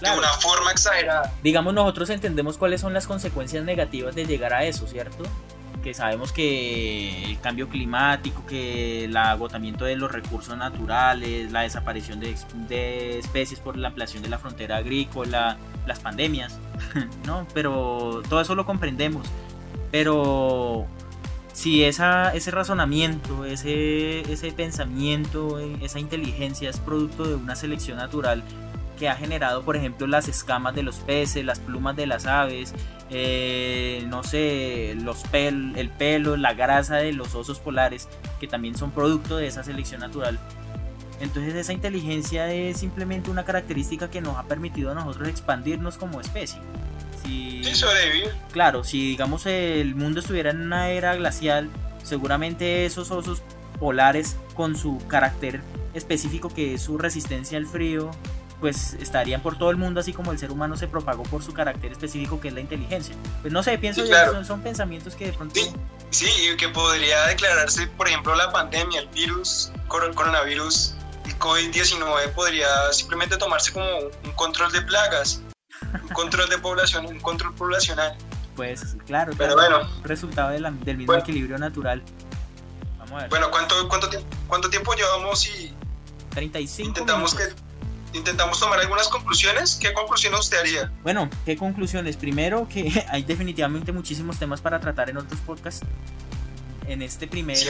de 0.00 0.10
una 0.10 0.28
forma 0.28 0.72
exagerada. 0.72 1.32
Digamos, 1.42 1.74
nosotros 1.74 2.10
entendemos 2.10 2.58
cuáles 2.58 2.80
son 2.80 2.92
las 2.92 3.06
consecuencias 3.06 3.64
negativas 3.64 4.14
de 4.16 4.26
llegar 4.26 4.52
a 4.52 4.64
eso, 4.64 4.86
¿cierto? 4.86 5.24
Que 5.82 5.94
sabemos 5.94 6.32
que 6.32 7.24
el 7.24 7.40
cambio 7.40 7.68
climático, 7.68 8.46
que 8.46 9.04
el 9.06 9.16
agotamiento 9.16 9.84
de 9.84 9.96
los 9.96 10.12
recursos 10.12 10.56
naturales, 10.56 11.50
la 11.50 11.62
desaparición 11.62 12.20
de, 12.20 13.18
especies 13.18 13.58
por 13.58 13.76
la 13.76 13.88
ampliación 13.88 14.22
de 14.22 14.28
la 14.28 14.38
frontera 14.38 14.76
agrícola, 14.76 15.58
las 15.86 15.98
pandemias, 15.98 16.58
¿no? 17.26 17.46
Pero 17.52 18.22
todo 18.28 18.40
eso 18.40 18.54
lo 18.54 18.64
comprendemos. 18.64 19.26
Pero 19.90 20.86
si 21.52 21.84
ese 21.84 22.50
razonamiento, 22.50 23.44
ese 23.44 24.54
pensamiento, 24.56 25.58
esa 25.58 25.98
inteligencia 25.98 26.70
es 26.70 26.78
producto 26.78 27.24
de 27.24 27.34
una 27.34 27.56
selección 27.56 27.98
natural 27.98 28.42
que 29.02 29.08
ha 29.08 29.16
generado, 29.16 29.64
por 29.64 29.74
ejemplo, 29.74 30.06
las 30.06 30.28
escamas 30.28 30.76
de 30.76 30.84
los 30.84 30.98
peces, 30.98 31.44
las 31.44 31.58
plumas 31.58 31.96
de 31.96 32.06
las 32.06 32.24
aves, 32.24 32.72
eh, 33.10 34.04
no 34.06 34.22
sé, 34.22 34.94
los 35.02 35.24
pel 35.24 35.72
el 35.74 35.90
pelo, 35.90 36.36
la 36.36 36.54
grasa 36.54 36.98
de 36.98 37.12
los 37.12 37.34
osos 37.34 37.58
polares, 37.58 38.08
que 38.38 38.46
también 38.46 38.76
son 38.76 38.92
producto 38.92 39.38
de 39.38 39.48
esa 39.48 39.64
selección 39.64 40.02
natural. 40.02 40.38
Entonces 41.20 41.56
esa 41.56 41.72
inteligencia 41.72 42.52
es 42.54 42.78
simplemente 42.78 43.28
una 43.28 43.44
característica 43.44 44.08
que 44.08 44.20
nos 44.20 44.36
ha 44.36 44.44
permitido 44.44 44.92
a 44.92 44.94
nosotros 44.94 45.26
expandirnos 45.26 45.98
como 45.98 46.20
especie. 46.20 46.60
Si, 47.24 47.64
sobrevivir. 47.74 48.30
Claro, 48.52 48.84
si 48.84 49.04
digamos 49.04 49.46
el 49.46 49.96
mundo 49.96 50.20
estuviera 50.20 50.52
en 50.52 50.60
una 50.60 50.90
era 50.90 51.16
glacial, 51.16 51.68
seguramente 52.04 52.86
esos 52.86 53.10
osos 53.10 53.42
polares 53.80 54.36
con 54.54 54.76
su 54.76 54.98
carácter 55.08 55.60
específico 55.92 56.50
que 56.54 56.74
es 56.74 56.82
su 56.82 56.98
resistencia 56.98 57.58
al 57.58 57.66
frío, 57.66 58.12
pues 58.62 58.94
estarían 58.94 59.40
por 59.42 59.58
todo 59.58 59.72
el 59.72 59.76
mundo 59.76 59.98
así 59.98 60.12
como 60.12 60.30
el 60.30 60.38
ser 60.38 60.52
humano 60.52 60.76
se 60.76 60.86
propagó 60.86 61.24
por 61.24 61.42
su 61.42 61.52
carácter 61.52 61.90
específico 61.90 62.40
que 62.40 62.46
es 62.46 62.54
la 62.54 62.60
inteligencia. 62.60 63.12
Pues 63.40 63.52
no 63.52 63.60
sé, 63.60 63.76
pienso 63.76 64.04
que 64.04 64.44
son, 64.44 64.62
pensamientos 64.62 65.16
que 65.16 65.26
de 65.26 65.32
pronto... 65.32 65.58
Sí, 66.10 66.30
y 66.52 66.56
que 66.56 66.68
podría 66.68 67.26
declararse, 67.26 67.88
por 67.88 68.06
ejemplo, 68.06 68.36
la 68.36 68.52
pandemia, 68.52 69.00
el 69.00 69.08
virus, 69.08 69.72
coronavirus, 69.88 70.94
el 71.26 71.36
COVID-19 71.40 72.30
podría 72.34 72.68
simplemente 72.92 73.36
tomarse 73.36 73.72
como 73.72 73.84
un 74.24 74.30
control 74.36 74.70
de 74.70 74.82
plagas, 74.82 75.42
un 76.00 76.08
control 76.10 76.48
de 76.48 76.58
población, 76.58 77.06
un 77.06 77.18
control 77.18 77.52
poblacional. 77.56 78.16
Pues 78.54 78.94
claro, 79.06 79.32
Pero 79.36 79.54
claro, 79.56 79.78
bueno. 79.80 80.02
resultado 80.04 80.50
de 80.50 80.60
la- 80.60 80.70
del 80.70 80.98
mismo 80.98 81.06
Bueno. 81.14 81.22
equilibrio 81.24 81.58
natural. 81.58 82.00
Vamos 82.98 83.12
a 83.14 83.16
ver. 83.22 83.28
Bueno, 83.28 83.50
¿cuánto, 83.50 83.88
cuánto, 83.88 84.08
tiempo, 84.08 84.28
cuánto 84.46 84.70
tiempo 84.70 84.94
llevamos 84.94 85.48
y 85.48 85.74
35 86.30 86.88
intentamos 86.90 87.34
minutos. 87.34 87.54
que 87.56 87.71
intentamos 88.12 88.58
tomar 88.60 88.78
algunas 88.80 89.08
conclusiones? 89.08 89.76
¿Qué 89.80 89.92
conclusiones 89.92 90.40
usted 90.40 90.58
haría? 90.58 90.92
Bueno, 91.02 91.28
¿qué 91.44 91.56
conclusiones? 91.56 92.16
Primero 92.16 92.68
que 92.68 93.04
hay 93.10 93.22
definitivamente 93.22 93.92
muchísimos 93.92 94.38
temas 94.38 94.60
para 94.60 94.80
tratar 94.80 95.10
en 95.10 95.16
otros 95.18 95.40
podcasts. 95.40 95.84
En 96.86 97.00
este 97.00 97.26
primero, 97.28 97.60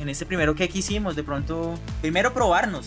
en 0.00 0.08
este 0.08 0.24
primero 0.24 0.54
que 0.54 0.68
quisimos, 0.68 1.16
de 1.16 1.24
pronto, 1.24 1.74
primero 2.00 2.32
probarnos. 2.32 2.86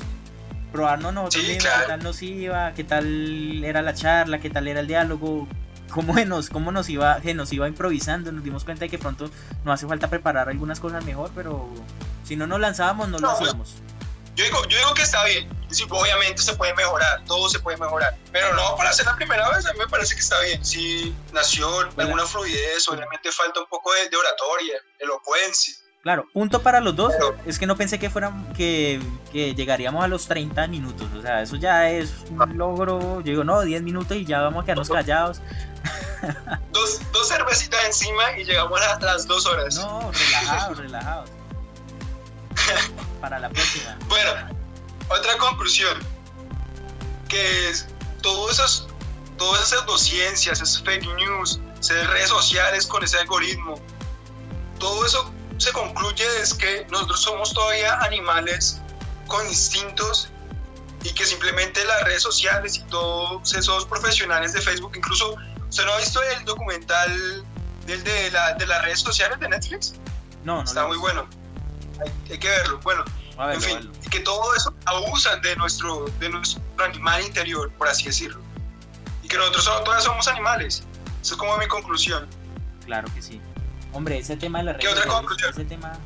Probarnos 0.71 1.13
nosotros 1.13 1.43
Sí, 1.43 1.49
mismos, 1.53 1.65
claro. 1.65 1.82
qué 1.82 1.88
tal 1.89 2.03
nos 2.03 2.21
iba, 2.23 2.73
qué 2.73 2.84
tal 2.86 3.63
era 3.65 3.82
la 3.82 3.93
charla, 3.93 4.39
qué 4.39 4.49
tal 4.49 4.67
era 4.69 4.79
el 4.79 4.88
diálogo, 4.88 5.47
cómo 5.91 6.13
nos, 6.25 6.49
cómo 6.49 6.71
nos 6.71 6.88
iba, 6.89 7.19
que 7.19 7.34
nos 7.34 7.51
iba 7.51 7.67
improvisando, 7.67 8.32
nos 8.32 8.43
dimos 8.45 8.63
cuenta 8.63 8.86
de 8.86 8.89
que 8.89 8.97
pronto 8.97 9.29
nos 9.65 9.73
hace 9.73 9.86
falta 9.88 10.09
preparar 10.09 10.47
algunas 10.47 10.79
cosas 10.79 11.03
mejor, 11.03 11.29
pero 11.36 11.67
si 12.23 12.38
no 12.38 12.47
nos 12.47 12.61
lanzábamos, 12.61 13.09
no 13.09 13.19
lo 13.19 13.27
No, 13.27 13.38
pues, 13.38 13.49
hacíamos. 13.49 13.75
Yo 14.36 14.45
digo, 14.45 14.63
yo 14.67 14.77
digo 14.77 14.93
que 14.93 15.01
está 15.03 15.23
bien. 15.25 15.49
Obviamente 15.89 16.41
se 16.41 16.53
puede 16.55 16.73
mejorar, 16.73 17.23
todo 17.25 17.47
se 17.49 17.59
puede 17.59 17.77
mejorar. 17.77 18.15
Pero 18.32 18.53
no 18.55 18.75
para 18.75 18.89
hacer 18.89 19.05
la 19.05 19.15
primera 19.15 19.49
vez, 19.55 19.65
a 19.65 19.71
mí 19.73 19.79
me 19.79 19.88
parece 19.88 20.15
que 20.15 20.21
está 20.21 20.39
bien. 20.41 20.63
Si 20.65 21.15
nació 21.32 21.69
alguna 21.97 22.25
fluidez, 22.25 22.88
obviamente 22.89 23.32
falta 23.32 23.59
un 23.61 23.67
poco 23.67 23.91
de, 23.93 24.09
de 24.09 24.17
oratoria, 24.17 24.75
elocuencia. 24.99 25.73
Claro, 26.03 26.25
punto 26.34 26.61
para 26.61 26.82
los 26.82 26.95
dos. 26.95 27.13
Pero- 27.13 27.38
Es 27.45 27.57
que 27.59 27.65
no 27.67 27.77
pensé 27.77 27.99
que 27.99 28.09
fueran 28.09 28.51
que, 28.53 28.99
que 29.32 29.53
llegaríamos 29.55 30.03
a 30.03 30.07
los 30.07 30.27
30 30.27 30.67
minutos. 30.67 31.07
O 31.17 31.21
sea, 31.21 31.41
eso 31.41 31.55
ya 31.55 31.89
es 31.89 32.09
un 32.29 32.57
logro. 32.57 32.99
Yo 33.21 33.32
digo, 33.32 33.43
no, 33.43 33.61
10 33.61 33.82
minutos 33.84 34.17
y 34.17 34.25
ya 34.25 34.41
vamos 34.41 34.63
a 34.63 34.65
quedarnos 34.65 34.89
callados. 34.89 35.41
Dos, 36.71 36.99
dos 37.11 37.27
cervecitas 37.27 37.84
encima 37.86 38.38
y 38.38 38.43
llegamos 38.43 38.79
a 38.82 38.99
las 38.99 39.25
dos 39.27 39.45
horas. 39.45 39.75
No, 39.75 40.11
relajados, 40.11 40.77
relajados. 40.77 41.29
Para 43.19 43.39
la 43.39 43.49
próxima. 43.49 43.97
Bueno, 44.07 44.32
otra 45.09 45.38
conclusión, 45.38 45.97
que 47.28 47.69
es 47.69 47.88
todos 48.22 48.51
esos, 48.53 48.88
todas 49.38 49.59
esas 49.67 49.80
pseudociencias, 49.80 50.61
esas 50.61 50.82
fake 50.84 51.05
news, 51.15 51.59
esas 51.80 52.07
redes 52.07 52.30
sociales 52.30 52.86
con 52.88 53.03
ese 53.03 53.17
algoritmo, 53.19 53.76
todo 54.80 55.05
eso 55.05 55.32
se 55.57 55.72
concluye 55.72 56.26
es 56.41 56.53
que 56.53 56.86
nosotros 56.89 57.22
somos 57.22 57.53
todavía 57.53 57.99
animales 57.99 58.80
con 59.28 59.47
instintos 59.47 60.30
y 61.03 61.13
que 61.13 61.26
simplemente 61.26 61.84
las 61.86 62.03
redes 62.03 62.22
sociales 62.24 62.76
y 62.78 62.82
todos 62.84 63.53
esos 63.53 63.86
profesionales 63.86 64.53
de 64.53 64.61
Facebook, 64.61 64.93
incluso, 64.95 65.36
¿usted 65.69 65.86
no 65.86 65.93
ha 65.93 65.97
visto 65.97 66.22
el 66.24 66.45
documental 66.45 67.43
del 67.86 68.03
de, 68.03 68.32
la- 68.32 68.53
de 68.53 68.65
las 68.67 68.82
redes 68.84 68.99
sociales 68.99 69.39
de 69.39 69.49
Netflix? 69.49 69.93
No, 70.43 70.57
no. 70.57 70.63
Está 70.63 70.86
muy 70.88 70.97
bueno, 70.97 71.28
hay, 72.04 72.12
hay 72.32 72.38
que 72.39 72.47
verlo. 72.49 72.80
Bueno, 72.80 73.04
a 73.38 73.47
verlo, 73.47 73.66
en 73.68 73.82
fin, 73.82 73.91
que 74.10 74.20
todo 74.22 74.54
eso 74.56 74.74
abusan 74.86 75.41
de 75.41 75.56
nuestro, 75.56 76.06
de 76.20 76.30
nuestro 76.30 76.62
animal 76.84 77.22
interior, 77.24 77.72
por 77.78 77.88
así 77.88 78.06
decirlo. 78.06 78.39
Y 79.24 79.28
que 79.28 79.38
nosotros 79.38 79.64
so- 79.64 79.82
todavía 79.84 80.04
somos 80.06 80.28
animales. 80.28 80.84
Esa 81.22 81.34
es 81.34 81.38
como 81.39 81.58
mi 81.58 81.68
conclusión. 81.68 82.28
Claro 82.86 83.08
que 83.14 83.22
sí. 83.22 83.39
Hombre, 83.93 84.18
ese 84.18 84.38
tema 84.38 84.60
de 84.60 84.66
las 84.66 84.78
¿Qué 84.78 84.88
redes 84.88 84.99
otra 84.99 85.04
sociales, 85.12 85.28
conclusión? 85.28 85.52
ese 85.54 85.66
tema, 85.66 85.99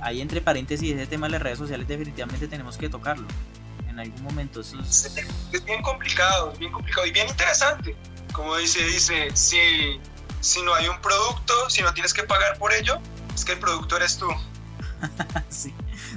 ahí 0.00 0.20
entre 0.20 0.40
paréntesis, 0.40 0.94
ese 0.94 1.06
tema 1.06 1.26
de 1.26 1.32
las 1.32 1.42
redes 1.42 1.58
sociales 1.58 1.86
definitivamente 1.88 2.46
tenemos 2.48 2.76
que 2.76 2.88
tocarlo. 2.88 3.26
En 3.88 4.00
algún 4.00 4.22
momento, 4.24 4.60
eso 4.60 4.78
es... 4.80 5.16
Es 5.52 5.64
bien 5.64 5.80
complicado, 5.82 6.52
es 6.52 6.58
bien 6.58 6.72
complicado 6.72 7.06
y 7.06 7.12
bien 7.12 7.28
interesante. 7.28 7.96
Como 8.32 8.56
dice, 8.56 8.82
dice, 8.84 9.28
si, 9.34 10.00
si 10.40 10.60
no 10.62 10.74
hay 10.74 10.88
un 10.88 11.00
producto, 11.00 11.70
si 11.70 11.80
no 11.82 11.94
tienes 11.94 12.12
que 12.12 12.24
pagar 12.24 12.58
por 12.58 12.72
ello, 12.72 12.98
es 13.32 13.44
que 13.44 13.52
el 13.52 13.60
producto 13.60 13.96
eres 13.96 14.18
tú. 14.18 14.26
sí, 15.48 15.74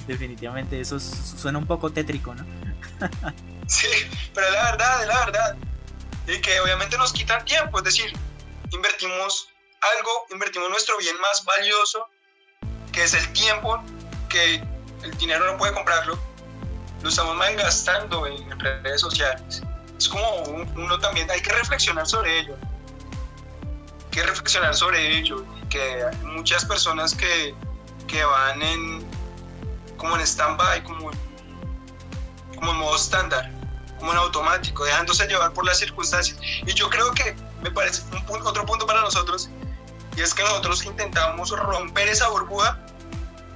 definitivamente 0.08 0.80
eso 0.80 0.98
es- 0.98 1.34
suena 1.38 1.58
un 1.60 1.66
poco 1.68 1.92
tétrico, 1.92 2.34
¿no? 2.36 2.46
Sí, 3.68 3.88
pero 4.34 4.50
la 4.50 4.72
verdad, 4.72 5.02
es 5.02 5.08
la 5.10 5.26
verdad. 5.26 5.56
Y 6.26 6.40
que 6.40 6.58
obviamente 6.62 6.98
nos 6.98 7.12
quitan 7.12 7.44
tiempo, 7.44 7.80
es 7.80 7.84
decir, 7.84 8.14
invertimos 8.72 9.50
algo, 9.98 10.10
invertimos 10.32 10.70
nuestro 10.70 10.98
bien 10.98 11.20
más 11.20 11.44
valioso, 11.44 12.08
que 12.94 13.04
es 13.04 13.14
el 13.14 13.28
tiempo, 13.34 13.84
que 14.30 14.64
el 15.04 15.18
dinero 15.18 15.52
no 15.52 15.58
puede 15.58 15.74
comprarlo, 15.74 16.18
lo 17.04 17.10
estamos 17.10 17.36
malgastando 17.36 18.26
en 18.26 18.58
redes 18.58 19.02
sociales. 19.02 19.62
Es 19.98 20.08
como 20.08 20.44
un- 20.44 20.72
uno 20.78 20.98
también, 21.00 21.30
hay 21.30 21.42
que 21.42 21.52
reflexionar 21.52 22.08
sobre 22.08 22.40
ello. 22.40 22.56
Hay 24.06 24.12
que 24.12 24.24
reflexionar 24.24 24.74
sobre 24.76 25.18
ello. 25.18 25.46
Que 25.70 26.06
muchas 26.24 26.64
personas 26.64 27.14
que, 27.14 27.54
que 28.08 28.24
van 28.24 28.62
en 28.62 29.06
como 29.98 30.16
en 30.16 30.22
stand-by, 30.22 30.84
como, 30.84 31.12
como 32.56 32.72
en 32.72 32.78
modo 32.78 32.96
estándar 32.96 33.52
como 34.00 34.12
en 34.12 34.18
automático, 34.20 34.86
dejándose 34.86 35.26
llevar 35.28 35.54
por 35.54 35.66
las 35.66 35.80
circunstancias. 35.80 36.38
Y 36.68 36.74
yo 36.76 36.88
creo 36.88 37.12
que 37.14 37.36
me 37.64 37.72
parece 37.72 38.04
un 38.12 38.24
pu- 38.28 38.46
otro 38.46 38.64
punto 38.64 38.86
para 38.86 39.02
nosotros, 39.02 39.50
y 40.16 40.22
es 40.22 40.36
que 40.36 40.44
nosotros 40.44 40.86
intentamos 40.86 41.50
romper 41.50 42.08
esa 42.08 42.28
burbuja, 42.30 42.78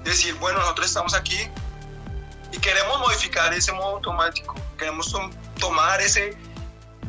decir, 0.04 0.34
bueno, 0.39 0.58
nosotros 0.60 0.88
estamos 0.88 1.14
aquí 1.14 1.38
y 2.52 2.58
queremos 2.58 2.99
modificar 2.99 3.54
ese 3.54 3.72
modo 3.72 3.97
automático, 3.97 4.56
queremos 4.80 5.12
tom- 5.12 5.32
tomar 5.60 6.02
ese, 6.02 6.36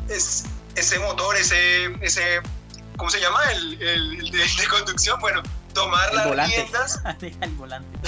es- 0.09 0.43
ese 0.75 0.99
motor, 0.99 1.35
ese, 1.35 1.85
ese, 2.05 2.39
¿cómo 2.97 3.09
se 3.09 3.19
llama? 3.19 3.39
El, 3.51 3.81
el- 3.81 4.19
el 4.25 4.31
de, 4.31 4.37
de 4.61 4.67
conducción, 4.69 5.19
bueno, 5.21 5.41
tomar 5.73 6.09
El 6.09 6.15
las 6.15 6.27
volante. 6.27 6.55
riendas, 6.55 7.01
el 7.41 7.49
volante. 7.55 7.99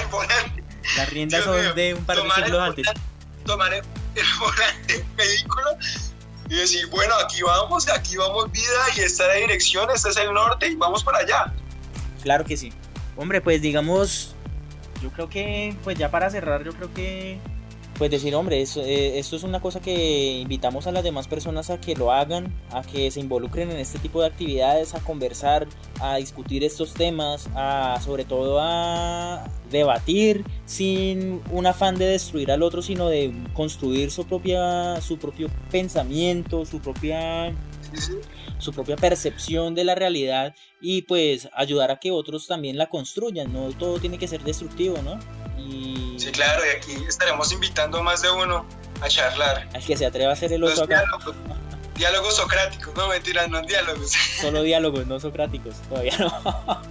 el 0.00 0.06
volante, 0.08 0.64
Las 0.96 1.10
riendas 1.10 1.44
Dios 1.44 1.54
mío, 1.56 1.64
son 1.66 1.76
de 1.76 1.94
un 1.94 2.04
par 2.04 2.16
de 2.16 2.22
tomar 2.22 2.44
siglos 2.44 2.60
antes. 2.62 2.84
volante, 2.86 3.02
tomar 3.44 3.74
el, 3.74 3.84
el 4.14 4.26
volante 4.40 4.92
del 4.94 5.04
vehículo 5.16 5.66
y 6.50 6.54
decir, 6.56 6.86
bueno, 6.88 7.14
aquí 7.24 7.42
vamos, 7.42 7.88
aquí 7.88 8.16
vamos 8.16 8.50
vida 8.52 8.62
y 8.96 9.00
esta 9.00 9.24
es 9.24 9.28
la 9.28 9.34
dirección, 9.34 9.88
este 9.94 10.10
es 10.10 10.16
el 10.18 10.32
norte 10.32 10.68
y 10.68 10.74
vamos 10.76 11.02
para 11.02 11.18
allá. 11.18 11.52
Claro 12.22 12.44
que 12.44 12.56
sí. 12.56 12.72
Hombre, 13.16 13.40
pues 13.40 13.62
digamos, 13.62 14.34
yo 15.02 15.10
creo 15.10 15.28
que, 15.28 15.76
pues 15.84 15.96
ya 15.98 16.10
para 16.10 16.28
cerrar, 16.30 16.62
yo 16.64 16.72
creo 16.74 16.92
que, 16.92 17.38
pues 17.96 18.10
decir, 18.10 18.34
hombre, 18.34 18.60
eso, 18.60 18.82
eh, 18.82 19.18
esto 19.18 19.36
es 19.36 19.42
una 19.44 19.60
cosa 19.60 19.80
que 19.80 20.38
invitamos 20.40 20.86
a 20.86 20.92
las 20.92 21.04
demás 21.04 21.28
personas 21.28 21.70
a 21.70 21.80
que 21.80 21.94
lo 21.94 22.12
hagan, 22.12 22.52
a 22.70 22.82
que 22.82 23.10
se 23.10 23.20
involucren 23.20 23.70
en 23.70 23.78
este 23.78 23.98
tipo 23.98 24.20
de 24.20 24.26
actividades, 24.26 24.94
a 24.94 25.00
conversar, 25.00 25.66
a 26.00 26.16
discutir 26.16 26.64
estos 26.64 26.94
temas, 26.94 27.48
a 27.54 28.00
sobre 28.04 28.24
todo 28.24 28.58
a 28.60 29.48
debatir 29.70 30.44
sin 30.64 31.40
un 31.52 31.66
afán 31.66 31.96
de 31.96 32.06
destruir 32.06 32.50
al 32.50 32.62
otro, 32.62 32.82
sino 32.82 33.08
de 33.08 33.32
construir 33.52 34.10
su 34.10 34.26
propia, 34.26 35.00
su 35.00 35.18
propio 35.18 35.48
pensamiento, 35.70 36.64
su 36.66 36.80
propia 36.80 37.54
su 38.58 38.72
propia 38.72 38.96
percepción 38.96 39.74
de 39.74 39.84
la 39.84 39.94
realidad 39.94 40.54
y 40.80 41.02
pues 41.02 41.48
ayudar 41.54 41.90
a 41.90 42.00
que 42.00 42.10
otros 42.10 42.46
también 42.46 42.76
la 42.76 42.88
construyan, 42.88 43.52
no 43.52 43.68
todo 43.70 43.98
tiene 43.98 44.18
que 44.18 44.28
ser 44.28 44.42
destructivo, 44.42 44.96
¿no? 45.02 45.18
Y 45.58 46.03
claro, 46.34 46.62
y 46.66 46.76
aquí 46.76 47.04
estaremos 47.08 47.50
invitando 47.52 47.98
a 47.98 48.02
más 48.02 48.20
de 48.22 48.30
uno 48.30 48.66
a 49.00 49.08
charlar. 49.08 49.68
al 49.74 49.84
que 49.84 49.96
se 49.96 50.04
atreva 50.06 50.30
a 50.30 50.32
hacer 50.34 50.52
el 50.52 50.60
Los 50.60 50.72
oso 50.74 50.84
acá, 50.84 51.00
diálogos, 51.00 51.34
diálogos 51.96 52.36
socráticos, 52.36 52.94
no 52.96 53.08
mentiras, 53.08 53.48
no 53.48 53.60
diálogos. 53.62 54.12
solo 54.40 54.62
diálogos, 54.62 55.06
no 55.06 55.18
socráticos, 55.20 55.76
todavía 55.88 56.16
no. 56.18 56.82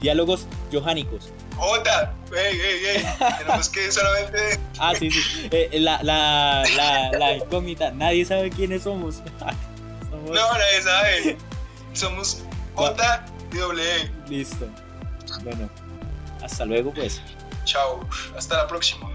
diálogos 0.00 0.46
johánicos. 0.72 1.30
Jota, 1.56 2.14
ey, 2.34 2.58
ey, 2.58 2.84
ey, 2.86 3.06
tenemos 3.38 3.68
que 3.68 3.92
solamente 3.92 4.58
Ah, 4.78 4.94
sí, 4.98 5.10
sí. 5.10 5.48
Eh, 5.50 5.68
la, 5.80 6.02
la, 6.02 6.62
la, 6.74 7.10
la 7.18 7.32
incógnita, 7.34 7.90
nadie 7.90 8.24
sabe 8.24 8.50
quiénes 8.50 8.84
somos. 8.84 9.16
Somos- 10.10 10.30
No, 10.30 10.52
nadie 10.58 10.82
sabe. 10.82 11.36
Somos 11.92 12.42
J 12.74 13.24
y 13.52 13.58
E. 13.80 14.10
Listo. 14.28 14.66
Bueno, 15.42 15.68
hasta 16.50 16.64
luego 16.64 16.92
pues. 16.92 17.20
Chao, 17.64 18.00
hasta 18.36 18.56
la 18.56 18.66
próxima. 18.66 19.09